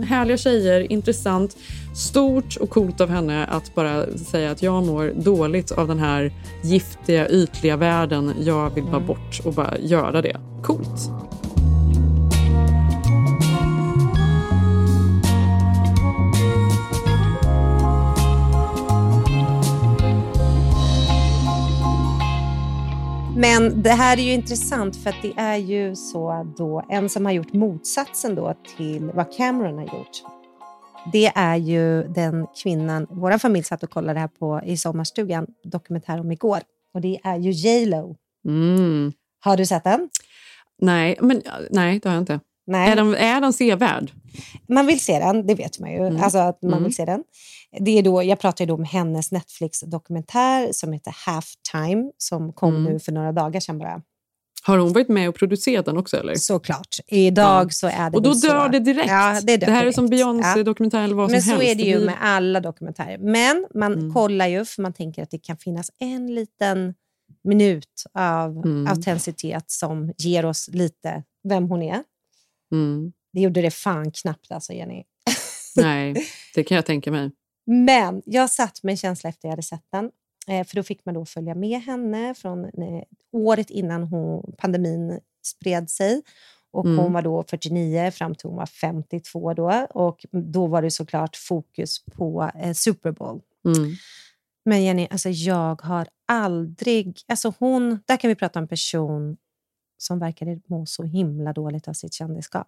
härliga 0.06 0.38
tjejer, 0.38 0.92
intressant. 0.92 1.58
Stort 1.96 2.56
och 2.56 2.70
coolt 2.70 3.02
av 3.02 3.10
henne 3.10 3.46
att 3.46 3.76
bara 3.76 4.06
säga 4.18 4.52
att 4.52 4.64
jag 4.64 4.86
mår 4.86 5.14
dåligt 5.16 5.72
av 5.72 5.88
den 5.88 6.00
här 6.00 6.32
giftiga, 6.64 7.30
ytliga 7.30 7.78
världen. 7.78 8.34
Jag 8.40 8.76
vill 8.76 8.84
bara 8.84 9.00
bort 9.00 9.42
och 9.44 9.54
bara 9.54 9.78
göra 9.80 10.22
det. 10.22 10.38
Coolt. 10.64 11.27
Men 23.38 23.84
det 23.84 23.90
här 23.90 24.18
är 24.18 24.22
ju 24.22 24.34
intressant 24.34 24.96
för 24.96 25.10
att 25.10 25.22
det 25.22 25.34
är 25.38 25.56
ju 25.58 25.96
så 25.96 26.54
då, 26.58 26.84
en 26.90 27.10
som 27.10 27.26
har 27.26 27.32
gjort 27.34 27.54
motsatsen 27.54 28.36
då 28.36 28.54
till 28.78 29.12
vad 29.14 29.38
Cameron 29.38 29.78
har 29.78 29.84
gjort. 29.84 30.24
Det 31.12 31.28
är 31.36 31.56
ju 31.56 32.04
den 32.04 32.48
kvinnan, 32.64 33.08
vår 33.10 33.38
familj 33.38 33.64
satt 33.64 33.84
och 33.84 33.90
kollade 33.90 34.20
här 34.20 34.28
på 34.28 34.62
i 34.66 34.78
sommarstugan, 34.78 35.48
dokumentär 35.64 36.20
om 36.20 36.32
igår. 36.32 36.60
Och 36.94 37.02
det 37.02 37.20
är 37.24 37.36
ju 37.38 37.52
J 37.52 37.86
Lo. 37.86 38.16
Mm. 38.48 39.14
Har 39.40 39.58
du 39.58 39.66
sett 39.66 39.84
den? 39.84 40.10
Nej, 40.82 41.18
men, 41.22 41.42
nej, 41.72 42.00
det 42.00 42.10
har 42.10 42.16
jag 42.16 42.22
inte. 42.22 42.40
Nej. 42.68 42.92
Är 42.92 42.96
den, 42.96 43.16
är 43.16 43.42
den 43.42 43.54
sevärd? 43.54 44.12
Man 44.70 44.86
vill 44.86 45.00
se 45.00 45.20
den, 45.20 45.48
det 45.48 45.56
vet 45.56 45.80
man 45.80 45.92
ju. 45.92 46.08
Mm. 46.08 46.24
Alltså 46.24 46.38
att 46.38 46.62
man 46.62 46.72
Mm. 46.74 46.84
vill 46.84 46.96
se 46.96 47.06
den. 47.06 47.24
Det 47.80 47.92
är 48.00 48.04
då, 48.04 48.24
jag 48.24 48.40
pratar 48.40 48.66
ju 48.66 48.68
då 48.70 48.74
om 48.74 48.84
hennes 48.84 49.32
Netflix-dokumentär 49.32 50.70
som 50.72 50.94
heter 50.94 51.16
Halftime 51.26 52.12
som 52.18 52.54
kom 52.54 52.76
Mm. 52.76 52.94
nu 52.94 53.00
för 53.00 53.12
några 53.12 53.32
dagar 53.32 53.60
sedan 53.60 53.78
bara. 53.80 54.02
Har 54.64 54.78
hon 54.78 54.94
varit 54.94 55.08
med 55.10 55.30
och 55.30 55.36
producerat 55.36 55.86
den 55.86 55.98
också? 55.98 56.18
Eller? 56.18 56.36
Såklart. 56.36 56.96
Idag 57.08 57.66
Ja. 57.66 57.70
så 57.70 57.88
är 57.88 58.10
det 58.10 58.18
Och 58.18 58.24
då 58.24 58.34
så. 58.34 58.48
dör 58.48 58.70
det 58.70 58.80
direkt. 58.80 59.08
Ja, 59.10 59.42
det, 59.44 59.58
dör 59.58 59.68
här 59.68 59.76
är 59.78 59.82
direkt. 59.82 59.96
som 59.96 60.08
Beyoncé-dokumentär 60.10 61.04
eller 61.04 61.16
vad 61.16 61.32
Men 61.32 61.42
som 61.42 61.50
så 61.54 61.62
helst. 61.62 61.72
är 61.72 61.76
det 61.76 61.90
ju 61.90 62.06
med 62.06 62.16
alla 62.22 62.60
dokumentärer. 62.60 63.18
Men 63.18 63.68
man 63.74 63.94
Mm. 63.94 64.14
kollar 64.14 64.48
ju 64.48 64.66
för 64.66 64.82
man 64.82 64.94
tänker 64.94 65.24
att 65.24 65.32
det 65.32 65.38
kan 65.40 65.58
finnas 65.58 65.92
en 66.00 66.36
liten 66.36 66.94
minut 67.44 68.04
av 68.14 68.52
Mm. 68.66 68.88
autenticitet 68.88 69.72
som 69.72 70.14
ger 70.18 70.46
oss 70.46 70.70
lite 70.74 71.24
vem 71.50 71.70
hon 71.70 71.82
är. 71.82 72.04
Mm. 72.72 73.12
Det 73.34 73.42
gjorde 73.42 73.62
det 73.62 73.72
fan 73.72 74.12
knappt 74.12 74.52
alltså, 74.52 74.74
Jenny. 74.74 75.04
Nej, 75.76 76.16
det 76.56 76.64
kan 76.64 76.76
jag 76.76 76.86
tänka 76.86 77.12
mig. 77.12 77.32
Men 77.68 78.22
jag 78.26 78.50
satt 78.50 78.84
med 78.84 78.92
en 78.94 78.98
känsla 78.98 79.30
efter 79.30 79.48
jag 79.48 79.52
hade 79.52 79.64
sett 79.64 79.86
den. 79.92 80.12
Eh, 80.48 80.68
för 80.68 80.76
då 80.76 80.84
fick 80.84 81.06
man 81.06 81.16
då 81.16 81.26
följa 81.26 81.56
med 81.56 81.82
henne 81.82 82.34
från 82.34 82.66
eh, 82.66 83.04
året 83.32 83.70
innan 83.70 84.04
hon, 84.04 84.54
pandemin 84.58 85.20
spred 85.46 85.90
sig. 85.90 86.22
Och 86.72 86.86
Mm. 86.86 86.98
Hon 86.98 87.14
var 87.14 87.22
då 87.22 87.44
49 87.44 88.12
fram 88.12 88.36
till 88.36 88.48
hon 88.50 88.58
var 88.58 88.66
52. 88.66 89.54
Då, 89.54 89.88
och 89.90 90.26
då 90.32 90.68
var 90.68 90.82
det 90.82 90.92
såklart 90.92 91.36
fokus 91.36 92.06
på 92.06 92.52
eh, 92.56 92.74
Super 92.74 93.12
Bowl. 93.12 93.42
Mm. 93.66 93.92
Men 94.66 94.84
Jenny, 94.84 95.08
alltså 95.12 95.30
jag 95.30 95.82
har 95.82 96.08
aldrig... 96.28 97.20
Alltså 97.28 97.54
hon, 97.60 98.00
där 98.06 98.18
kan 98.18 98.28
vi 98.30 98.36
prata 98.36 98.60
om 98.60 98.64
en 98.64 98.68
person 98.68 99.38
som 99.98 100.20
verkade 100.20 100.60
må 100.68 100.86
så 100.86 101.04
himla 101.04 101.54
dåligt 101.54 101.88
av 101.88 101.94
sitt 101.94 102.14
kändisskap. 102.14 102.68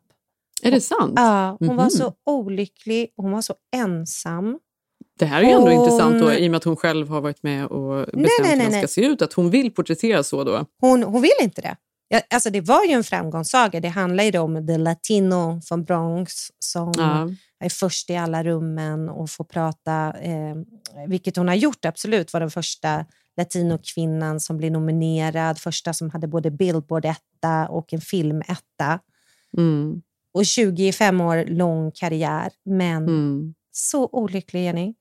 Är 0.63 0.71
det 0.71 0.81
sant? 0.81 1.13
Ja, 1.15 1.57
hon 1.59 1.75
var 1.75 1.83
Mhm. 1.83 1.89
så 1.89 2.13
olycklig, 2.25 3.13
hon 3.15 3.31
var 3.31 3.41
så 3.41 3.53
ensam. 3.75 4.59
Det 5.19 5.25
här 5.25 5.41
är 5.41 5.45
ju 5.45 5.51
ändå 5.51 5.71
Hon- 5.71 5.71
intressant 5.85 6.19
då, 6.19 6.33
i 6.33 6.47
och 6.47 6.51
med 6.51 6.57
att 6.57 6.63
hon 6.63 6.75
själv 6.75 7.09
har 7.09 7.21
varit 7.21 7.43
med 7.43 7.65
och 7.65 7.95
bestämt 8.05 8.15
nej, 8.15 8.29
hur 8.39 8.43
nej, 8.57 8.57
den 8.59 8.71
nej. 8.71 8.81
ska 8.81 8.87
se 8.87 9.05
ut. 9.05 9.21
Att 9.21 9.33
hon 9.33 9.49
vill 9.49 9.71
porträtteras 9.71 10.27
så 10.27 10.43
då. 10.43 10.65
Hon, 10.81 11.03
hon 11.03 11.21
vill 11.21 11.31
inte 11.41 11.61
det. 11.61 11.75
Ja, 12.07 12.21
alltså 12.29 12.49
det 12.49 12.61
var 12.61 12.85
ju 12.85 12.91
en 12.91 13.03
framgångssaga. 13.03 13.79
Det 13.79 13.87
handlar 13.87 14.23
ju 14.23 14.37
om 14.39 14.67
the 14.67 14.77
latino 14.77 15.61
från 15.61 15.83
Bronx 15.83 16.33
som 16.59 16.91
Ja. 16.97 17.29
är 17.65 17.69
först 17.69 18.09
i 18.09 18.15
alla 18.15 18.43
rummen 18.43 19.09
och 19.09 19.29
får 19.29 19.43
prata, 19.43 20.13
eh, 20.21 20.55
vilket 21.07 21.35
hon 21.35 21.47
har 21.47 21.55
gjort 21.55 21.85
absolut, 21.85 22.33
var 22.33 22.39
den 22.39 22.51
första 22.51 23.05
latinokvinnan 23.37 24.39
som 24.39 24.57
blev 24.57 24.71
nominerad, 24.71 25.57
första 25.59 25.93
som 25.93 26.09
hade 26.09 26.27
både 26.27 26.51
Billboard-etta 26.51 27.67
och 27.69 27.93
en 27.93 28.01
filmetta. 28.01 28.99
Mm. 29.57 30.01
Och 30.33 30.45
25 30.45 31.21
år 31.21 31.45
lång 31.47 31.91
karriär, 31.91 32.49
men 32.65 33.03
Mm. 33.03 33.53
Så 33.71 34.09
olycklig, 34.11 34.63
Jenny. 34.63 34.93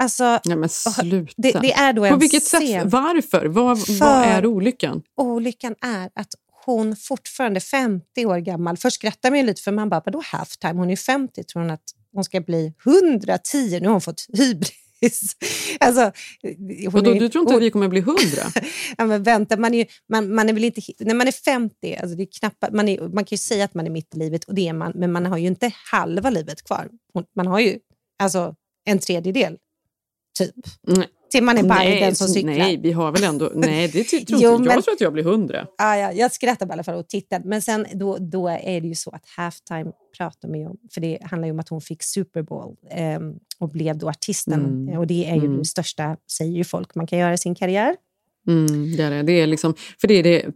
Alltså, 0.00 0.40
Nej 0.44 0.56
men 0.56 0.68
sluta. 0.68 1.32
det, 1.36 1.52
det 1.52 1.72
är 1.72 1.92
då 1.92 2.08
På 2.08 2.16
vilket 2.16 2.42
scen. 2.42 2.60
sätt? 2.66 2.82
Varför? 2.92 3.46
Vad, 3.46 3.78
vad 3.88 4.24
är 4.24 4.46
olyckan? 4.46 5.02
olyckan 5.16 5.74
är 5.80 6.10
att 6.14 6.28
hon 6.64 6.96
fortfarande 6.96 7.60
50 7.60 8.26
år 8.26 8.38
gammal. 8.38 8.76
Först 8.76 8.94
skrattar 8.96 9.30
man 9.30 9.46
lite 9.46 9.62
för 9.62 9.72
man 9.72 9.88
bara, 9.88 10.02
vadå 10.04 10.22
halftime? 10.24 10.72
Hon 10.80 10.90
är 10.90 10.96
50, 10.96 11.44
tror 11.44 11.62
hon 11.62 11.70
att 11.70 11.82
hon 12.12 12.24
ska 12.24 12.40
bli 12.40 12.74
110? 12.86 13.78
Nu 13.80 13.86
har 13.86 13.92
hon 13.92 14.00
fått 14.00 14.26
hybris. 14.32 14.76
Alltså, 15.80 16.12
hon 16.42 16.90
Vadå, 16.92 17.10
är- 17.10 17.20
du 17.20 17.28
tror 17.28 17.42
inte 17.42 17.52
hon- 17.54 17.56
att 17.60 17.66
vi 17.66 17.70
kommer 17.70 17.88
bli 17.88 18.00
hundra? 18.00 18.42
Ja, 18.98 19.06
men 19.06 19.22
vänta, 19.22 19.56
man 19.56 19.74
är, 19.74 19.86
man, 20.08 20.34
man 20.34 20.48
är 20.48 20.52
väl 20.52 20.64
inte... 20.64 20.80
När 20.98 21.14
man 21.14 21.28
är 21.28 21.32
50, 21.32 21.96
alltså 21.96 22.16
det 22.16 22.22
är 22.22 22.28
knappt, 22.38 22.72
man, 22.72 22.88
är, 22.88 23.00
man 23.00 23.24
kan 23.24 23.28
ju 23.30 23.36
säga 23.36 23.64
att 23.64 23.74
man 23.74 23.86
är 23.86 23.90
mitt 23.90 24.14
i 24.14 24.18
livet, 24.18 24.44
och 24.44 24.54
det 24.54 24.68
är 24.68 24.72
man, 24.72 24.92
men 24.94 25.12
man 25.12 25.26
har 25.26 25.38
ju 25.38 25.46
inte 25.46 25.72
halva 25.92 26.30
livet 26.30 26.62
kvar. 26.64 26.88
Man 27.36 27.46
har 27.46 27.60
ju 27.60 27.78
alltså 28.20 28.54
en 28.84 28.98
tredjedel, 28.98 29.58
typ. 30.38 30.54
Nej. 30.86 31.08
Till 31.30 31.44
man 31.44 31.58
är 31.58 31.62
nej, 31.62 32.14
som 32.14 32.28
cyklar. 32.28 32.52
Nej, 32.52 32.76
vi 32.76 32.92
har 32.92 33.12
väl 33.12 33.24
ändå... 33.24 33.52
Nej, 33.54 33.88
det 33.88 34.04
tror 34.26 34.40
Jo, 34.40 34.50
inte 34.52 34.62
men- 34.68 34.74
jag. 34.74 34.84
tror 34.84 34.94
att 34.94 35.00
jag 35.00 35.12
blir 35.12 35.24
hundra. 35.24 35.66
Ja, 35.78 35.96
ja, 35.96 36.12
jag 36.12 36.32
skrattar 36.32 36.66
i 36.68 36.72
alla 36.72 36.82
fall 36.84 36.94
och 36.94 37.08
tittar. 37.08 37.40
Men 37.44 37.62
sen 37.62 37.86
då, 37.94 38.16
då 38.20 38.48
är 38.48 38.80
det 38.80 38.88
ju 38.88 38.94
så 38.94 39.10
att 39.10 39.22
halftime 39.36 39.92
pratar 40.16 40.48
man 40.48 40.58
ju 40.58 40.66
om, 40.66 40.76
för 40.94 41.00
det 41.00 41.18
handlar 41.22 41.46
ju 41.46 41.52
om 41.52 41.58
att 41.60 41.68
hon 41.68 41.80
fick 41.80 42.02
Super 42.02 42.42
Bowl 42.42 42.76
ehm, 42.90 43.34
och 43.58 43.68
blev 43.68 43.98
då 43.98 44.08
artisten. 44.08 44.64
Mm. 44.64 44.98
Och 44.98 45.06
det 45.06 45.26
är 45.30 45.34
ju 45.34 45.44
Mm. 45.46 45.58
det 45.58 45.64
största, 45.64 46.16
säger 46.36 46.52
ju 46.52 46.64
folk, 46.64 46.94
man 46.94 47.06
kan 47.06 47.18
göra 47.18 47.32
i 47.34 47.38
sin 47.38 47.54
karriär. 47.54 47.96
Mm, 48.48 48.96
det 48.96 49.02
är 49.02 49.10
det. 49.10 49.22
det 49.22 49.32
är 49.32 49.46
liksom, 49.46 49.74
för 50.00 50.08
det 50.08 50.14
är 50.14 50.22
det 50.22 50.46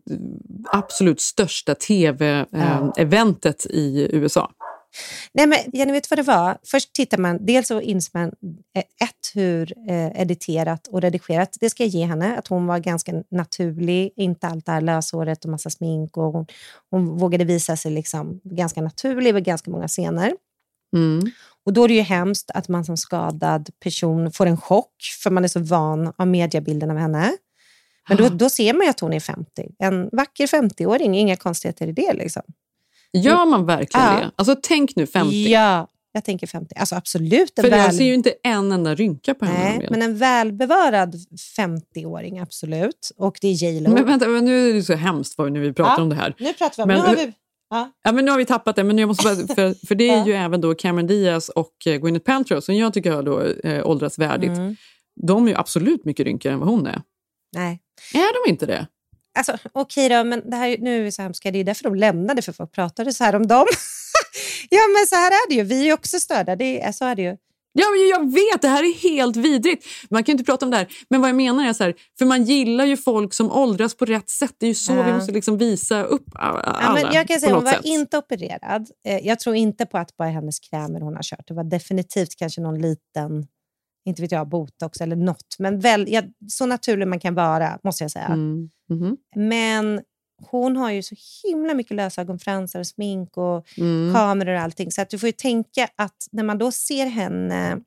absolut 0.72 1.20
största 1.20 1.74
tv-eventet 1.74 3.66
i 3.66 4.08
USA. 4.12 4.50
Nej, 5.32 5.46
men 5.46 5.58
Jenny, 5.72 5.92
vet 5.92 6.02
du 6.02 6.16
vad 6.16 6.18
det 6.18 6.32
var? 6.32 6.58
Först 6.64 6.92
tittar 6.92 7.18
man, 7.18 7.46
dels 7.46 7.68
så 7.68 7.80
inser 7.80 8.18
man 8.18 8.28
eh, 8.76 8.78
ett, 9.08 9.30
hur 9.34 9.72
eh, 9.90 10.20
editerat 10.20 10.86
och 10.86 11.02
redigerat, 11.02 11.56
det 11.60 11.70
ska 11.70 11.82
jag 11.82 11.90
ge 11.90 12.04
henne, 12.04 12.38
att 12.38 12.48
hon 12.48 12.66
var 12.66 12.78
ganska 12.78 13.12
naturlig, 13.30 14.12
inte 14.16 14.46
allt 14.46 14.66
det 14.66 14.72
här 14.72 14.80
löshåret 14.80 15.44
och 15.44 15.50
massa 15.50 15.70
smink 15.70 16.16
och 16.16 16.32
hon, 16.32 16.46
hon 16.90 17.18
vågade 17.18 17.44
visa 17.44 17.76
sig 17.76 17.92
liksom 17.92 18.40
ganska 18.44 18.82
naturlig 18.82 19.34
vid 19.34 19.44
ganska 19.44 19.70
många 19.70 19.88
scener. 19.88 20.32
Mm. 20.96 21.30
Och 21.66 21.72
då 21.72 21.84
är 21.84 21.88
det 21.88 21.94
ju 21.94 22.00
hemskt 22.00 22.50
att 22.54 22.68
man 22.68 22.84
som 22.84 22.96
skadad 22.96 23.70
person 23.80 24.32
får 24.32 24.46
en 24.46 24.56
chock, 24.56 24.94
för 25.22 25.30
man 25.30 25.44
är 25.44 25.48
så 25.48 25.60
van 25.60 26.12
av 26.16 26.26
mediebilden 26.26 26.90
av 26.90 26.96
henne. 26.96 27.36
Men 28.08 28.16
då, 28.16 28.28
då 28.28 28.50
ser 28.50 28.74
man 28.74 28.82
ju 28.82 28.90
att 28.90 29.00
hon 29.00 29.12
är 29.12 29.20
50. 29.20 29.68
En 29.78 30.08
vacker 30.12 30.46
50-åring, 30.46 31.18
inga 31.18 31.36
konstigheter 31.36 31.86
i 31.86 31.92
det. 31.92 32.12
Liksom. 32.12 32.42
Gör 33.14 33.46
man 33.46 33.66
verkligen 33.66 34.06
Ja. 34.06 34.12
det? 34.20 34.30
Alltså 34.36 34.56
tänk 34.62 34.96
nu 34.96 35.06
50. 35.06 35.34
Ja, 35.50 35.88
jag 36.12 36.24
tänker 36.24 36.46
50. 36.46 36.74
Alltså 36.76 36.94
absolut. 36.94 37.58
En 37.58 37.62
För 37.62 37.70
väl... 37.70 37.78
jag 37.80 37.94
ser 37.94 38.04
ju 38.04 38.14
inte 38.14 38.34
en 38.42 38.72
enda 38.72 38.94
rynka 38.94 39.34
på 39.34 39.44
henne. 39.44 39.78
Nej, 39.78 39.88
men 39.90 40.02
en 40.02 40.16
välbevarad 40.18 41.14
50-åring, 41.58 42.38
absolut. 42.38 43.10
Och 43.16 43.38
det 43.40 43.48
är 43.48 43.52
J 43.52 43.80
Lo. 43.80 43.90
Men 43.90 44.06
vänta, 44.06 44.28
men 44.28 44.44
nu 44.44 44.70
är 44.70 44.74
det 44.74 44.82
så 44.82 44.94
hemskt 44.94 45.38
vad- 45.38 45.52
när 45.52 45.60
vi 45.60 45.72
pratar 45.72 45.94
Ja, 45.96 46.02
om 46.02 46.08
det 46.08 46.14
här. 46.14 46.34
Nu 46.38 46.52
pratar 46.52 46.76
vi 46.76 46.82
om... 46.82 46.88
Men 46.88 46.96
nu 47.00 47.06
har 47.06 47.16
vi... 47.26 47.32
Ja. 47.70 47.90
Ja, 48.04 48.12
men 48.12 48.24
nu 48.24 48.30
har 48.30 48.38
vi 48.38 48.44
tappat 48.44 48.76
det, 48.76 48.84
men 48.84 48.98
jag 48.98 49.06
måste 49.06 49.24
bara, 49.24 49.34
för, 49.54 49.86
för 49.86 49.94
det 49.94 50.08
är 50.08 50.26
ju 50.26 50.32
även 50.32 50.60
då 50.60 50.74
Cameron 50.74 51.06
Diaz 51.06 51.48
och 51.48 51.72
eh, 51.86 51.96
Gwyneth 51.96 52.24
Paltrow 52.24 52.60
som 52.60 52.76
jag 52.76 52.94
tycker 52.94 53.12
har 53.12 53.22
då, 53.22 53.42
eh, 53.42 53.86
åldrats 53.86 54.18
värdigt. 54.18 54.50
Mm. 54.58 54.76
de 55.26 55.44
är 55.46 55.48
ju 55.50 55.56
absolut 55.56 56.04
mycket 56.04 56.26
rynkigare 56.26 56.54
än 56.54 56.60
vad 56.60 56.68
hon 56.68 56.86
är. 56.86 57.02
Nej. 57.56 57.80
Är 58.14 58.44
de 58.46 58.50
inte 58.50 58.66
det? 58.66 58.86
Alltså, 59.34 59.58
Okej 59.72 60.08
då, 60.08 60.24
men 60.24 60.50
det 60.50 60.56
här, 60.56 60.76
nu 60.80 60.98
är 60.98 61.02
vi 61.02 61.12
så 61.12 61.22
hemska. 61.22 61.50
Det 61.50 61.58
är 61.58 61.64
därför 61.64 61.84
de 61.84 61.94
lämnade, 61.94 62.42
för 62.42 62.52
folk 62.52 62.72
pratade 62.72 63.12
så 63.12 63.24
här 63.24 63.34
om 63.34 63.46
dem. 63.46 63.66
ja, 64.70 64.80
men 64.98 65.06
så 65.06 65.14
här 65.14 65.30
är 65.30 65.48
det 65.48 65.54
ju. 65.54 65.62
Vi 65.62 65.88
är 65.88 65.92
också 65.94 66.20
störda. 66.20 66.56
Det 66.56 66.82
är, 66.82 66.92
så 66.92 67.04
är 67.04 67.14
det 67.14 67.22
ju. 67.22 67.36
Ja, 67.76 67.84
men 67.90 68.08
jag 68.08 68.32
vet, 68.34 68.62
det 68.62 68.68
här 68.68 68.82
är 68.82 68.94
helt 68.94 69.36
vidrigt. 69.36 69.86
Man 70.10 70.24
kan 70.24 70.32
inte 70.32 70.44
prata 70.44 70.66
om 70.66 70.70
det 70.70 70.76
här. 70.76 70.86
Men 71.10 71.20
vad 71.20 71.28
jag 71.30 71.36
menar 71.36 71.68
är 71.68 71.72
så 71.72 71.84
här, 71.84 71.94
för 72.18 72.24
man 72.26 72.44
gillar 72.44 72.84
ju 72.84 72.96
folk 72.96 73.34
som 73.34 73.50
åldras 73.52 73.94
på 73.96 74.04
rätt 74.04 74.30
sätt. 74.30 74.54
Det 74.58 74.66
är 74.66 74.68
ju 74.68 74.74
så 74.74 74.92
Ja. 74.92 75.02
vi 75.02 75.12
måste 75.12 75.32
liksom 75.32 75.58
visa 75.58 76.02
upp 76.02 76.24
alla 76.34 76.78
Ja, 76.82 76.92
men 76.94 77.14
jag 77.14 77.28
kan 77.28 77.40
säga, 77.40 77.54
hon 77.54 77.64
var 77.64 77.72
sätt. 77.72 77.84
inte 77.84 78.18
opererad. 78.18 78.88
Eh, 79.08 79.26
Jag 79.26 79.40
tror 79.40 79.56
inte 79.56 79.86
på 79.86 79.98
att 79.98 80.16
bara 80.16 80.28
hennes 80.28 80.60
krämer 80.60 81.00
hon 81.00 81.14
har 81.16 81.22
kört. 81.22 81.48
Det 81.48 81.54
var 81.54 81.64
definitivt 81.64 82.36
kanske 82.38 82.60
någon 82.60 82.80
liten, 82.82 83.46
inte 84.04 84.22
vet 84.22 84.32
jag, 84.32 84.48
botox 84.48 85.00
eller 85.00 85.16
något. 85.16 85.56
Men 85.58 85.80
väl, 85.80 86.04
ja, 86.08 86.22
så 86.48 86.66
naturlig 86.66 87.08
man 87.08 87.20
kan 87.20 87.34
vara, 87.34 87.78
måste 87.84 88.04
jag 88.04 88.10
säga. 88.10 88.26
Mm. 88.26 88.70
Mhm. 88.90 89.16
Men 89.36 90.00
hon 90.50 90.76
har 90.76 90.90
ju 90.90 91.02
så 91.02 91.14
himla 91.44 91.74
mycket 91.74 91.96
lösögonfransar 91.96 92.80
och 92.80 92.86
smink 92.86 93.36
och 93.36 93.78
Mm. 93.78 94.14
kameror 94.14 94.54
och 94.54 94.60
allting. 94.60 94.92
Så 94.92 95.02
att 95.02 95.10
du 95.10 95.18
får 95.18 95.26
ju 95.26 95.32
tänka 95.32 95.88
att 95.96 96.16
när 96.32 96.44
man 96.44 96.58
då 96.58 96.72
ser 96.72 97.06
henne 97.06 97.78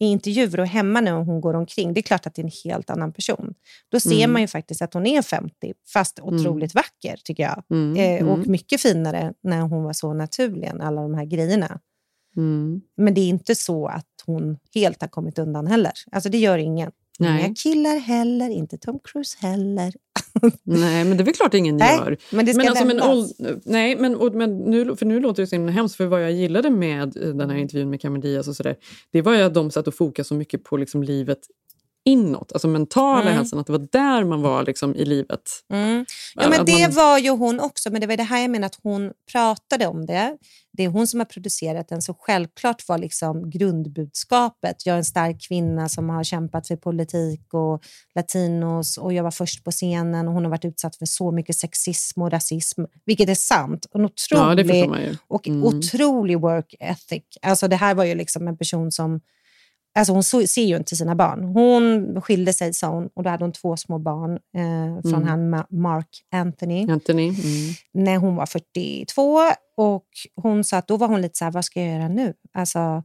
i 0.00 0.06
intervjuer 0.06 0.60
och 0.60 0.66
hemma 0.66 1.00
när 1.00 1.12
hon 1.12 1.40
går 1.40 1.54
omkring, 1.54 1.94
det 1.94 2.00
är 2.00 2.02
klart 2.02 2.26
att 2.26 2.34
det 2.34 2.42
är 2.42 2.44
en 2.44 2.50
helt 2.64 2.90
annan 2.90 3.12
person. 3.12 3.54
Då 3.90 4.00
ser 4.00 4.16
Mm. 4.18 4.32
man 4.32 4.42
ju 4.42 4.48
faktiskt 4.48 4.82
att 4.82 4.94
hon 4.94 5.06
är 5.06 5.22
50, 5.22 5.72
fast 5.92 6.20
otroligt 6.20 6.74
vacker 6.74 7.16
tycker 7.24 7.42
jag. 7.42 7.62
Mm, 7.70 7.96
Eh, 7.96 8.28
och 8.28 8.34
mm. 8.38 8.50
mycket 8.50 8.80
finare 8.80 9.32
när 9.42 9.60
hon 9.60 9.82
var 9.84 9.92
så 9.92 10.12
naturlig 10.14 10.68
än 10.68 10.80
alla 10.80 11.02
de 11.02 11.14
här 11.14 11.24
grejerna. 11.24 11.80
Mm. 12.36 12.80
Men 12.96 13.14
det 13.14 13.20
är 13.20 13.28
inte 13.28 13.54
så 13.54 13.86
att 13.86 14.06
hon 14.26 14.58
helt 14.74 15.00
har 15.00 15.08
kommit 15.08 15.38
undan 15.38 15.66
heller. 15.66 15.92
Alltså 16.12 16.28
det 16.28 16.38
gör 16.38 16.58
ingen. 16.58 16.90
Nej. 17.18 17.44
Inga 17.44 17.54
killar 17.54 17.98
heller, 17.98 18.50
inte 18.50 18.78
Tom 18.78 18.98
Cruise 19.04 19.36
heller. 19.40 19.92
Nej, 20.62 21.04
men 21.04 21.16
det 21.16 21.22
är 21.22 21.24
väl 21.24 21.34
klart 21.34 21.54
ingen 21.54 21.76
Nej, 21.76 21.96
gör. 21.96 22.16
men 22.30 22.46
det 22.46 22.54
ska 22.54 22.68
alltså, 22.68 22.84
men, 22.84 23.00
åld- 23.00 23.60
nej, 23.64 23.96
men, 23.96 24.16
och, 24.16 24.34
men 24.34 24.58
nu, 24.58 24.96
för 24.96 25.06
nu 25.06 25.20
låter 25.20 25.42
det 25.42 25.46
så 25.46 25.54
himla 25.54 25.72
hemskt. 25.72 25.96
För 25.96 26.06
vad 26.06 26.22
jag 26.22 26.32
gillade 26.32 26.70
med 26.70 27.16
eh, 27.16 27.28
den 27.34 27.50
här 27.50 27.56
intervjun 27.56 27.90
med 27.90 28.00
Cameron 28.00 28.20
Diaz 28.20 28.48
och 28.48 28.56
sådär, 28.56 28.76
det 29.10 29.22
var 29.22 29.34
ju 29.34 29.42
att 29.42 29.54
de 29.54 29.70
satt 29.70 29.88
och 29.88 29.94
fokade 29.94 30.24
så 30.28 30.34
mycket 30.34 30.64
på 30.64 30.76
liksom 30.76 31.02
livet 31.02 31.38
inåt, 32.04 32.52
alltså 32.52 32.68
mentala 32.68 33.20
Mm. 33.22 33.34
hälsan, 33.34 33.58
att 33.58 33.66
det 33.66 33.72
var 33.72 33.86
där 33.92 34.24
man 34.24 34.42
var 34.42 34.62
liksom 34.64 34.94
i 34.96 35.04
livet. 35.04 35.50
Mm. 35.72 36.06
Ja, 36.34 36.42
Att 36.42 36.50
men 36.50 36.64
det 36.64 36.82
man- 36.82 36.92
var 36.92 37.18
ju 37.18 37.30
hon 37.30 37.60
också, 37.60 37.90
men 37.90 38.00
det 38.00 38.06
var 38.06 38.16
det 38.16 38.22
här 38.22 38.40
jag 38.40 38.50
menar 38.50 38.66
att 38.66 38.78
hon 38.82 39.12
pratade 39.32 39.86
om 39.86 40.06
det. 40.06 40.36
Det 40.72 40.84
är 40.84 40.88
hon 40.88 41.06
som 41.06 41.20
har 41.20 41.24
producerat 41.24 41.88
den, 41.88 42.02
så 42.02 42.14
självklart 42.14 42.88
var 42.88 42.98
liksom 42.98 43.50
grundbudskapet. 43.50 44.86
Jag 44.86 44.94
är 44.94 44.98
en 44.98 45.04
stark 45.04 45.40
kvinna 45.48 45.88
som 45.88 46.08
har 46.10 46.24
kämpat 46.24 46.68
för 46.68 46.76
politik 46.76 47.54
och 47.54 47.82
latinos 48.14 48.98
och 48.98 49.12
jag 49.12 49.22
var 49.24 49.30
först 49.30 49.64
på 49.64 49.70
scenen 49.70 50.28
och 50.28 50.34
hon 50.34 50.44
har 50.44 50.50
varit 50.50 50.64
utsatt 50.64 50.96
för 50.96 51.06
så 51.06 51.30
mycket 51.32 51.56
sexism 51.56 52.22
och 52.22 52.30
rasism, 52.30 52.82
vilket 53.04 53.28
är 53.28 53.34
sant. 53.34 53.86
En 53.94 54.00
Ja, 54.00 54.06
otrolig, 54.06 54.88
man 54.88 55.02
ju. 55.02 55.16
och 55.28 55.48
Mm. 55.48 55.64
otrolig 55.64 56.40
work 56.40 56.74
ethic. 56.80 57.22
Alltså 57.42 57.68
det 57.68 57.76
här 57.76 57.94
var 57.94 58.04
ju 58.04 58.14
liksom 58.14 58.48
en 58.48 58.56
person 58.56 58.92
som 58.92 59.20
Alltså 59.94 60.12
hon 60.12 60.22
så, 60.24 60.46
ser 60.46 60.62
ju 60.64 60.76
inte 60.76 60.96
sina 60.96 61.14
barn. 61.14 61.44
Hon 61.44 62.20
skilde 62.22 62.52
sig, 62.52 62.74
sa 62.74 62.88
hon, 62.88 63.08
och 63.14 63.22
då 63.22 63.30
hade 63.30 63.44
hon 63.44 63.52
två 63.52 63.76
små 63.76 63.98
barn 63.98 64.32
eh, 64.32 65.02
från 65.10 65.14
Mm. 65.22 65.28
han 65.28 65.54
Ma- 65.54 65.66
Mark 65.70 66.08
Anthony 66.34 66.90
Anthony. 66.90 67.28
Mm. 67.28 67.74
när 67.92 68.16
hon 68.16 68.36
var 68.36 68.46
42. 68.46 69.38
Och 69.76 70.06
hon 70.36 70.64
sa 70.64 70.76
att 70.76 70.88
då 70.88 70.96
var 70.96 71.08
hon 71.08 71.22
lite 71.22 71.38
så 71.38 71.44
här, 71.44 71.52
vad 71.52 71.64
ska 71.64 71.80
jag 71.82 71.94
göra 71.98 72.08
nu? 72.08 72.34
Alltså, 72.52 73.02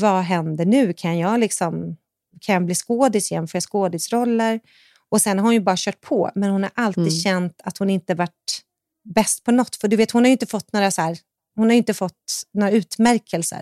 vad 0.00 0.22
händer 0.22 0.64
nu? 0.64 0.92
Kan 0.92 1.18
jag, 1.18 1.40
liksom, 1.40 1.96
kan 2.40 2.52
jag 2.52 2.64
bli 2.64 2.74
skådis 2.74 3.32
igen? 3.32 3.48
Får 3.48 3.56
jag 3.56 3.62
skådisroller? 3.62 4.60
Och 5.08 5.20
sen 5.22 5.38
har 5.38 5.44
hon 5.44 5.54
ju 5.54 5.60
bara 5.60 5.76
kört 5.78 6.00
på, 6.00 6.30
men 6.34 6.50
hon 6.50 6.62
har 6.62 6.70
alltid 6.74 7.02
Mm. 7.02 7.14
känt 7.14 7.60
att 7.64 7.78
hon 7.78 7.90
inte 7.90 8.14
varit 8.14 8.60
bäst 9.14 9.44
på 9.44 9.50
något. 9.52 9.76
För 9.76 9.88
du 9.88 9.96
vet, 9.96 10.10
hon 10.10 10.22
har 10.22 10.26
ju 10.28 10.32
inte 10.32 10.46
fått 10.46 10.72
några, 10.72 10.90
så 10.90 11.02
här, 11.02 11.18
hon 11.56 11.66
har 11.70 11.76
inte 11.76 11.94
fått 11.94 12.42
några 12.54 12.70
utmärkelser. 12.70 13.60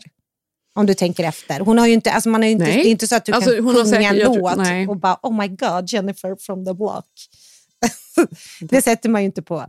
Om 0.75 0.87
du 0.87 0.95
tänker 0.95 1.25
efter. 1.25 1.61
Hon 1.61 1.79
har 1.79 1.87
ju 1.87 1.93
inte, 1.93 2.13
alltså 2.13 2.29
man 2.29 2.43
har 2.43 2.49
inte, 2.49 2.65
det 2.65 2.73
är 2.87 2.91
inte 2.91 3.07
så 3.07 3.17
att 3.17 3.25
du 3.25 3.33
Alltså, 3.33 3.51
kan 3.51 3.65
sjunga 3.85 4.09
en 4.11 4.19
låt 4.19 4.57
nej. 4.57 4.89
och 4.89 4.97
bara 4.97 5.19
oh 5.23 5.37
my 5.41 5.49
god, 5.49 5.89
Jennifer 5.89 6.37
from 6.41 6.65
the 6.67 6.75
block. 6.75 7.07
det 8.61 8.83
sätter 8.83 9.09
man 9.09 9.21
ju 9.23 9.27
inte 9.27 9.43
på. 9.43 9.67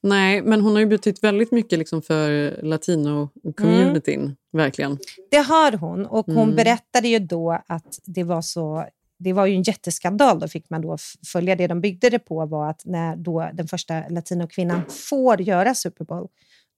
Nej, 0.00 0.42
men 0.42 0.60
hon 0.60 0.72
har 0.72 0.80
ju 0.80 0.86
betytt 0.86 1.24
väldigt 1.24 1.52
mycket 1.52 1.78
liksom 1.78 2.02
för 2.02 2.50
latino-communityn. 2.62 4.36
Verkligen. 4.52 4.98
Det 5.30 5.36
har 5.36 5.72
hon 5.72 6.06
och 6.06 6.26
hon 6.26 6.36
Mm. 6.42 6.56
berättade 6.56 7.08
ju 7.08 7.18
då 7.18 7.62
att 7.66 7.98
det 8.04 8.22
var 8.24 8.42
så 8.42 8.84
det 9.20 9.32
var 9.32 9.46
ju 9.46 9.54
en 9.54 9.62
jätteskandal, 9.62 10.38
då 10.38 10.48
fick 10.48 10.70
man 10.70 10.82
då 10.82 10.96
följa. 11.32 11.56
Det 11.56 11.66
de 11.66 11.80
byggde 11.80 12.10
det 12.10 12.18
på 12.18 12.46
var 12.46 12.70
att 12.70 12.82
när 12.84 13.16
då 13.16 13.50
den 13.54 13.68
första 13.68 14.08
latinokvinnan 14.08 14.82
får 15.10 15.40
göra 15.40 15.74
Super 15.74 16.04
Bowl, 16.04 16.28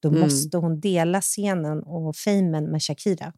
då 0.03 0.09
Mm. 0.09 0.21
måste 0.21 0.57
hon 0.57 0.81
dela 0.81 1.21
scenen 1.21 1.83
och 1.83 2.17
famen 2.17 2.65
med 2.65 2.83
Shakira. 2.83 3.33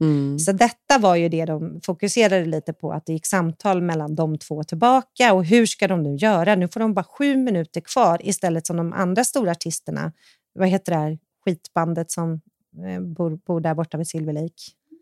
Mm. 0.00 0.38
Så 0.38 0.52
detta 0.52 0.98
var 0.98 1.16
ju 1.16 1.28
det 1.28 1.44
de 1.44 1.80
fokuserade 1.84 2.44
lite 2.44 2.72
på, 2.72 2.92
att 2.92 3.06
det 3.06 3.12
gick 3.12 3.26
samtal 3.26 3.82
mellan 3.82 4.14
de 4.14 4.38
två 4.38 4.62
tillbaka 4.64 5.32
och 5.34 5.44
hur 5.44 5.66
ska 5.66 5.88
de 5.88 6.02
nu 6.02 6.16
göra? 6.16 6.54
Nu 6.54 6.68
får 6.68 6.80
de 6.80 6.94
bara 6.94 7.04
sju 7.04 7.36
minuter 7.36 7.80
kvar 7.80 8.20
istället 8.24 8.66
som 8.66 8.76
de 8.76 8.92
andra 8.92 9.24
stora 9.24 9.50
artisterna, 9.50 10.12
vad 10.54 10.68
heter 10.68 10.92
det 10.92 10.98
här 10.98 11.18
skitbandet 11.44 12.10
som 12.10 12.40
eh, 12.86 13.00
bor, 13.02 13.38
bor 13.46 13.60
där 13.60 13.74
borta 13.74 13.98
vid 13.98 14.08
Silver 14.08 14.32
Lake? 14.32 14.54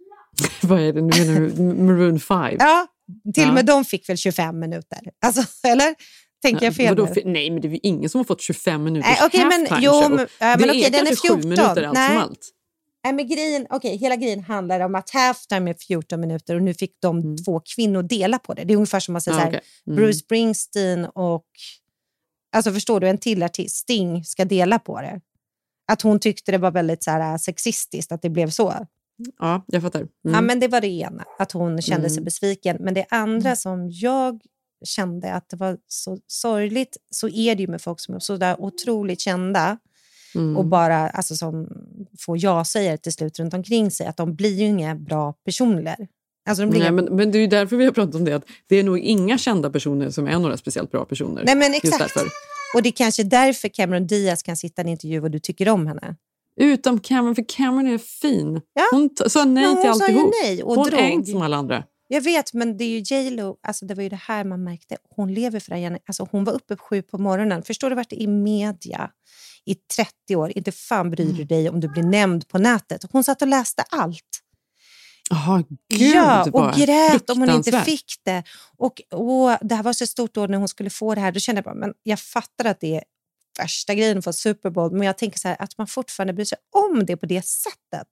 Vad 0.62 0.80
är 0.80 0.92
det 0.92 1.00
nu? 1.00 1.10
Menar 1.26 1.40
du 1.40 1.62
Maroon 1.82 2.20
5? 2.20 2.56
Ja, 2.58 2.86
till 3.34 3.42
och 3.42 3.48
Ja. 3.48 3.52
med 3.52 3.66
de 3.66 3.84
fick 3.84 4.08
väl 4.08 4.16
25 4.16 4.58
minuter. 4.58 4.98
Alltså, 5.26 5.42
eller? 5.68 5.94
Tänker 6.42 6.64
jag 6.66 6.74
fel 6.76 6.96
nu? 6.96 7.22
Nej, 7.24 7.50
men 7.50 7.60
det 7.60 7.68
är 7.68 7.70
ju 7.70 7.78
ingen 7.82 8.10
som 8.10 8.18
har 8.18 8.24
fått 8.24 8.40
25 8.40 8.84
minuters 8.84 9.08
Nej, 9.20 9.26
okej, 9.26 9.44
men- 9.44 9.82
jo, 9.82 9.92
show. 9.92 10.10
men- 10.10 10.18
ja, 10.40 10.46
men 10.46 10.58
det 10.58 10.68
okej, 10.68 10.84
är 10.84 10.90
den 10.90 11.00
är 11.00 11.06
kanske 11.06 11.28
sju 11.28 11.34
14. 11.34 11.48
minuter 11.48 11.82
allt 11.82 11.94
Nej. 11.94 12.08
som 12.08 12.18
allt. 12.22 12.50
Nej, 13.04 13.12
men 13.12 13.26
grejen, 13.28 13.66
okay, 13.70 13.96
hela 13.96 14.16
grejen 14.16 14.44
handlar 14.44 14.80
om 14.80 14.94
att 14.94 15.10
halftime 15.10 15.70
är 15.70 15.74
14 15.74 16.20
minuter 16.20 16.54
och 16.54 16.62
nu 16.62 16.74
fick 16.74 16.96
de 17.00 17.36
två 17.36 17.60
kvinnor 17.74 18.02
dela 18.02 18.38
på 18.38 18.54
det. 18.54 18.64
Det 18.64 18.72
är 18.72 18.76
ungefär 18.76 19.00
som 19.00 19.16
att 19.16 19.22
säga 19.22 19.36
Mm. 19.36 19.44
Här, 19.44 19.50
okej. 19.58 19.60
Mm. 19.86 19.96
Bruce 19.96 20.18
Springsteen 20.18 21.04
och 21.04 21.46
alltså 22.56 22.72
förstår 22.72 23.00
du, 23.00 23.08
en 23.08 23.18
till 23.18 23.42
artist, 23.42 23.76
Sting, 23.76 24.24
ska 24.24 24.44
dela 24.44 24.78
på 24.78 25.00
det. 25.00 25.20
Att 25.92 26.02
hon 26.02 26.20
tyckte 26.20 26.52
det 26.52 26.58
var 26.58 26.70
väldigt 26.70 27.04
så 27.04 27.10
här, 27.10 27.38
sexistiskt 27.38 28.12
att 28.12 28.22
det 28.22 28.30
blev 28.30 28.50
så. 28.50 28.86
Ja, 29.38 29.64
jag 29.66 29.82
fattar. 29.82 30.00
Mm. 30.00 30.10
Ja, 30.24 30.40
men 30.40 30.60
det 30.60 30.68
var 30.68 30.80
det 30.80 30.88
ena, 30.88 31.24
att 31.38 31.52
hon 31.52 31.82
kände 31.82 32.08
sig 32.08 32.18
Mm. 32.18 32.24
besviken. 32.24 32.76
Men 32.80 32.94
det 32.94 33.06
andra 33.10 33.56
som 33.56 33.90
jag 33.90 34.40
kände 34.84 35.32
att 35.32 35.48
det 35.48 35.56
var 35.56 35.78
så 35.86 36.18
sorgligt, 36.26 36.96
så 37.10 37.28
är 37.28 37.54
det 37.54 37.62
ju 37.62 37.68
med 37.68 37.82
folk 37.82 38.00
som 38.00 38.14
är 38.14 38.18
så 38.18 38.36
där 38.36 38.60
otroligt 38.60 39.20
kända 39.20 39.78
Mm. 40.34 40.56
och 40.56 40.64
bara 40.64 41.08
alltså, 41.08 41.34
som 41.36 41.68
får 42.18 42.38
ja-sägare 42.44 42.96
till 42.98 43.12
slut 43.12 43.38
runt 43.38 43.54
omkring 43.54 43.90
sig, 43.90 44.06
att 44.06 44.16
de 44.16 44.34
blir 44.34 44.54
ju 44.54 44.64
inga 44.66 44.94
bra 44.94 45.32
personer. 45.44 45.96
Alltså, 46.48 46.64
Nej, 46.64 46.78
inga- 46.80 46.92
men, 46.92 47.04
men 47.04 47.30
det 47.32 47.38
är 47.38 47.40
ju 47.40 47.46
därför 47.46 47.76
vi 47.76 47.84
har 47.84 47.92
pratat 47.92 48.14
om 48.14 48.24
det. 48.24 48.32
Att 48.36 48.44
det 48.68 48.76
är 48.76 48.84
nog 48.84 48.98
inga 48.98 49.38
kända 49.38 49.70
personer 49.70 50.10
som 50.10 50.26
är 50.26 50.38
några 50.38 50.56
speciellt 50.56 50.90
bra 50.90 51.04
personer. 51.04 51.42
Nej, 51.46 51.54
men 51.54 51.74
exakt. 51.74 52.16
Och 52.76 52.82
det 52.82 52.88
är 52.88 52.92
kanske 52.92 53.22
därför 53.22 53.68
Cameron 53.68 54.06
Diaz 54.06 54.42
kan 54.42 54.56
sitta 54.56 54.82
i 54.82 54.84
en 54.84 54.88
intervju 54.88 55.20
och 55.22 55.30
du 55.30 55.38
tycker 55.38 55.68
om 55.68 55.86
henne. 55.86 56.16
Utom 56.60 57.00
Cameron, 57.00 57.34
för 57.34 57.44
Cameron 57.48 57.86
är 57.86 57.98
fin. 57.98 58.60
Hon 58.92 59.14
t- 59.14 59.30
sa 59.30 59.44
nej 59.44 59.62
Ja, 59.64 59.68
hon 59.70 59.80
till 59.82 59.90
alltihop. 59.90 60.32
nej 60.42 60.62
och 60.62 60.74
hon 60.74 60.86
drog. 60.86 61.00
är 61.00 61.08
inte 61.08 61.30
som 61.30 61.42
alla 61.42 61.56
andra. 61.56 61.84
Jag 62.08 62.20
vet, 62.20 62.52
men 62.54 62.76
det 62.76 62.84
är 62.84 62.88
ju 62.88 62.98
J 62.98 63.30
Lo, 63.30 63.56
alltså 63.62 63.86
det 63.86 63.94
var 63.94 64.02
ju 64.02 64.08
det 64.08 64.20
här 64.22 64.44
man 64.44 64.64
märkte. 64.64 64.96
Hon 65.16 65.34
lever 65.34 65.60
för 65.60 65.70
det 65.70 65.76
här. 65.80 65.98
Alltså 66.06 66.28
hon 66.30 66.44
var 66.44 66.52
uppe 66.52 66.76
sju 66.76 67.02
på 67.02 67.18
morgonen. 67.18 67.62
Förstår 67.62 67.90
du 67.90 67.96
vart 67.96 68.10
det 68.10 68.16
är 68.16 68.24
i 68.24 68.26
media 68.26 69.10
i 69.64 69.74
30 69.74 70.36
år? 70.36 70.52
Inte 70.58 70.72
fan 70.72 71.10
bryr 71.10 71.24
Mm. 71.24 71.36
du 71.36 71.44
dig 71.44 71.68
om 71.68 71.80
du 71.80 71.88
blir 71.88 72.02
nämnd 72.02 72.48
på 72.48 72.58
nätet. 72.58 73.04
Hon 73.12 73.24
satt 73.24 73.42
och 73.42 73.48
läste 73.48 73.82
allt. 73.90 74.40
Jaha, 75.30 75.64
gud 75.88 76.14
ja, 76.14 76.50
och 76.52 76.74
grät 76.74 77.30
om 77.30 77.38
hon 77.40 77.50
inte 77.50 77.80
fick 77.82 78.14
det. 78.24 78.42
Och, 78.76 79.02
och 79.10 79.58
Det 79.60 79.74
här 79.74 79.82
var 79.82 79.92
så 79.92 80.06
stort 80.06 80.34
då 80.34 80.46
när 80.46 80.58
hon 80.58 80.68
skulle 80.68 80.90
få 80.90 81.14
det 81.14 81.20
här. 81.20 81.32
Då 81.32 81.40
kände 81.40 81.58
jag 81.58 81.64
bara, 81.64 81.74
men 81.74 81.94
jag 82.02 82.20
fattar 82.20 82.64
att 82.64 82.80
det 82.80 82.94
är 82.96 83.04
värsta 83.58 83.94
grejen 83.94 84.22
för 84.22 84.32
Super 84.32 84.70
Bowl, 84.70 84.92
men 84.92 85.06
jag 85.06 85.18
tänker 85.18 85.38
så 85.38 85.48
här, 85.48 85.56
att 85.62 85.78
man 85.78 85.86
fortfarande 85.86 86.32
bryr 86.32 86.44
sig 86.44 86.58
om 86.72 87.06
det 87.06 87.16
på 87.16 87.26
det 87.26 87.44
sättet. 87.46 88.08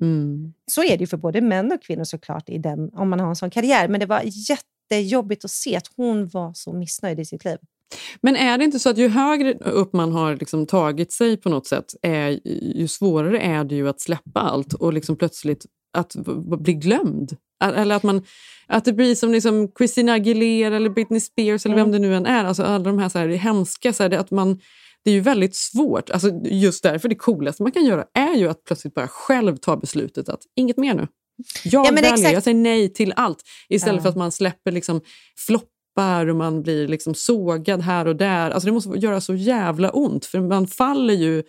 Mm. 0.00 0.52
Så 0.66 0.82
är 0.84 0.96
det 0.96 1.00
ju 1.00 1.06
för 1.06 1.16
både 1.16 1.40
män 1.40 1.72
och 1.72 1.82
kvinnor 1.82 2.04
såklart 2.04 2.48
i 2.48 2.58
den, 2.58 2.90
om 2.94 3.08
man 3.08 3.20
har 3.20 3.28
en 3.28 3.36
sån 3.36 3.50
karriär. 3.50 3.88
Men 3.88 4.00
det 4.00 4.06
var 4.06 4.22
jättejobbigt 4.24 5.44
att 5.44 5.50
se 5.50 5.76
att 5.76 5.90
hon 5.96 6.28
var 6.28 6.54
så 6.54 6.72
missnöjd 6.72 7.20
i 7.20 7.24
sitt 7.24 7.44
liv. 7.44 7.58
Men 8.20 8.36
är 8.36 8.58
det 8.58 8.64
inte 8.64 8.78
så 8.78 8.90
att 8.90 8.98
ju 8.98 9.08
högre 9.08 9.54
upp 9.54 9.92
man 9.92 10.12
har 10.12 10.36
liksom 10.36 10.66
tagit 10.66 11.12
sig 11.12 11.36
på 11.36 11.48
något 11.48 11.66
sätt, 11.66 11.84
är, 12.02 12.40
ju 12.76 12.88
svårare 12.88 13.38
är 13.40 13.64
det 13.64 13.74
ju 13.74 13.88
att 13.88 14.00
släppa 14.00 14.40
allt 14.40 14.74
och 14.74 14.92
liksom 14.92 15.16
plötsligt 15.16 15.66
att 15.92 16.14
bli 16.60 16.74
glömd? 16.74 17.36
Eller 17.64 17.94
att, 17.94 18.02
man, 18.02 18.22
att 18.66 18.84
det 18.84 18.92
blir 18.92 19.14
som 19.14 19.32
liksom 19.32 19.72
Christina 19.78 20.12
Aguilera 20.12 20.76
eller 20.76 20.90
Britney 20.90 21.20
Spears 21.20 21.66
eller 21.66 21.76
vem 21.76 21.92
det 21.92 21.98
nu 21.98 22.14
än 22.14 22.26
är. 22.26 22.44
Alltså 22.44 22.62
alla 22.62 22.84
de 22.84 22.98
här, 22.98 23.08
så 23.08 23.18
här 23.18 23.28
hemska, 23.28 23.92
så 23.92 24.02
här, 24.02 24.10
att 24.10 24.30
man, 24.30 24.60
det 25.04 25.10
är 25.10 25.14
ju 25.14 25.20
väldigt 25.20 25.56
svårt. 25.56 26.10
Alltså 26.10 26.30
just 26.44 26.82
därför 26.82 27.08
det 27.08 27.14
coolaste 27.14 27.62
man 27.62 27.72
kan 27.72 27.84
göra 27.84 28.04
är 28.14 28.34
ju 28.34 28.48
att 28.48 28.64
plötsligt 28.64 28.94
bara 28.94 29.08
själv 29.08 29.56
ta 29.56 29.76
beslutet 29.76 30.28
att 30.28 30.40
inget 30.56 30.76
mer 30.76 30.94
nu. 30.94 31.06
Jag 31.64 31.86
Ja, 31.86 31.90
väljer, 31.92 32.12
exakt. 32.12 32.32
jag 32.32 32.42
säger 32.42 32.58
nej 32.58 32.92
till 32.92 33.12
allt. 33.16 33.38
Istället 33.68 33.96
Ja. 33.96 34.02
för 34.02 34.08
att 34.08 34.16
man 34.16 34.32
släpper 34.32 34.72
liksom 34.72 35.00
floppar 35.98 36.26
och 36.26 36.36
man 36.36 36.62
blir 36.62 36.88
liksom 36.88 37.14
sågad 37.14 37.80
här 37.82 38.06
och 38.06 38.16
där. 38.16 38.50
Alltså 38.50 38.66
det 38.66 38.72
måste 38.72 38.90
göra 38.98 39.20
så 39.20 39.34
jävla 39.34 39.90
ont 39.90 40.26
för 40.26 40.40
man 40.40 40.66
faller 40.66 41.14
ju 41.14 41.42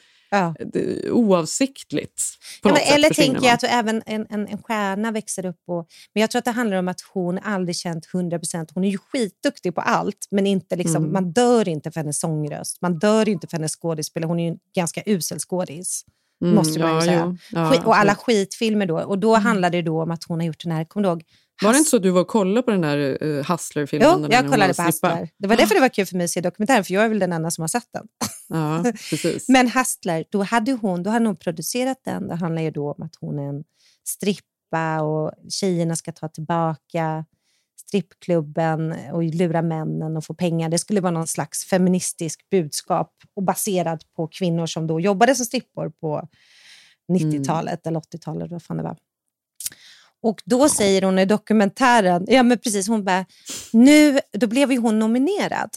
det- 0.74 1.12
oavsiktligt. 1.12 2.22
På 2.64 2.70
Ja, 2.70 2.74
men, 2.74 2.96
eller 2.96 3.10
tänker 3.10 3.46
jag 3.46 3.54
att 3.54 3.64
även 3.64 4.02
en, 4.06 4.26
en, 4.30 4.48
en 4.48 4.58
stjärna 4.64 5.12
växer 5.12 5.46
upp. 5.46 5.60
Och, 5.68 5.88
men 6.14 6.22
jag 6.22 6.32
tror 6.32 6.40
att 6.40 6.46
det 6.46 6.52
handlar 6.52 6.78
om 6.78 6.88
att 6.88 7.02
hon 7.14 7.40
aldrig 7.40 7.76
känt 7.76 8.08
100%. 8.14 8.68
Hon 8.74 8.84
är 8.84 8.90
ju 8.90 8.98
skitduktig 8.98 9.76
på 9.76 9.82
allt, 9.82 10.28
men 10.32 10.48
inte 10.48 10.76
liksom, 10.76 10.96
Mm. 11.04 11.14
man 11.14 11.32
dör 11.32 11.68
inte 11.70 11.92
för 11.92 12.00
hennes 12.00 12.20
sångröst. 12.20 12.82
Man 12.82 13.00
dör 13.00 13.30
inte 13.30 13.48
för 13.48 13.58
hennes 13.58 13.76
skådespel. 13.76 14.24
Hon 14.24 14.40
är 14.40 14.44
ju 14.44 14.50
en 14.50 14.60
ganska 14.76 15.04
usel 15.06 15.40
skådis. 15.40 16.06
Mm, 16.44 16.56
måste 16.56 16.80
man 16.80 16.96
ja, 16.96 17.02
säga. 17.02 17.38
jo. 17.52 17.58
Ja, 17.60 17.82
och 17.86 17.98
alla 17.98 18.16
skitfilmer 18.16 18.86
då. 18.86 19.00
Och 19.00 19.20
då 19.20 19.36
handlar 19.36 19.70
det 19.70 19.82
då 19.82 20.02
om 20.04 20.12
att 20.12 20.24
hon 20.24 20.40
har 20.40 20.48
gjort 20.48 20.64
den 20.64 20.72
här, 20.72 20.84
kommer 20.86 21.04
du 21.04 21.10
ihåg? 21.10 21.24
Var 21.62 21.72
det 21.74 21.78
inte 21.78 21.90
så 21.90 21.98
att 21.98 22.04
du 22.04 22.10
var 22.10 22.22
och 22.22 22.28
kollade 22.28 22.62
på 22.62 22.72
den 22.72 22.82
där 22.82 23.24
uh, 23.24 23.52
Hustler-filmen? 23.52 24.22
Jo, 24.22 24.28
jag 24.32 24.50
kollade 24.50 24.68
på 24.68 24.74
strippa? 24.74 24.86
Hustler. 24.86 25.30
Det 25.38 25.48
var 25.48 25.58
därför 25.58 25.76
det 25.76 25.82
var 25.82 25.90
kul 25.90 26.06
för 26.06 26.18
mig 26.18 26.24
att 26.24 26.32
se 26.32 26.42
dokumentären, 26.42 26.84
för 26.84 26.94
jag 26.94 27.06
är 27.06 27.10
väl 27.10 27.20
den 27.20 27.34
enda 27.34 27.52
som 27.52 27.62
har 27.62 27.68
sett 27.68 27.88
den. 27.94 28.08
Ja, 28.48 28.84
precis. 29.10 29.50
Men 29.50 29.72
Hustler, 29.72 30.26
då 30.30 30.44
hade 30.44 30.72
hon, 30.72 31.04
då 31.04 31.10
hade 31.10 31.26
hon 31.26 31.36
producerat 31.36 31.98
den. 32.06 32.28
Det 32.28 32.36
handlar 32.36 32.62
ju 32.62 32.72
då 32.72 32.92
om 32.92 33.04
att 33.04 33.16
hon 33.20 33.40
är 33.40 33.50
en 33.50 33.64
strippa 34.08 35.02
och 35.02 35.32
tjejerna 35.50 35.96
ska 35.96 36.12
ta 36.12 36.28
tillbaka 36.28 37.26
strippklubben 37.90 38.96
och 39.12 39.24
lura 39.24 39.62
männen 39.62 40.18
och 40.18 40.26
få 40.26 40.34
pengar. 40.34 40.70
Det 40.70 40.78
skulle 40.78 41.02
vara 41.02 41.12
någon 41.12 41.28
slags 41.28 41.66
feministisk 41.66 42.50
budskap 42.50 43.14
och 43.36 43.44
baserad 43.44 44.04
på 44.16 44.28
kvinnor 44.28 44.66
som 44.66 44.88
då 44.88 45.00
jobbade 45.00 45.36
som 45.36 45.46
strippor 45.46 45.90
på 45.90 46.30
90-talet 47.12 47.88
eller 47.88 48.00
80-talet, 48.00 48.52
vad 48.52 48.64
fan 48.64 48.78
det 48.78 48.84
var. 48.84 48.98
Och 50.22 50.42
då 50.46 50.70
säger 50.70 51.02
hon 51.02 51.20
i 51.20 51.26
dokumentären, 51.26 52.26
ja 52.28 52.44
men 52.44 52.58
precis, 52.58 52.88
hon 52.88 53.04
bara, 53.04 53.26
nu, 53.74 54.20
då 54.32 54.48
blev 54.48 54.72
ju 54.72 54.78
hon 54.78 55.00
nominerad. 55.00 55.70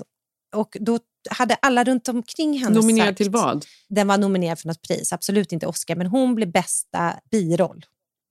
Och 0.55 0.77
då 0.81 0.99
hade 1.31 1.55
alla 1.55 1.85
runt 1.85 2.09
omkring 2.09 2.59
henne 2.59 2.75
Nominerad 2.81 3.07
sagt, 3.09 3.17
till 3.19 3.31
vad? 3.31 3.65
Den 3.89 4.09
var 4.09 4.19
nominerad 4.19 4.59
för 4.59 4.69
något 4.69 4.83
pris, 4.83 5.13
absolut 5.13 5.53
inte 5.53 5.67
Oscar, 5.67 5.97
men 5.97 6.07
hon 6.07 6.35
blev 6.35 6.53
bästa 6.53 7.15
biroll. 7.31 7.85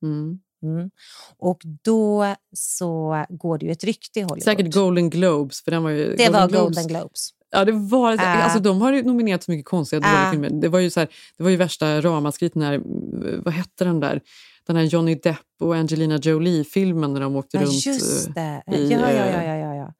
Mm. 0.04 0.40
Mm. 0.64 0.90
Och 1.38 1.62
då 1.84 2.36
så 2.56 3.26
går 3.30 3.58
det 3.58 3.66
ju 3.66 3.72
ett 3.72 3.84
rykte 3.84 4.20
i 4.20 4.22
Hollywood. 4.22 4.44
Säkert 4.44 4.74
Golden 4.74 5.10
Globes. 5.10 5.62
För 5.64 5.72
den 5.72 5.84
var 5.84 5.90
ju, 5.90 6.16
det 6.16 6.30
var 6.30 6.48
Globes- 6.48 6.62
Golden 6.62 6.88
Globes. 6.88 7.30
Ja, 7.52 7.66
det 7.66 7.72
var, 7.72 8.14
Ah. 8.14 8.22
alltså, 8.22 8.60
de 8.60 8.82
har 8.82 8.94
ju 8.94 9.04
nominerat 9.04 9.44
så 9.44 9.52
mycket 9.52 9.66
konstiga 9.66 10.00
dåliga 10.00 10.28
Ah. 10.28 10.32
filmer. 10.32 10.50
Det 10.50 10.70
var 10.70 10.80
ju, 10.80 10.90
så 10.90 11.00
här, 11.00 11.10
det 11.38 11.44
var 11.44 11.50
ju 11.50 11.58
värsta 11.58 12.02
ramaskrit 12.02 12.56
när, 12.56 12.82
vad 13.44 13.54
hette 13.54 13.84
den 13.86 14.00
där? 14.00 14.22
Den 14.68 14.76
här 14.76 14.84
Johnny 14.84 15.16
Depp 15.16 15.38
och 15.60 15.76
Angelina 15.76 16.18
Jolie-filmen 16.18 17.14
när 17.14 17.22
de 17.22 17.36
åkte 17.36 17.58
Ja, 17.58 17.64
runt. 17.64 17.86
just 17.86 18.28
eh, 18.28 18.34
det. 18.34 18.64
i, 18.78 18.92
ja, 18.92 19.00
ja, 19.00 19.08
eh, 19.08 19.36
ja, 19.36 19.44
ja, 19.44 19.56
ja, 19.56 19.76
ja. 19.76 19.94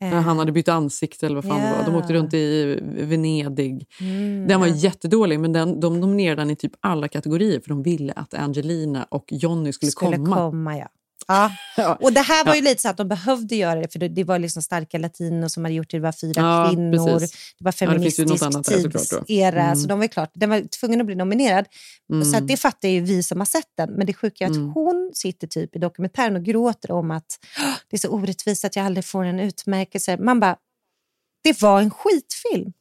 När 0.00 0.20
han 0.20 0.38
hade 0.38 0.52
bytt 0.52 0.68
ansikte 0.68 1.26
eller 1.26 1.36
vad 1.36 1.44
fan 1.44 1.60
det 1.60 1.76
var. 1.78 1.92
De 1.92 1.94
åkte 1.98 2.12
runt 2.12 2.34
i 2.34 2.78
Venedig. 2.82 3.86
Mm, 4.00 4.48
den 4.48 4.60
var 4.60 4.66
jättedålig, 4.66 5.40
men 5.40 5.52
den, 5.52 5.80
de 5.80 6.00
nominerade 6.00 6.40
den 6.40 6.50
i 6.50 6.56
typ 6.56 6.72
alla 6.80 7.08
kategorier 7.08 7.60
för 7.60 7.68
de 7.68 7.82
ville 7.82 8.12
att 8.12 8.34
Angelina 8.34 9.04
och 9.10 9.24
Johnny 9.28 9.72
skulle, 9.72 9.90
skulle 9.92 10.16
komma. 10.16 10.36
komma. 10.36 10.78
ja. 10.78 10.88
Ja. 11.76 11.94
Och 12.00 12.12
det 12.12 12.20
här 12.20 12.44
var 12.44 12.54
ju 12.54 12.62
lite 12.62 12.82
så 12.82 12.88
att 12.88 12.96
de 12.96 13.08
behövde 13.08 13.56
göra 13.56 13.80
det, 13.80 13.92
för 13.92 13.98
det, 13.98 14.08
det 14.08 14.24
var 14.24 14.38
liksom 14.38 14.62
starka 14.62 14.98
latinos 14.98 15.52
som 15.54 15.64
hade 15.64 15.74
gjort 15.74 15.90
det. 15.90 15.96
Det 15.96 16.02
var 16.02 16.12
fyra 16.12 16.32
Ja, 16.42 16.68
kvinnor, 16.70 17.18
precis. 17.18 17.54
det 17.58 17.64
var 17.64 17.74
Ja, 17.80 17.86
det 17.86 17.92
feministisk 17.92 19.10
då. 19.10 19.22
tidsera. 19.24 19.62
Mm. 19.62 19.76
Så 19.76 19.88
de 19.88 19.98
var 19.98 20.06
klart, 20.06 20.30
den 20.34 20.50
var 20.50 20.60
tvungen 20.80 21.00
att 21.00 21.06
bli 21.06 21.14
nominerad. 21.14 21.64
Mm. 22.12 22.24
Så 22.24 22.36
att 22.36 22.48
det 22.48 22.56
fattar 22.56 22.88
ju 22.88 23.00
vi 23.00 23.22
som 23.22 23.38
har 23.38 23.46
sett 23.46 23.70
den. 23.76 23.90
Men 23.90 24.06
det 24.06 24.14
sjuka 24.14 24.44
är 24.44 24.48
att 24.50 24.56
Mm. 24.56 24.70
hon 24.72 25.10
sitter 25.14 25.46
typ 25.46 25.76
i 25.76 25.78
dokumentären 25.78 26.36
och 26.36 26.42
gråter 26.44 26.90
om 26.90 27.10
att 27.10 27.38
"Åh, 27.58 27.74
det 27.90 27.96
är 27.96 27.98
så 27.98 28.08
orättvist 28.08 28.64
att 28.64 28.76
jag 28.76 28.86
aldrig 28.86 29.04
får 29.04 29.24
en 29.24 29.40
utmärkelse. 29.40 30.16
Man 30.16 30.40
bara, 30.40 30.56
det 31.44 31.62
var 31.62 31.80
en 31.80 31.90
skitfilm. 31.90 32.72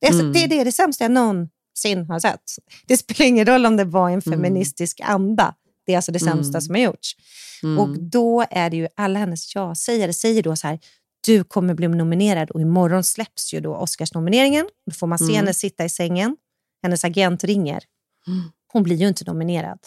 Det 0.00 0.06
är, 0.06 0.12
så- 0.12 0.20
Mm. 0.20 0.32
det, 0.32 0.44
är 0.44 0.48
det, 0.48 0.64
det 0.64 0.72
sämsta 0.72 1.04
jag 1.04 1.10
någonsin 1.10 2.06
har 2.08 2.20
sett. 2.20 2.40
Det 2.86 2.96
spelar 2.96 3.26
ingen 3.26 3.46
roll 3.46 3.66
om 3.66 3.76
det 3.76 3.84
var 3.84 4.06
en 4.10 4.12
Mm. 4.12 4.22
feministisk 4.22 5.00
anda. 5.04 5.54
Det 5.88 5.92
är 5.92 5.96
alltså 5.96 6.12
det 6.12 6.18
sämsta 6.18 6.50
Mm. 6.58 6.60
som 6.60 6.74
har 6.74 6.82
gjorts. 6.82 7.16
Mm. 7.62 7.78
Och 7.78 7.98
då 8.02 8.44
är 8.50 8.70
det 8.70 8.76
ju 8.76 8.88
alla 8.96 9.18
hennes 9.18 9.54
ja-sägare 9.54 10.12
säger 10.12 10.42
då 10.42 10.56
så 10.56 10.66
här, 10.66 10.78
du 11.26 11.44
kommer 11.44 11.74
bli 11.74 11.88
nominerad 11.88 12.50
och 12.50 12.60
imorgon 12.60 13.04
släpps 13.04 13.54
ju 13.54 13.60
då 13.60 13.76
Oscarsnomineringen. 13.76 14.68
Då 14.86 14.92
får 14.94 15.06
man 15.06 15.18
se 15.18 15.24
Mm. 15.24 15.36
henne 15.36 15.54
sitta 15.54 15.84
i 15.84 15.88
sängen. 15.88 16.36
Hennes 16.82 17.04
agent 17.04 17.44
ringer. 17.44 17.82
Mm. 18.26 18.42
Hon 18.72 18.82
blir 18.82 18.96
ju 18.96 19.08
inte 19.08 19.24
nominerad. 19.24 19.78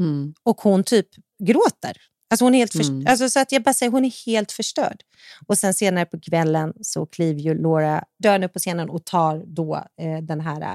Mm. 0.00 0.34
Och 0.42 0.60
hon 0.60 0.84
typ 0.84 1.08
gråter. 1.44 1.96
Alltså 2.30 2.44
hon, 2.44 2.54
är 2.54 2.58
helt 2.58 2.72
först- 2.72 2.88
Mm. 2.90 3.06
alltså 3.08 3.28
så 3.28 3.40
att 3.40 3.52
jag 3.52 3.62
bara 3.62 3.74
säger, 3.74 3.92
hon 3.92 4.04
är 4.04 4.26
helt 4.26 4.52
förstörd. 4.52 5.02
Och 5.46 5.58
sen 5.58 5.74
senare 5.74 6.04
på 6.06 6.20
kvällen 6.20 6.72
så 6.80 7.06
kliver 7.06 7.40
ju 7.40 7.62
Laura 7.62 8.04
Dern 8.22 8.44
upp 8.44 8.52
på 8.52 8.58
scenen 8.58 8.90
och 8.90 9.04
tar 9.04 9.42
då 9.46 9.74
eh, 10.00 10.18
den 10.22 10.40
här 10.40 10.60
eh, 10.60 10.68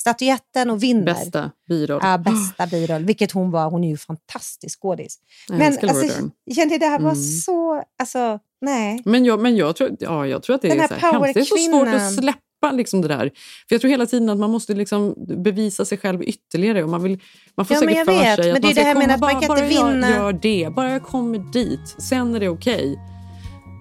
statyetten 0.00 0.70
och 0.70 0.82
vinner. 0.82 1.04
Bästa 1.04 1.50
biroll. 1.68 2.00
Ja, 2.02 2.18
bästa 2.24 2.66
biroll, 2.66 3.04
vilket 3.04 3.32
hon 3.32 3.50
var. 3.50 3.70
Hon 3.70 3.84
är 3.84 3.88
ju 3.88 3.96
fantastisk 3.96 4.80
skådis. 4.82 5.18
Men 5.48 5.62
alltså. 5.88 6.30
Jenny, 6.46 6.78
det 6.78 6.86
här 6.86 6.98
var 7.00 7.10
Mm. 7.10 7.22
så... 7.24 7.82
Alltså, 7.98 8.38
nej. 8.60 9.02
Men 9.04 9.24
jag, 9.24 9.40
men 9.40 9.56
jag, 9.56 9.76
tror, 9.76 9.96
ja, 10.00 10.26
jag 10.26 10.42
tror 10.42 10.56
att 10.56 10.62
det 10.62 10.68
Den 10.68 10.80
är 10.80 10.88
så 10.88 10.94
här 10.94 11.12
hemskt. 11.12 11.34
Det 11.34 11.40
är 11.40 11.44
så 11.44 11.56
svårt 11.56 11.88
att 11.88 12.14
släppa 12.14 12.38
liksom 12.72 13.00
det 13.00 13.08
där. 13.08 13.30
För 13.68 13.74
Jag 13.74 13.80
tror 13.80 13.90
hela 13.90 14.06
tiden 14.06 14.28
att 14.30 14.38
man 14.38 14.50
måste 14.50 14.74
liksom 14.74 15.14
bevisa 15.42 15.84
sig 15.84 15.98
själv 15.98 16.22
ytterligare. 16.22 16.82
Och 16.82 16.88
man, 16.88 17.02
vill, 17.02 17.18
man 17.56 17.66
får 17.66 17.74
Ja, 17.76 17.80
säkert 17.80 18.04
för 18.04 18.12
vet, 18.12 18.36
sig 18.36 18.50
att 18.50 18.62
man 18.62 18.72
ska 18.74 18.84
komma, 18.94 19.04
att 19.04 19.20
man 19.20 19.20
bara, 19.20 19.48
bara 19.48 19.64
inte 19.64 19.74
jag 19.74 19.84
vinna. 19.92 20.10
gör 20.10 20.32
det, 20.32 20.68
bara 20.74 20.90
jag 20.90 21.02
kommer 21.02 21.38
dit, 21.52 21.94
sen 21.98 22.34
är 22.34 22.40
det 22.40 22.48
okej. 22.48 22.98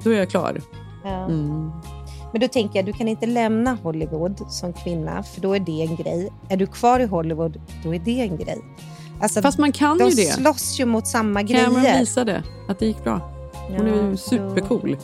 Då 0.03 0.09
är 0.09 0.17
jag 0.17 0.29
klar. 0.29 0.61
Ja. 1.03 1.25
Mm. 1.25 1.71
Men 2.31 2.41
då 2.41 2.47
tänker 2.47 2.75
jag, 2.79 2.85
du 2.85 2.93
kan 2.93 3.07
inte 3.07 3.25
lämna 3.25 3.77
Hollywood 3.83 4.51
som 4.51 4.73
kvinna, 4.73 5.23
för 5.23 5.41
då 5.41 5.55
är 5.55 5.59
det 5.59 5.81
en 5.81 5.95
grej. 5.95 6.29
Är 6.49 6.57
du 6.57 6.67
kvar 6.67 6.99
i 6.99 7.05
Hollywood, 7.05 7.61
då 7.83 7.95
är 7.95 7.99
det 7.99 8.21
en 8.21 8.37
grej. 8.37 8.57
Alltså, 9.21 9.41
Fast 9.41 9.57
man 9.59 9.71
kan 9.71 9.97
de 9.97 10.03
ju 10.09 10.15
det. 10.15 10.31
slåss 10.33 10.79
ju 10.79 10.85
mot 10.85 11.07
samma 11.07 11.47
Cameron 11.47 11.73
grejer. 11.81 11.99
visade 11.99 12.43
att 12.69 12.79
det 12.79 12.85
gick 12.85 13.03
bra. 13.03 13.31
Hon 13.53 13.87
Ja, 13.87 13.93
är 13.93 14.09
ju 14.09 14.17
supercool. 14.17 14.97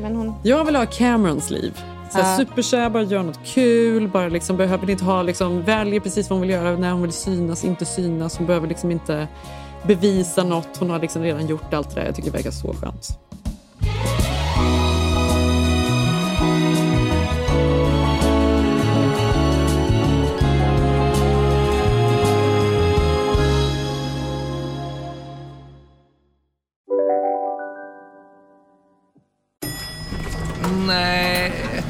Men 0.00 0.16
hon... 0.16 0.32
Jag 0.42 0.64
vill 0.64 0.76
ha 0.76 0.86
Camerons 0.86 1.50
liv. 1.50 1.72
Så 2.16 2.22
här. 2.22 2.36
Superkär, 2.36 2.90
bara 2.90 3.02
gör 3.02 3.22
något 3.22 3.40
kul. 3.44 4.08
Bara 4.08 4.28
liksom, 4.28 4.56
behöver 4.56 4.90
inte 4.90 5.04
ha, 5.04 5.22
liksom, 5.22 5.62
väljer 5.62 6.00
precis 6.00 6.30
vad 6.30 6.38
hon 6.38 6.40
vill 6.40 6.50
göra, 6.50 6.76
när 6.76 6.92
hon 6.92 7.02
vill 7.02 7.12
synas, 7.12 7.64
inte 7.64 7.84
synas. 7.84 8.38
Hon 8.38 8.46
behöver 8.46 8.68
liksom 8.68 8.90
inte 8.90 9.28
bevisa 9.82 10.44
något. 10.44 10.76
Hon 10.78 10.90
har 10.90 10.98
liksom 10.98 11.22
redan 11.22 11.46
gjort 11.46 11.74
allt 11.74 11.94
det 11.94 12.00
där. 12.00 12.06
Jag 12.06 12.14
tycker 12.14 12.30
det 12.30 12.36
verkar 12.36 12.50
så 12.50 12.74
skönt. 12.74 13.25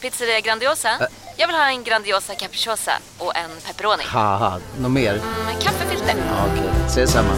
Pizzeria 0.00 0.40
Grandiosa? 0.40 0.88
Jag 1.36 1.46
vill 1.46 1.56
ha 1.56 1.70
en 1.70 1.84
Grandiosa 1.84 2.34
capriciosa 2.34 2.92
och 3.18 3.36
en 3.36 3.50
pepperoni. 3.66 4.02
haha, 4.06 4.60
något 4.80 4.90
mer? 4.90 5.12
Med 5.46 5.62
kaffefilter. 5.62 6.14
Ja, 6.28 6.46
Okej, 6.52 6.70
ses 6.86 7.10
samma. 7.12 7.28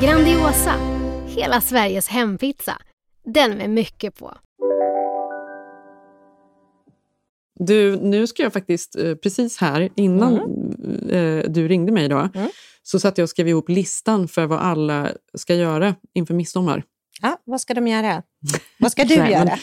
Grandiosa, 0.00 0.74
hela 1.26 1.60
Sveriges 1.60 2.08
hempizza. 2.08 2.78
Den 3.24 3.50
med 3.50 3.70
mycket 3.70 4.18
på. 4.18 4.34
Du, 7.58 7.96
nu 7.96 8.26
ska 8.26 8.42
jag 8.42 8.52
faktiskt, 8.52 8.96
eh, 8.96 9.14
precis 9.14 9.58
här 9.58 9.88
innan 9.96 10.34
eh, 11.10 11.50
du 11.50 11.68
ringde 11.68 11.92
mig 11.92 12.04
idag, 12.04 12.28
så 12.82 13.00
satt 13.00 13.18
jag 13.18 13.22
och 13.22 13.30
skrev 13.30 13.48
ihop 13.48 13.68
listan 13.68 14.28
för 14.28 14.46
vad 14.46 14.58
alla 14.60 15.08
ska 15.34 15.54
göra 15.54 15.94
inför 16.14 16.34
midsommar. 16.34 16.82
Ja, 17.22 17.40
vad 17.44 17.60
ska 17.60 17.74
de 17.74 17.88
göra? 17.88 18.22
Vad 18.78 18.92
ska 18.92 19.04
du 19.04 19.14
göra? 19.14 19.58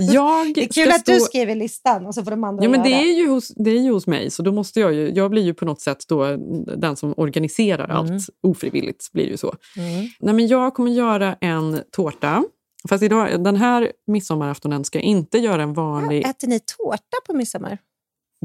Jag 0.00 0.54
Det 0.54 0.64
är 0.64 0.68
kul 0.68 0.90
att 0.92 1.04
du 1.04 1.12
stå- 1.12 1.24
skriver 1.24 1.54
listan 1.54 2.06
och 2.06 2.14
så 2.14 2.24
får 2.24 2.30
de 2.30 2.44
andra 2.44 2.64
Ja, 2.64 2.70
men 2.70 2.80
göra. 2.80 2.88
det 3.02 3.08
är, 3.10 3.16
ju 3.16 3.28
hos, 3.28 3.48
det 3.48 3.70
är 3.70 3.80
ju 3.80 3.90
hos 3.92 4.06
mig, 4.06 4.30
så 4.30 4.42
då 4.42 4.52
måste 4.52 4.80
jag 4.80 4.94
ju... 4.94 5.10
Jag 5.14 5.30
blir 5.30 5.42
ju 5.42 5.54
på 5.54 5.64
något 5.64 5.80
sätt 5.80 6.04
då 6.08 6.36
den 6.76 6.96
som 6.96 7.14
organiserar 7.16 7.88
allt. 7.88 8.22
Ofrivilligt 8.42 9.12
blir 9.12 9.24
det 9.24 9.30
ju 9.30 9.36
så. 9.36 9.54
Mm. 9.76 10.08
Nej, 10.20 10.34
men 10.34 10.46
jag 10.46 10.74
kommer 10.74 10.90
göra 10.90 11.36
en 11.40 11.80
tårta. 11.92 12.44
Fast 12.88 13.02
idag, 13.02 13.44
den 13.44 13.56
här 13.56 13.92
midsommaraftonen 14.06 14.84
ska 14.84 14.98
jag 14.98 15.04
inte 15.04 15.38
göra 15.38 15.62
en 15.62 15.72
vanlig 15.74 16.26
Äter 16.26 16.48
ni 16.48 16.60
tårta 16.60 17.16
på 17.26 17.32
midsommar? 17.34 17.78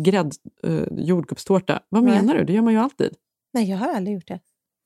grädd, 0.01 0.33
eh, 0.63 0.73
jordgubbstårta. 0.97 1.79
Vad 1.89 2.03
Nej. 2.03 2.15
menar 2.15 2.35
du? 2.35 2.43
Det 2.43 2.53
gör 2.53 2.61
man 2.61 2.73
ju 2.73 2.79
alltid. 2.79 3.13
Nej, 3.53 3.69
jag 3.69 3.77
har 3.77 3.93
aldrig 3.95 4.13
gjort 4.15 4.27
det. 4.27 4.39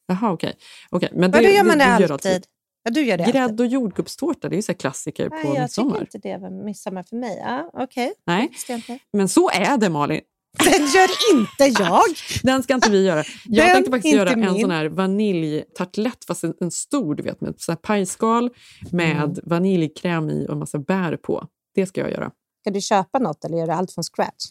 Jaha, 0.07 0.31
okej. 0.33 0.53
Okej, 0.89 1.09
men 1.13 1.31
Vadå 1.31 1.47
gör 1.47 1.63
man 1.63 1.77
det 1.77 1.97
gör 1.99 2.11
alltid? 2.11 2.45
Ja, 2.87 2.91
du 2.91 3.01
gör 3.05 3.17
det 3.17 3.23
alltid. 3.23 3.33
Grädd 3.41 3.59
och 3.59 3.67
jordgubbstårta, 3.67 4.49
det 4.49 4.55
är 4.55 4.57
ju 4.57 4.61
så 4.61 4.73
klassiker 4.73 5.29
Nej, 5.29 5.43
på 5.43 5.55
jag 5.55 5.61
midsommar. 5.61 5.91
tycker 5.99 6.05
inte 6.15 6.17
det 6.29 6.37
var 6.37 6.49
midsommar 6.65 7.03
för 7.03 7.15
mig. 7.15 7.37
Ja, 7.43 7.69
Okej, 7.73 8.13
Nej. 8.25 8.51
jag 8.67 8.77
inte. 8.77 8.99
Men 9.13 9.29
så 9.29 9.49
är 9.49 9.77
det, 9.77 9.89
Malin. 9.89 10.21
Den 10.63 10.85
gör 10.87 11.09
inte 11.33 11.81
jag! 11.83 12.01
Den 12.43 12.63
ska 12.63 12.73
inte 12.73 12.89
vi 12.91 13.05
göra. 13.05 13.23
Jag 13.45 13.65
Den 13.67 13.73
tänkte 13.75 13.91
faktiskt 13.91 14.15
göra 14.15 14.29
en 14.29 14.39
min. 14.39 14.61
sån 14.61 14.71
här 14.71 14.85
vaniljtartlett, 14.85 16.25
fast 16.25 16.43
en, 16.43 16.53
en 16.59 16.71
stor, 16.71 17.15
du 17.15 17.23
vet, 17.23 17.41
med 17.41 17.53
så 17.57 17.71
här 17.71 17.77
pajskal 17.77 18.49
med 18.91 19.15
Mm. 19.23 19.35
vaniljkräm 19.43 20.29
i 20.29 20.45
och 20.47 20.51
en 20.53 20.59
massa 20.59 20.79
bär 20.79 21.17
på. 21.17 21.47
Det 21.75 21.85
ska 21.85 22.01
jag 22.01 22.11
göra. 22.11 22.31
Ska 22.61 22.71
du 22.71 22.81
köpa 22.81 23.19
något 23.19 23.45
eller 23.45 23.57
gör 23.57 23.67
du 23.67 23.73
allt 23.73 23.91
från 23.91 24.03
scratch? 24.03 24.45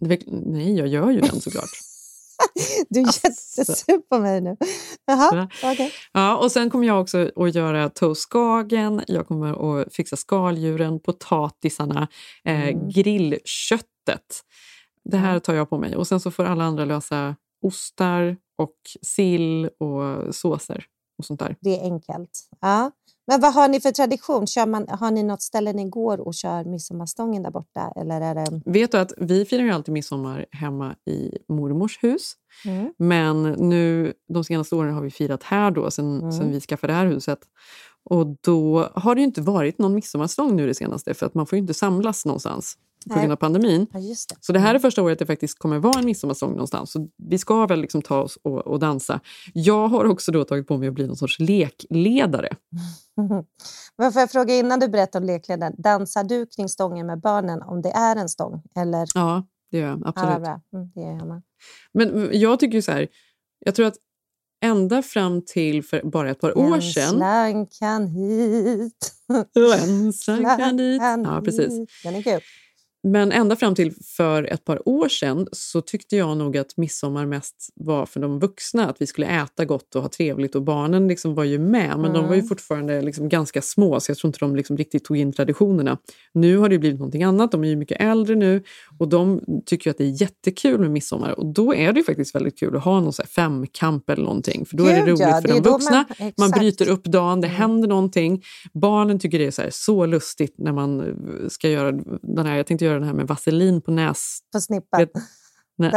Är 0.00 0.18
Nej, 0.26 0.76
jag 0.76 0.88
gör 0.88 1.10
ju 1.10 1.20
den 1.20 1.40
såklart. 1.40 1.70
Du 2.88 3.00
är 3.00 3.04
jättesur 3.04 3.98
på 4.08 4.18
mig 4.18 4.40
nu. 4.40 4.56
Jaha, 5.06 5.48
Ja. 5.62 5.72
okej. 5.72 5.92
Ja, 6.12 6.36
och 6.36 6.52
sen 6.52 6.70
kommer 6.70 6.86
jag 6.86 7.00
också 7.00 7.30
att 7.36 7.54
göra 7.54 7.88
toastskagen, 7.88 9.02
jag 9.06 9.26
kommer 9.28 9.80
att 9.82 9.94
fixa 9.94 10.16
skaldjuren, 10.16 11.00
potatisarna, 11.00 12.08
eh, 12.44 12.68
Mm. 12.68 12.88
grillköttet. 12.90 14.40
Det 15.04 15.16
här 15.16 15.38
tar 15.38 15.54
jag 15.54 15.70
på 15.70 15.78
mig. 15.78 15.96
Och 15.96 16.06
sen 16.08 16.20
så 16.20 16.30
får 16.30 16.44
alla 16.44 16.64
andra 16.64 16.84
lösa 16.84 17.36
ostar 17.62 18.36
och 18.58 18.76
sill 19.02 19.64
och 19.78 20.34
såser 20.34 20.84
och 21.18 21.24
sånt 21.24 21.40
där. 21.40 21.56
Det 21.60 21.80
är 21.80 21.84
enkelt. 21.84 22.30
Ja. 22.60 22.90
Men 23.30 23.40
vad 23.40 23.54
har 23.54 23.68
ni 23.68 23.80
för 23.80 23.90
tradition? 23.90 24.46
Kör 24.46 24.66
man, 24.66 24.86
har 24.88 25.10
ni 25.10 25.22
något 25.22 25.42
ställe 25.42 25.72
ni 25.72 25.84
går 25.84 26.20
och 26.20 26.34
kör 26.34 26.64
midsommarstången 26.64 27.42
där 27.42 27.50
borta? 27.50 27.92
Eller 27.96 28.20
är 28.20 28.34
det... 28.34 28.60
Vet 28.64 28.92
du 28.92 28.98
att 28.98 29.12
vi 29.18 29.44
firar 29.44 29.62
ju 29.62 29.70
alltid 29.70 29.92
midsommar 29.92 30.46
hemma 30.52 30.94
i 31.06 31.38
mormors 31.48 32.02
hus. 32.02 32.32
Mm. 32.64 32.92
Men 32.98 33.42
nu 33.42 34.12
de 34.34 34.44
senaste 34.44 34.74
åren 34.74 34.94
har 34.94 35.02
vi 35.02 35.10
firat 35.10 35.42
här 35.42 35.70
då, 35.70 35.90
sen, 35.90 36.18
Mm. 36.18 36.32
sen 36.32 36.52
vi 36.52 36.60
skaffade 36.60 36.92
det 36.92 36.96
här 36.96 37.06
huset. 37.06 37.38
Och 38.04 38.26
då 38.40 38.90
har 38.94 39.14
det 39.14 39.20
inte 39.20 39.40
varit 39.40 39.78
någon 39.78 39.94
midsommarstång 39.94 40.56
nu 40.56 40.66
det 40.66 40.74
senaste 40.74 41.14
för 41.14 41.26
att 41.26 41.34
man 41.34 41.46
får 41.46 41.56
ju 41.56 41.60
inte 41.60 41.74
samlas 41.74 42.26
någonstans 42.26 42.76
på 43.08 43.18
grund 43.18 43.32
av 43.32 43.36
pandemin. 43.36 43.86
Ja, 43.92 44.00
det. 44.00 44.36
Så 44.40 44.52
det 44.52 44.58
här 44.58 44.74
är 44.74 44.78
första 44.78 45.02
året 45.02 45.18
det 45.18 45.26
faktiskt 45.26 45.58
kommer 45.58 45.78
vara 45.78 45.98
en 45.98 46.04
midsommarstång 46.04 46.50
någonstans. 46.50 46.92
Så 46.92 47.08
vi 47.16 47.38
ska 47.38 47.66
väl 47.66 47.80
liksom 47.80 48.02
ta 48.02 48.22
oss 48.22 48.38
och, 48.42 48.66
och 48.66 48.78
dansa. 48.78 49.20
Jag 49.54 49.88
har 49.88 50.04
också 50.04 50.32
då 50.32 50.44
tagit 50.44 50.66
på 50.66 50.78
mig 50.78 50.88
att 50.88 50.94
bli 50.94 51.06
någon 51.06 51.16
sorts 51.16 51.38
lekledare. 51.38 52.48
Men 53.98 54.12
får 54.12 54.20
jag 54.20 54.30
fråga 54.30 54.54
innan 54.54 54.80
du 54.80 54.88
berättar 54.88 55.20
om 55.20 55.26
lekledaren. 55.26 55.74
Dansar 55.78 56.24
du 56.24 56.46
kring 56.46 56.68
stången 56.68 57.06
med 57.06 57.20
barnen 57.20 57.62
om 57.62 57.82
det 57.82 57.90
är 57.90 58.16
en 58.16 58.28
stång? 58.28 58.62
Eller? 58.76 59.08
Ja, 59.14 59.46
det 59.70 59.78
gör 59.78 59.88
jag 59.88 59.98
Ja, 59.98 60.08
absolut. 60.08 60.32
vad 60.32 60.42
bra. 60.42 60.60
Mm, 60.74 60.90
det 60.94 61.00
gör 61.00 61.12
jag 61.12 61.26
med. 61.26 61.42
Men 61.92 62.28
jag 62.32 62.60
tycker 62.60 62.80
så 62.80 62.92
här, 62.92 63.08
jag 63.58 63.74
tror 63.74 63.86
att 63.86 63.96
ända 64.64 65.02
fram 65.02 65.44
till 65.44 65.84
för 65.84 66.02
bara 66.02 66.30
ett 66.30 66.40
par 66.40 66.58
år 66.58 66.74
En 66.74 66.82
sedan... 66.82 67.08
slankan 67.08 68.06
hit. 68.06 69.12
En 69.54 70.12
slankan 70.12 70.76
dit. 70.76 71.02
Ja, 71.02 71.42
precis. 71.44 71.68
Den 72.04 72.14
är 72.14 72.22
kul. 72.22 72.40
Men 73.02 73.32
ända 73.32 73.56
fram 73.56 73.74
till 73.74 73.94
för 74.16 74.42
ett 74.44 74.64
par 74.64 74.88
år 74.88 75.08
sedan 75.08 75.46
så 75.52 75.80
tyckte 75.80 76.16
jag 76.16 76.36
nog 76.36 76.56
att 76.56 76.76
midsommar 76.76 77.26
mest 77.26 77.68
var 77.74 78.06
för 78.06 78.20
de 78.20 78.38
vuxna. 78.38 78.88
Att 78.88 78.96
vi 79.02 79.06
skulle 79.06 79.26
äta 79.26 79.64
gott 79.64 79.94
och 79.94 80.02
ha 80.02 80.08
trevligt 80.08 80.54
och 80.54 80.62
barnen 80.62 81.08
liksom 81.08 81.34
var 81.34 81.44
ju 81.44 81.58
med. 81.58 81.98
Men 81.98 82.12
de 82.12 82.24
var 82.26 82.34
ju 82.34 82.38
Mm. 82.40 82.48
fortfarande 82.48 83.02
liksom 83.02 83.28
ganska 83.28 83.62
små 83.62 84.00
så 84.00 84.10
jag 84.10 84.18
tror 84.18 84.28
inte 84.28 84.38
de 84.38 84.56
liksom 84.56 84.76
riktigt 84.76 85.04
tog 85.04 85.16
in 85.16 85.32
traditionerna. 85.32 85.98
Nu 86.32 86.56
har 86.56 86.68
det 86.68 86.78
blivit 86.78 86.98
någonting 86.98 87.22
annat. 87.22 87.52
De 87.52 87.64
är 87.64 87.68
ju 87.68 87.76
mycket 87.76 88.00
äldre 88.00 88.34
nu 88.36 88.62
och 88.98 89.08
de 89.08 89.40
tycker 89.66 89.90
att 89.90 89.98
det 89.98 90.04
är 90.04 90.22
jättekul 90.22 90.80
med 90.80 90.90
midsommar. 90.90 91.38
Och 91.38 91.46
då 91.46 91.74
är 91.74 91.92
det 91.92 92.02
faktiskt 92.02 92.34
väldigt 92.34 92.58
kul 92.58 92.76
att 92.76 92.84
ha 92.84 93.00
någon 93.00 93.12
så 93.12 93.22
femkamp 93.22 94.10
eller 94.10 94.22
någonting. 94.24 94.66
För 94.66 94.76
då 94.76 94.84
är 94.84 94.90
det 94.94 95.00
Gud, 95.00 95.08
roligt 95.08 95.20
ja, 95.20 95.40
för 95.40 95.48
det 95.48 95.54
de 95.54 95.58
är 95.58 95.62
då 95.62 95.70
vuxna. 95.70 96.04
man- 96.20 96.32
Man, 96.38 96.50
bryter 96.50 96.88
upp 96.88 97.04
dagen, 97.04 97.40
det 97.40 97.46
Mm. 97.48 97.56
händer 97.60 97.88
någonting. 97.88 98.42
Barnen 98.72 99.18
tycker 99.18 99.38
det 99.38 99.46
är 99.46 99.50
så, 99.50 99.62
här, 99.62 99.70
så 99.72 100.06
lustigt 100.06 100.54
när 100.58 100.72
man 100.72 101.16
ska 101.48 101.68
göra 101.68 101.92
den 102.22 102.46
här, 102.46 102.56
jag 102.56 102.66
tänkte 102.66 102.84
göra 102.90 102.98
den 102.98 103.08
här 103.08 103.14
med 103.14 103.28
vaselin 103.28 103.80
på 103.80 103.90
näs... 103.90 104.38
På 104.52 104.60
snippan. 104.60 105.06
Nej. 105.78 105.90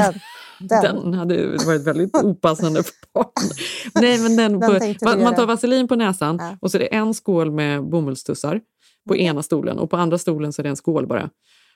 Den. 0.59 0.81
Den. 0.81 0.95
Den 0.95 1.13
hade 1.13 1.57
varit 1.65 1.81
väldigt 1.83 2.15
opassande 2.23 2.83
för 2.83 2.93
barnen. 3.13 3.51
Nej, 3.95 4.19
men 4.19 4.35
den 4.35 4.59
Den 4.59 4.95
på, 4.95 5.17
man, 5.23 5.35
tar 5.35 5.45
vaselin 5.45 5.87
på 5.87 5.95
näsan 5.95 6.37
Ja. 6.41 6.57
och 6.61 6.71
så 6.71 6.77
är 6.77 6.79
det 6.79 6.85
en 6.95 7.13
skål 7.13 7.51
med 7.51 7.89
bomullstussar 7.89 8.61
på 9.07 9.15
ena 9.17 9.43
stolen 9.43 9.79
och 9.79 9.89
på 9.89 9.97
andra 9.97 10.17
stolen 10.17 10.53
så 10.53 10.61
är 10.61 10.63
det 10.63 10.69
en 10.69 10.75
skål 10.75 11.07
bara. 11.07 11.29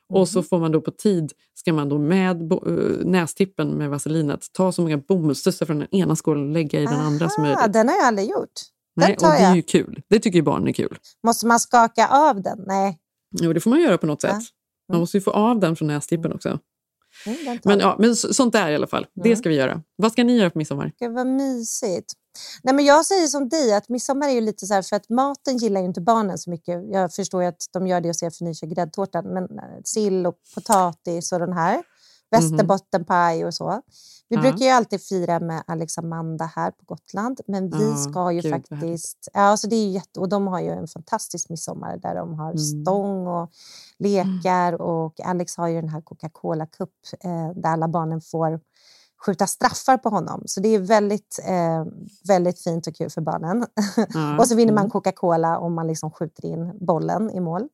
Och 0.09 0.19
Mhm. 0.19 0.25
så 0.25 0.43
får 0.43 0.59
man 0.59 0.71
då 0.71 0.81
på 0.81 0.91
tid, 0.91 1.31
ska 1.55 1.73
man 1.73 1.89
då 1.89 1.97
med 1.97 2.47
bo, 2.47 2.67
eh, 2.67 3.05
nästippen 3.05 3.69
med 3.69 3.89
vaselinet 3.89 4.45
ta 4.53 4.71
så 4.71 4.81
många 4.81 4.97
bomullstussar 4.97 5.65
från 5.65 5.79
den 5.79 5.95
ena 5.95 6.15
skålen 6.15 6.43
och 6.43 6.49
lägga 6.53 6.79
i 6.81 6.85
den 6.85 6.99
andra 6.99 7.29
som 7.29 7.43
möjligt. 7.43 7.73
den 7.73 7.89
har 7.89 7.95
jag 7.95 8.05
aldrig 8.05 8.29
gjort. 8.29 8.51
Den 8.95 9.05
Nej, 9.07 9.15
och 9.15 9.21
det 9.21 9.37
är 9.45 9.55
ju 9.55 9.61
kul. 9.61 10.01
Det 10.09 10.19
tycker 10.19 10.37
ju 10.39 10.43
barnen 10.43 10.67
är 10.67 10.71
kul. 10.73 10.97
Måste 11.25 11.47
man 11.47 11.59
skaka 11.59 12.07
av 12.07 12.41
den? 12.41 12.63
Nej. 12.67 12.97
Jo, 13.41 13.53
det 13.53 13.59
får 13.59 13.69
man 13.69 13.81
göra 13.81 13.97
på 13.97 14.05
något 14.05 14.21
sätt. 14.21 14.33
Man 14.89 14.99
måste 14.99 15.17
ju 15.17 15.21
få 15.21 15.31
av 15.31 15.59
den 15.59 15.75
från 15.75 15.87
nästippen 15.87 16.33
också. 16.33 16.59
Mm, 17.25 17.45
den 17.45 17.59
tar 17.59 17.69
Men, 17.69 17.79
ja, 17.79 17.95
men 17.99 18.15
så- 18.15 18.33
sånt 18.33 18.53
där 18.53 18.69
i 18.69 18.75
alla 18.75 18.87
fall. 18.87 19.05
Det 19.13 19.29
Mm. 19.29 19.37
ska 19.37 19.49
vi 19.49 19.55
göra. 19.55 19.81
Vad 19.95 20.11
ska 20.11 20.23
ni 20.23 20.37
göra 20.37 20.49
på 20.49 20.57
midsommar? 20.57 20.91
Gud 20.99 21.13
vad 21.13 21.27
mysigt. 21.27 22.13
Nej, 22.63 22.73
men 22.75 22.85
jag 22.85 23.05
säger 23.05 23.27
som 23.27 23.49
dig, 23.49 23.73
att 23.73 23.89
midsommar 23.89 24.27
är 24.27 24.31
ju 24.31 24.41
lite 24.41 24.65
så 24.67 24.73
här, 24.73 24.81
för 24.81 24.95
att 24.95 25.09
maten 25.09 25.57
gillar 25.57 25.81
ju 25.81 25.87
inte 25.87 26.01
barnen 26.01 26.37
så 26.37 26.49
mycket. 26.49 26.83
Jag 26.91 27.13
förstår 27.13 27.41
ju 27.41 27.47
att 27.47 27.65
de 27.73 27.87
gör 27.87 28.01
det 28.01 28.09
och 28.09 28.15
ser 28.15 28.29
för 28.29 28.53
kör 28.53 28.67
gräddtårtan, 28.67 29.25
men 29.33 29.43
eh, 29.43 29.63
sill 29.83 30.25
och 30.27 30.35
potatis 30.55 31.31
och 31.31 31.39
den 31.39 31.53
här. 31.53 31.83
Västerbottenpaj 32.31 33.45
och 33.45 33.53
så. 33.53 33.81
Vi 34.29 34.35
Ja. 34.35 34.41
brukar 34.41 34.65
ju 34.65 34.71
alltid 34.71 35.01
fira 35.01 35.39
med 35.39 35.63
Alex 35.67 35.97
och 35.97 36.03
Amanda 36.03 36.45
här 36.55 36.71
på 36.71 36.85
Gotland, 36.85 37.41
men 37.47 37.69
vi 37.69 37.89
Ja, 37.89 37.95
ska 37.95 38.31
ju 38.31 38.41
faktiskt... 38.51 39.27
Ja, 39.33 39.39
alltså 39.39 39.67
det 39.67 39.75
är 39.75 39.89
jätte, 39.89 40.19
och 40.19 40.29
de 40.29 40.47
har 40.47 40.59
ju 40.61 40.69
en 40.69 40.87
fantastisk 40.87 41.49
midsommar 41.49 41.97
där 41.97 42.15
de 42.15 42.33
har 42.39 42.51
Mm. 42.51 42.57
stång 42.57 43.27
och 43.27 43.51
lekar 43.99 44.81
och 44.81 45.19
Alex 45.21 45.57
har 45.57 45.67
ju 45.67 45.81
den 45.81 45.89
här 45.89 46.01
Coca-Cola 46.01 46.65
Cup 46.65 46.89
eh, 47.23 47.49
där 47.55 47.69
alla 47.69 47.87
barnen 47.87 48.21
får 48.21 48.59
skjuta 49.25 49.47
straffar 49.47 49.97
på 49.97 50.09
honom. 50.09 50.43
Så 50.45 50.59
det 50.59 50.69
är 50.69 50.79
väldigt, 50.79 51.39
eh, 51.47 51.85
väldigt 52.27 52.63
fint 52.63 52.87
och 52.87 52.95
kul 52.95 53.09
för 53.09 53.21
barnen. 53.21 53.65
Ja, 54.13 54.37
och 54.39 54.47
så 54.47 54.55
vinner 54.55 54.73
man 54.73 54.81
mm. 54.81 54.91
Coca-Cola 54.91 55.57
om 55.59 55.73
man 55.73 55.87
liksom 55.87 56.11
skjuter 56.11 56.45
in 56.45 56.77
bollen 56.85 57.31
i 57.31 57.39
mål. 57.39 57.67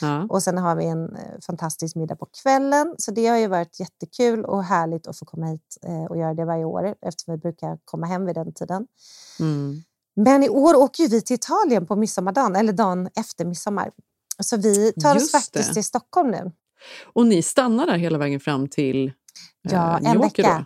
Ja. 0.00 0.26
Och 0.28 0.42
sen 0.42 0.58
har 0.58 0.76
vi 0.76 0.84
en 0.84 1.16
eh, 1.16 1.40
fantastisk 1.46 1.96
middag 1.96 2.16
på 2.16 2.26
kvällen. 2.42 2.94
Så 2.98 3.10
det 3.10 3.26
har 3.26 3.38
ju 3.38 3.46
varit 3.46 3.80
jättekul 3.80 4.44
och 4.44 4.64
härligt 4.64 5.06
att 5.06 5.18
få 5.18 5.24
komma 5.24 5.46
hit 5.46 5.78
eh, 5.86 6.04
och 6.04 6.16
göra 6.16 6.34
det 6.34 6.44
varje 6.44 6.64
år 6.64 6.94
eftersom 7.06 7.34
vi 7.34 7.38
brukar 7.38 7.78
komma 7.84 8.06
hem 8.06 8.26
vid 8.26 8.34
den 8.34 8.54
tiden. 8.54 8.86
Mm. 9.40 9.82
Men 10.16 10.42
i 10.42 10.48
år 10.48 10.74
åker 10.74 11.02
ju 11.02 11.08
vi 11.08 11.22
till 11.22 11.34
Italien 11.34 11.86
på 11.86 11.96
midsommardagen, 11.96 12.56
eller 12.56 12.72
dagen 12.72 13.08
efter 13.16 13.44
midsommar. 13.44 13.90
Så 14.42 14.56
vi 14.56 14.92
tar 14.92 15.14
Just 15.14 15.26
oss 15.26 15.32
faktiskt 15.32 15.68
det. 15.68 15.74
till 15.74 15.84
Stockholm 15.84 16.30
nu. 16.30 16.52
Och 17.12 17.26
ni 17.26 17.42
stannar 17.42 17.86
där 17.86 17.96
hela 17.96 18.18
vägen 18.18 18.40
fram 18.40 18.68
till 18.68 19.12
Ja, 19.72 20.00
eh, 20.00 20.10
en 20.10 20.20
vecka. 20.20 20.42
Ja, 20.42 20.64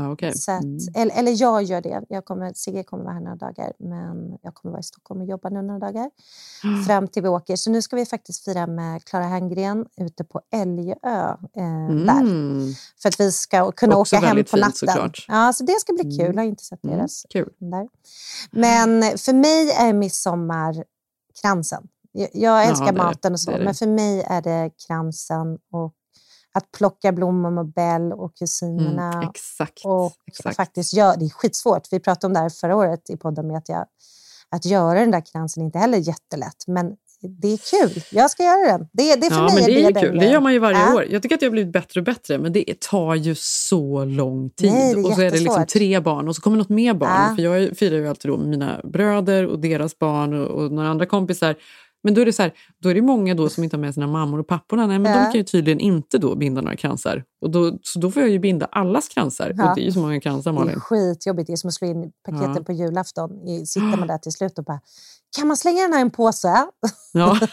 Ja, 0.00 0.12
okej. 0.12 0.34
så 0.34 0.52
att, 0.52 0.62
Mm. 0.62 0.78
eller, 0.94 1.18
eller 1.18 1.40
jag 1.40 1.62
gör 1.62 1.80
det. 1.80 2.02
Jag 2.08 2.24
kommer, 2.24 2.52
Sigge 2.54 2.82
kommer 2.84 3.04
vara 3.04 3.14
här 3.14 3.20
några 3.20 3.36
dagar, 3.36 3.72
men 3.78 4.38
jag 4.42 4.54
kommer 4.54 4.72
vara 4.72 4.80
i 4.80 4.82
Stockholm 4.82 5.20
och 5.20 5.26
jobba 5.26 5.48
nu 5.48 5.62
några 5.62 5.78
dagar. 5.78 6.10
Fram 6.86 7.08
till 7.08 7.22
vi 7.22 7.28
åker. 7.28 7.56
Så 7.56 7.70
nu 7.70 7.82
ska 7.82 7.96
vi 7.96 8.06
faktiskt 8.06 8.44
fira 8.44 8.66
med 8.66 9.04
Clara 9.04 9.24
Herngren 9.24 9.86
ute 9.96 10.24
på 10.24 10.40
Älgö 10.52 10.92
eh, 10.92 11.34
där. 12.06 12.20
Mm. 12.20 12.74
För 13.02 13.08
att 13.08 13.20
vi 13.20 13.32
ska 13.32 13.72
kunna 13.72 13.96
Också 13.96 14.16
åka 14.16 14.26
hem 14.26 14.36
på 14.36 14.42
fint, 14.44 14.52
natten. 14.60 14.72
såklart. 14.74 15.24
Ja, 15.28 15.52
så 15.52 15.64
det 15.64 15.80
ska 15.80 15.92
bli 15.92 16.02
kul. 16.02 16.20
Mm. 16.20 16.32
Jag 16.36 16.42
har 16.42 16.48
inte 16.48 16.64
sett 16.64 16.84
Mm, 16.84 16.96
deras. 16.96 17.26
kul. 17.30 17.48
Där. 17.58 17.88
Men 18.50 19.02
för 19.18 19.32
mig 19.32 19.70
är 19.70 19.92
midsommar 19.92 20.84
kransen. 21.42 21.82
Jag, 22.12 22.28
jag 22.32 22.62
Ja, 22.62 22.62
älskar 22.70 22.86
är 22.88 22.92
det. 22.92 22.98
maten 22.98 23.32
och 23.32 23.40
så, 23.40 23.50
men 23.50 23.74
för 23.74 23.86
mig 23.86 24.22
är 24.22 24.42
det 24.42 24.70
kransen 24.86 25.58
och 25.72 25.94
att 26.54 26.72
plocka 26.72 27.12
blommor 27.12 27.50
med 27.50 27.72
Bell 27.72 28.12
och 28.12 28.36
kusinerna. 28.36 29.12
Mm, 29.12 29.28
exakt. 29.28 29.84
Och 29.84 30.12
exakt. 30.26 30.56
faktiskt 30.56 30.94
gör, 30.94 31.16
det 31.16 31.24
är 31.24 31.30
skitsvårt. 31.30 31.88
Vi 31.90 32.00
pratade 32.00 32.26
om 32.26 32.32
det 32.34 32.40
här 32.40 32.48
förra 32.48 32.76
året 32.76 33.10
i 33.10 33.16
podden 33.16 33.46
med 33.46 33.58
att, 33.58 33.68
jag, 33.68 33.86
att 34.50 34.64
göra 34.64 35.00
den 35.00 35.10
där 35.10 35.22
kransen 35.32 35.62
är 35.62 35.66
inte 35.66 35.78
heller 35.78 35.98
jättelätt. 35.98 36.64
Men 36.66 36.96
det 37.20 37.48
är 37.48 37.56
kul. 37.56 38.02
Jag 38.12 38.30
ska 38.30 38.42
göra 38.42 38.78
den. 38.78 38.88
Det, 38.92 39.16
det 39.16 39.26
är 39.26 39.30
för 39.30 39.36
ja, 39.36 39.44
mig 39.44 39.54
men 39.54 39.64
det 39.64 39.72
är 39.72 39.86
ju 39.86 39.92
den 39.92 40.02
kul. 40.02 40.18
Det 40.18 40.26
gör 40.26 40.40
man 40.40 40.52
ju 40.52 40.58
varje 40.58 40.78
Ja. 40.78 40.94
år. 40.94 41.04
Jag 41.10 41.22
tycker 41.22 41.36
att 41.36 41.40
det 41.40 41.46
har 41.46 41.50
blivit 41.50 41.72
bättre 41.72 42.00
och 42.00 42.04
bättre, 42.04 42.38
men 42.38 42.52
det 42.52 42.80
tar 42.80 43.14
ju 43.14 43.34
så 43.38 44.04
lång 44.04 44.50
tid. 44.50 44.72
Nej, 44.72 44.94
det 44.94 45.00
är 45.00 45.06
och 45.06 45.14
så 45.14 45.20
är 45.20 45.30
det 45.30 45.38
liksom 45.38 45.66
tre 45.66 46.00
barn 46.00 46.28
och 46.28 46.36
så 46.36 46.42
kommer 46.42 46.56
något 46.56 46.68
mer 46.68 46.94
barn. 46.94 47.10
Ja. 47.28 47.34
För 47.36 47.42
jag 47.42 47.76
firar 47.76 47.96
ju 47.96 48.08
alltid 48.08 48.30
då 48.30 48.36
mina 48.36 48.80
bröder 48.84 49.46
och 49.46 49.58
deras 49.58 49.98
barn 49.98 50.34
och, 50.34 50.46
och 50.46 50.72
några 50.72 50.88
andra 50.88 51.06
kompisar. 51.06 51.56
Men 52.02 52.14
då 52.14 52.20
är 52.20 52.26
det 52.26 52.32
så 52.32 52.42
här, 52.42 52.52
då 52.82 52.88
är 52.88 52.94
det 52.94 53.02
många 53.02 53.34
då 53.34 53.48
som 53.48 53.64
inte 53.64 53.76
har 53.76 53.80
med 53.80 53.94
sina 53.94 54.06
mammor 54.06 54.38
och 54.38 54.46
papporna. 54.46 54.86
Nej, 54.86 54.98
men 54.98 55.12
Ja. 55.12 55.18
de 55.18 55.24
kan 55.24 55.34
ju 55.34 55.42
tydligen 55.44 55.80
inte 55.80 56.18
då 56.18 56.34
binda 56.34 56.60
några 56.60 56.76
kransar. 56.76 57.24
Och 57.40 57.50
då, 57.50 57.78
så 57.82 57.98
då 57.98 58.10
får 58.10 58.22
jag 58.22 58.30
ju 58.30 58.38
binda 58.38 58.66
allas 58.66 59.08
kransar. 59.08 59.52
Ja. 59.56 59.68
Och 59.70 59.74
det 59.76 59.82
är 59.82 59.84
ju 59.84 59.92
så 59.92 59.98
många 60.00 60.20
kransar, 60.20 60.52
Det 60.52 60.56
är 60.58 60.64
Malin. 60.64 60.80
skitjobbigt. 60.80 61.46
Det 61.46 61.52
är 61.52 61.56
som 61.56 61.68
att 61.68 61.74
slå 61.74 61.88
in 61.88 62.12
paketen 62.26 62.54
Ja. 62.56 62.62
på 62.62 62.72
julafton. 62.72 63.30
Sitter 63.66 63.96
man 63.96 64.08
där 64.08 64.18
till 64.18 64.32
slut 64.32 64.58
och 64.58 64.64
bara, 64.64 64.80
kan 65.38 65.48
man 65.48 65.56
slänga 65.56 65.82
den 65.82 65.92
här 65.92 65.98
i 65.98 66.02
en 66.02 66.10
påse? 66.10 66.66
Ja. 67.12 67.38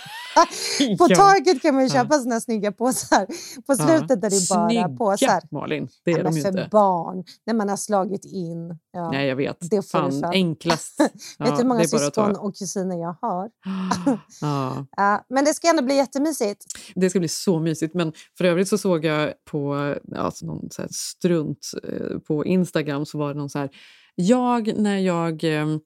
På 0.98 1.06
Ja. 1.10 1.16
Target 1.16 1.62
kan 1.62 1.76
man 1.76 1.84
ju 1.84 1.90
Ja. 1.96 2.04
köpa 2.04 2.20
såna 2.20 2.36
här 2.36 2.40
snygga 2.40 2.72
påsar. 2.72 3.26
På 3.62 3.74
Ja. 3.74 3.76
slutet 3.76 4.12
är 4.24 4.30
det 4.30 4.50
bara 4.50 4.68
Snygga, 4.70 4.90
påsar. 4.90 5.42
Malin. 5.52 5.88
Det 6.06 6.12
är 6.12 6.18
Ja, 6.18 6.24
de 6.24 6.32
för 6.42 6.50
inte. 6.50 6.68
barn, 6.72 7.24
när 7.46 7.54
man 7.54 7.70
har 7.70 7.78
slagit 7.78 8.26
in. 8.26 8.80
Ja. 8.92 9.12
Nej, 9.12 9.28
jag 9.28 9.36
vet. 9.36 9.58
Det 9.70 9.76
får 9.92 10.00
Fan, 10.12 10.24
enklast. 10.26 11.00
Vet 11.00 11.12
Ja, 11.40 11.46
du 11.46 11.52
hur 11.52 11.64
många 11.64 11.82
är 11.82 11.88
syskon 11.88 12.36
och 12.36 12.56
kusiner 12.56 12.96
jag 13.02 13.16
har? 13.22 13.50
Ja. 14.42 14.86
Ja, 14.98 15.26
men 15.30 15.46
det 15.46 15.54
ska 15.54 15.68
ändå 15.70 15.84
bli 15.84 15.96
jättemysigt. 15.96 16.66
Det 16.96 17.10
ska 17.10 17.20
bli 17.20 17.28
så 17.30 17.60
mysigt. 17.60 17.94
Men 17.94 18.14
för 18.38 18.46
övrigt 18.46 18.68
så 18.68 18.78
såg 18.78 19.06
jag 19.06 19.34
på 19.52 19.75
ja, 20.04 20.32
så 20.32 20.46
någon 20.46 20.70
så 20.72 20.84
strunt 20.90 21.72
eh, 21.84 22.20
på 22.20 22.46
Instagram 22.46 23.06
så 23.06 23.18
var 23.18 23.34
det 23.34 23.40
någon 23.40 23.50
så 23.50 23.60
här... 23.60 23.70
Jag, 24.16 24.78
när 24.78 24.98
jag 24.98 25.44
eh, 25.44 25.78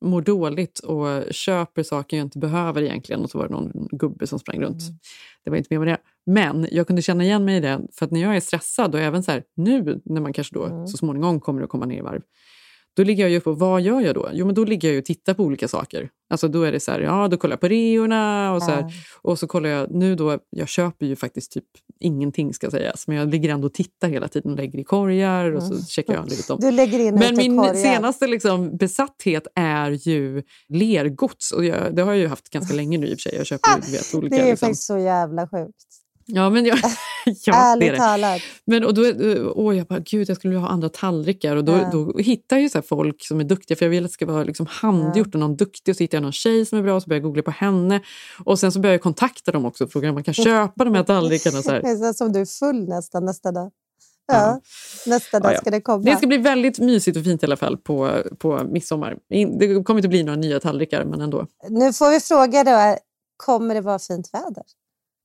mår 0.00 0.22
dåligt 0.22 0.78
och 0.78 1.06
köper 1.30 1.82
saker 1.82 2.16
jag 2.16 2.26
inte 2.26 2.38
behöver 2.38 2.82
egentligen 2.82 3.22
och 3.22 3.30
så 3.30 3.38
var 3.38 3.48
det 3.48 3.54
någon 3.54 3.88
gubbe 3.90 4.26
som 4.26 4.38
sprang 4.38 4.60
runt. 4.60 4.82
Det 5.44 5.50
var 5.50 5.56
inte 5.56 5.74
mer 5.74 5.78
med 5.78 5.88
det. 5.88 5.98
Men 6.26 6.68
jag 6.70 6.86
kunde 6.86 7.02
känna 7.02 7.24
igen 7.24 7.44
mig 7.44 7.56
i 7.56 7.60
det 7.60 7.80
för 7.92 8.06
att 8.06 8.12
när 8.12 8.20
jag 8.20 8.36
är 8.36 8.40
stressad 8.40 8.94
och 8.94 9.00
även 9.00 9.22
så 9.22 9.30
här, 9.30 9.44
nu 9.56 10.00
när 10.04 10.20
man 10.20 10.32
kanske 10.32 10.54
då 10.54 10.86
så 10.86 10.96
småningom 10.96 11.40
kommer 11.40 11.62
att 11.62 11.68
komma 11.68 11.86
ner 11.86 11.98
i 11.98 12.00
varv 12.00 12.22
då 12.96 13.02
ligger 13.02 13.24
jag 13.24 13.30
ju 13.30 13.40
och 13.44 13.58
vad 13.58 13.80
gör 13.80 14.00
jag 14.00 14.14
då? 14.14 14.28
Jo, 14.32 14.46
men 14.46 14.54
då 14.54 14.64
ligger 14.64 14.88
jag 14.88 14.92
ju 14.92 14.98
och 14.98 15.04
tittar 15.04 15.34
på 15.34 15.42
olika 15.42 15.68
saker. 15.68 16.08
Alltså 16.30 16.48
då 16.48 16.62
är 16.62 16.72
det 16.72 16.80
så 16.80 16.90
här, 16.92 17.00
ja, 17.00 17.28
då 17.28 17.36
kollar 17.36 17.52
jag 17.52 17.60
på 17.60 17.68
reorna 17.68 18.52
och 18.54 18.62
så 18.62 18.70
här, 18.70 18.92
och 19.22 19.38
så 19.38 19.46
kollar 19.46 19.68
jag, 19.68 19.90
nu 19.90 20.14
då, 20.14 20.38
jag 20.50 20.68
köper 20.68 21.06
ju 21.06 21.16
faktiskt 21.16 21.52
typ 21.52 21.64
ingenting 22.00 22.54
ska 22.54 22.70
sägas, 22.70 23.06
men 23.08 23.16
jag 23.16 23.28
ligger 23.28 23.48
ändå 23.48 23.66
och 23.66 23.74
tittar 23.74 24.08
hela 24.08 24.28
tiden 24.28 24.50
och 24.52 24.56
lägger 24.58 24.78
i 24.78 24.84
korgar 24.84 25.52
och 25.52 25.62
så 25.62 25.72
Mm. 25.72 25.84
checkar 25.84 26.14
jag 26.14 26.30
lite 26.30 26.52
om. 26.52 26.58
Du 26.60 26.70
lägger 26.70 26.98
in 26.98 27.14
Men 27.14 27.36
min 27.36 27.58
korgar. 27.58 27.74
senaste 27.74 28.26
liksom 28.26 28.76
besatthet 28.76 29.46
är 29.54 29.90
ju 29.90 30.42
lergods 30.68 31.52
och 31.52 31.64
jag, 31.64 31.96
det 31.96 32.02
har 32.02 32.12
jag 32.12 32.20
ju 32.20 32.26
haft 32.26 32.50
ganska 32.50 32.74
länge 32.74 32.98
nu 32.98 33.06
i 33.06 33.14
och 33.14 33.18
för 33.18 33.30
sig. 33.30 33.34
Jag 33.36 33.46
köper 33.46 33.68
ju, 33.86 33.92
vet, 33.92 34.14
olika... 34.14 34.36
Det 34.36 34.42
är 34.42 34.46
liksom. 34.50 34.66
faktiskt 34.66 34.86
så 34.86 34.98
jävla 34.98 35.42
sjukt. 35.48 35.91
Ja, 36.26 36.50
men 36.50 36.64
jag, 36.66 36.78
ja, 37.26 37.52
det 37.52 37.58
Ärligt 37.58 37.88
är 37.88 37.92
det. 37.92 37.98
talat. 37.98 38.40
Men, 38.64 38.84
och 38.84 38.94
då, 38.94 39.02
åh, 39.54 39.76
jag 39.76 39.86
bara, 39.86 39.98
gud, 39.98 40.28
jag 40.30 40.36
skulle 40.36 40.50
vilja 40.50 40.60
ha 40.60 40.68
andra 40.68 40.88
tallrikar. 40.88 41.56
Och 41.56 41.64
då, 41.64 41.72
Ja. 41.72 41.90
då 41.92 42.18
hittar 42.18 42.56
jag 42.56 42.62
ju 42.62 42.68
så 42.68 42.82
folk 42.82 43.24
som 43.26 43.40
är 43.40 43.44
duktiga, 43.44 43.76
för 43.76 43.84
jag 43.84 43.90
vill 43.90 44.04
att 44.04 44.10
det 44.10 44.14
ska 44.14 44.26
vara 44.26 44.44
liksom 44.44 44.66
handgjort 44.70 45.34
och 45.34 45.40
någon 45.40 45.56
duktig. 45.56 45.92
Och 45.92 45.96
så 45.96 46.02
hittar 46.04 46.16
jag 46.18 46.22
någon 46.22 46.32
tjej 46.32 46.66
som 46.66 46.78
är 46.78 46.82
bra 46.82 46.94
och 46.94 47.02
så 47.02 47.08
börjar 47.08 47.20
jag 47.20 47.24
googla 47.28 47.42
på 47.42 47.50
henne. 47.50 48.00
Och 48.44 48.58
sen 48.58 48.72
så 48.72 48.80
börjar 48.80 48.94
jag 48.94 49.02
kontakta 49.02 49.52
dem 49.52 49.64
också 49.64 49.84
och 49.84 49.92
fråga 49.92 50.08
om 50.08 50.14
man 50.14 50.24
kan 50.24 50.34
köpa 50.34 50.84
de 50.84 50.94
här 50.94 51.02
tallrikarna. 51.04 51.62
Så 51.62 51.70
Det 51.70 51.76
här. 51.76 51.92
är 51.92 51.96
så 51.96 52.14
som 52.14 52.32
du 52.32 52.40
är 52.40 52.44
full 52.58 52.88
nästan 52.88 53.24
nästa 53.24 53.52
dag. 53.52 53.70
Ja. 54.26 54.60
Nästa 55.06 55.40
dag 55.40 55.50
Ja, 55.50 55.54
ja. 55.54 55.60
ska 55.60 55.70
det 55.70 55.80
komma. 55.80 56.04
Det 56.04 56.16
ska 56.16 56.26
bli 56.26 56.38
väldigt 56.38 56.78
mysigt 56.78 57.16
och 57.16 57.24
fint 57.24 57.42
i 57.42 57.46
alla 57.46 57.56
fall 57.56 57.76
på, 57.76 58.22
på 58.38 58.64
midsommar. 58.64 59.16
Det 59.58 59.84
kommer 59.84 59.98
inte 59.98 60.08
bli 60.08 60.22
några 60.22 60.36
nya 60.38 60.60
tallrikar, 60.60 61.04
men 61.04 61.20
ändå. 61.20 61.46
Nu 61.68 61.92
får 61.92 62.10
vi 62.10 62.20
fråga 62.20 62.64
då, 62.64 62.96
kommer 63.36 63.74
det 63.74 63.80
vara 63.80 63.98
fint 63.98 64.30
väder? 64.34 64.62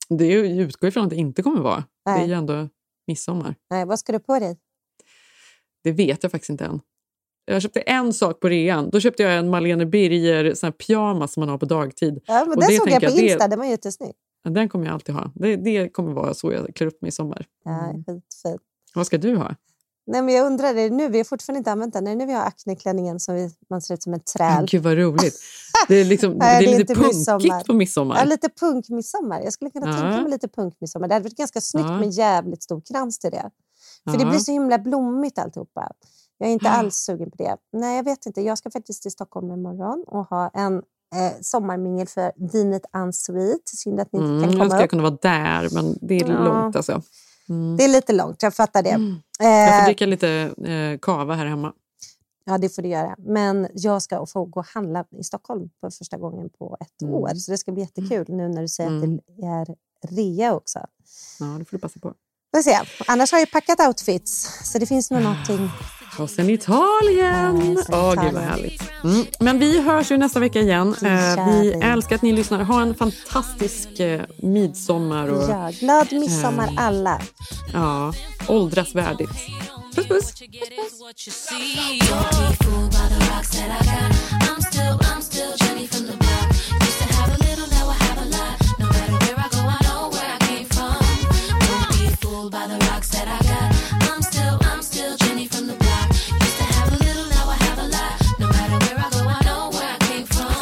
Det 0.09 0.33
utgår 0.33 0.87
ifrån 0.87 1.03
att 1.03 1.09
det 1.09 1.15
inte 1.15 1.43
kommer 1.43 1.61
vara. 1.61 1.83
Det 2.05 2.11
är 2.11 2.17
Nej. 2.17 2.27
ju 2.27 2.33
ändå 2.33 2.69
midsommar. 3.07 3.55
Nej, 3.69 3.85
vad 3.85 3.99
ska 3.99 4.11
du 4.11 4.19
på 4.19 4.39
dig? 4.39 4.57
Det 5.83 5.91
vet 5.91 6.23
jag 6.23 6.31
faktiskt 6.31 6.49
inte 6.49 6.65
än. 6.65 6.79
Jag 7.45 7.61
köpte 7.61 7.79
en 7.81 8.13
sak 8.13 8.39
på 8.39 8.49
rean. 8.49 8.89
Då 8.89 8.99
köpte 8.99 9.23
jag 9.23 9.37
en 9.37 9.49
Malene 9.49 9.85
Birger 9.85 10.53
sån 10.53 10.71
pyjamas 10.73 11.33
som 11.33 11.41
man 11.41 11.49
har 11.49 11.57
på 11.57 11.65
dagtid. 11.65 12.19
Ja, 12.25 12.39
men 12.39 12.49
Och 12.53 12.59
den 12.61 12.69
det 12.69 12.75
såg 12.75 12.89
jag 12.89 13.01
på 13.01 13.07
tänker 13.07 13.21
det- 13.21 13.27
Insta, 13.31 13.47
den 13.47 13.59
var 13.59 13.65
jättesnygg. 13.65 14.13
Ja, 14.43 14.49
Den 14.49 14.69
kommer 14.69 14.85
jag 14.85 14.93
alltid 14.93 15.15
ha. 15.15 15.31
Det, 15.35 15.55
det 15.55 15.89
kommer 15.89 16.13
vara 16.13 16.33
så 16.33 16.51
jag 16.51 16.75
klär 16.75 16.87
upp 16.87 17.01
mig 17.01 17.09
i 17.09 17.11
sommar. 17.11 17.45
Ja, 17.63 17.93
skitfint. 17.95 18.25
Vad 18.95 19.05
ska 19.07 19.17
du 19.17 19.35
ha? 19.35 19.55
Nej, 20.07 20.21
men 20.21 20.33
jag 20.35 20.45
undrar, 20.45 20.67
är 20.67 20.73
det 20.73 20.95
nu, 20.95 21.07
vi 21.09 21.17
har 21.17 21.23
fortfarande 21.25 21.57
inte 21.57 21.71
använt 21.71 21.93
den, 21.93 22.07
är 22.07 22.11
det 22.11 22.15
nu 22.17 22.25
vi 22.25 22.33
har 22.33 22.41
akneklänningen 22.45 23.19
som 23.19 23.35
vi, 23.35 23.49
man 23.69 23.81
ser 23.81 23.93
ut 23.93 24.03
som 24.03 24.13
en 24.13 24.19
träl? 24.19 24.65
Gud 24.65 24.83
vad 24.83 24.97
roligt. 24.97 25.35
Det 25.87 25.95
är, 25.95 26.05
liksom, 26.05 26.31
Nej, 26.37 26.65
det 26.65 26.65
är 26.65 26.69
det 26.69 26.75
är 26.75 26.79
lite 26.79 26.93
inte 26.93 27.07
midsommar. 27.07 27.39
punkigt 27.39 27.67
på 27.67 27.73
midsommar. 27.73 28.15
Ja, 28.17 28.23
lite 28.23 28.49
punkmidsommar. 28.59 29.41
Jag 29.41 29.53
skulle 29.53 29.71
kunna 29.71 29.87
Ja. 29.87 29.93
tänka 30.01 30.21
mig 30.21 30.31
lite 30.31 30.47
punkmidsommar. 30.47 31.07
Det 31.07 31.13
hade 31.13 31.23
varit 31.23 31.37
ganska 31.37 31.61
snyggt 31.61 31.87
Ja. 31.89 31.99
med 31.99 32.09
jävligt 32.09 32.63
stor 32.63 32.81
krans 32.91 33.19
till 33.19 33.31
det. 33.31 33.49
För 34.11 34.17
det 34.17 34.23
Ja. 34.23 34.29
blir 34.29 34.39
så 34.39 34.51
himla 34.51 34.77
blommigt 34.77 35.39
alltihopa. 35.39 35.91
Jag 36.37 36.49
är 36.49 36.53
inte 36.53 36.69
alls 36.69 36.95
sugen 36.95 37.31
på 37.31 37.37
det. 37.37 37.55
Nej, 37.73 37.95
jag 37.95 38.03
vet 38.03 38.25
inte. 38.25 38.41
Jag 38.41 38.57
ska 38.57 38.69
faktiskt 38.71 39.01
till 39.01 39.11
Stockholm 39.11 39.51
imorgon 39.51 40.03
och 40.07 40.25
ha 40.25 40.49
en 40.53 40.75
eh, 41.15 41.31
sommarmingel 41.41 42.07
för 42.07 42.31
vinet 42.53 42.81
Unsweet. 42.97 43.61
Synd 43.69 43.99
att 43.99 44.11
ni 44.13 44.19
inte 44.19 44.29
Mm, 44.29 44.41
kan 44.43 44.51
jag 44.51 44.59
komma 44.61 44.75
jag 44.75 44.83
upp. 44.83 44.89
kunde 44.89 45.03
vara 45.03 45.17
där, 45.21 45.69
men 45.73 45.97
det 46.01 46.19
är 46.19 46.27
långt 46.27 46.75
alltså. 46.75 47.01
Mm. 47.49 47.77
Det 47.77 47.83
är 47.83 47.87
lite 47.87 48.13
långt, 48.13 48.43
jag 48.43 48.53
fattar 48.55 48.83
det. 48.83 48.89
Jag 48.89 48.99
får 49.73 49.79
Eh, 49.81 49.85
dricka 49.85 50.05
lite 50.05 50.29
eh, 50.65 50.99
kava 51.01 51.33
här 51.35 51.45
hemma. 51.45 51.73
Ja, 52.45 52.57
det 52.57 52.69
får 52.69 52.81
du 52.81 52.87
göra. 52.89 53.15
Men 53.17 53.67
jag 53.73 54.01
ska 54.01 54.25
få 54.25 54.45
gå 54.45 54.59
och 54.59 54.65
handla 54.65 55.05
i 55.19 55.23
Stockholm 55.23 55.69
för 55.79 55.89
första 55.89 56.17
gången 56.17 56.49
på 56.59 56.77
ett 56.79 57.01
Mm. 57.01 57.13
år. 57.13 57.29
Så 57.35 57.51
det 57.51 57.57
ska 57.57 57.71
bli 57.71 57.81
jättekul 57.81 58.25
nu 58.29 58.47
när 58.47 58.61
du 58.61 58.67
säger 58.67 58.89
Mm. 58.89 59.15
att 59.15 59.19
det 59.37 59.45
är 59.45 59.75
rea 60.15 60.53
också. 60.55 60.79
Ja, 61.39 61.45
det 61.45 61.65
får 61.65 61.77
du 61.77 61.81
passa 61.81 61.99
på. 61.99 62.13
Får 62.55 62.61
se. 62.61 62.79
Annars 63.07 63.31
har 63.31 63.39
jag 63.39 63.51
packat 63.51 63.79
outfits, 63.79 64.49
så 64.63 64.77
det 64.79 64.85
finns 64.85 65.11
nog 65.11 65.21
någonting. 65.21 65.69
Och 66.19 66.29
sen 66.29 66.49
Italien! 66.49 67.77
Åh, 67.89 68.13
sen 68.13 68.23
gud 68.23 68.33
vad 68.33 68.43
härligt. 68.43 68.81
Mm. 69.03 69.25
Men 69.39 69.59
vi 69.59 69.81
hörs 69.81 70.11
ju 70.11 70.17
nästa 70.17 70.39
vecka 70.39 70.59
igen. 70.59 70.95
Eh, 71.03 71.49
vi 71.61 71.71
älskar 71.71 72.15
att 72.15 72.21
ni 72.21 72.31
lyssnar. 72.31 72.63
Ha 72.63 72.81
en 72.81 72.95
fantastisk 72.95 73.99
eh, 73.99 74.21
midsommar. 74.37 75.27
Och, 75.27 75.49
Ja, 75.49 75.71
glad 75.79 76.11
midsommar 76.11 76.67
eh, 76.67 76.85
alla. 76.85 77.21
Ja, 77.73 78.13
åldras 78.47 78.95
värdigt. 78.95 79.31
Puss 79.95 80.07
puss! 80.07 80.33
I'm 84.39 84.61
still, 85.21 86.26
by 92.49 92.67
the 92.67 92.77
rocks 92.87 93.09
that 93.09 93.27
I 93.27 93.39
got. 93.47 94.11
I'm 94.11 94.21
still, 94.21 94.57
I'm 94.61 94.81
still 94.81 95.17
Jenny 95.17 95.47
from 95.47 95.67
the 95.67 95.75
block. 95.75 96.09
Used 96.09 96.57
to 96.57 96.63
have 96.63 96.93
a 96.93 96.97
little, 97.03 97.25
now 97.29 97.49
I 97.49 97.55
have 97.67 97.79
a 97.79 97.87
lot. 97.87 98.13
No 98.39 98.47
matter 98.47 98.77
where 98.85 98.99
I 99.05 99.09
go, 99.09 99.21
I 99.27 99.41
know 99.45 99.69
where 99.71 99.89
I 99.95 99.97
came 100.07 100.25
from. 100.25 100.53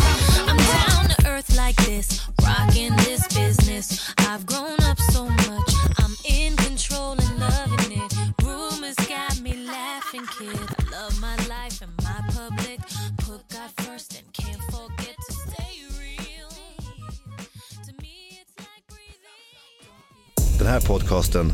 I'm 0.49 0.57
down 0.57 1.09
to 1.09 1.27
earth 1.27 1.55
like 1.57 1.75
this, 1.85 2.27
rocking 2.43 2.95
this 2.97 3.27
business. 3.27 4.13
I've 4.17 4.45
grown 4.45 4.79
up 4.81 4.99
so 5.11 5.25
much, 5.25 5.71
I'm 5.99 6.15
in 6.25 6.55
control 6.57 7.13
and 7.13 7.39
loving 7.39 7.91
it. 8.03 8.13
Rumors 8.43 8.95
got 9.07 9.39
me 9.41 9.53
laughing, 9.67 10.25
kid. 10.37 10.57
I 10.57 10.83
love 10.91 11.19
my 11.21 11.35
life 11.47 11.81
and 11.81 11.91
my 12.03 12.19
public. 12.33 12.79
Put 13.17 13.47
God 13.49 13.71
first 13.85 14.17
and 14.17 14.25
can't 14.33 14.61
forget 14.71 15.15
to 15.27 15.33
stay 15.33 15.73
real. 15.99 16.49
To 17.85 17.91
me, 18.01 18.39
it's 18.41 18.55
like 18.57 18.83
breathing. 18.87 20.57
Den 20.59 20.67
här 20.67 20.79
podcasten 20.79 21.53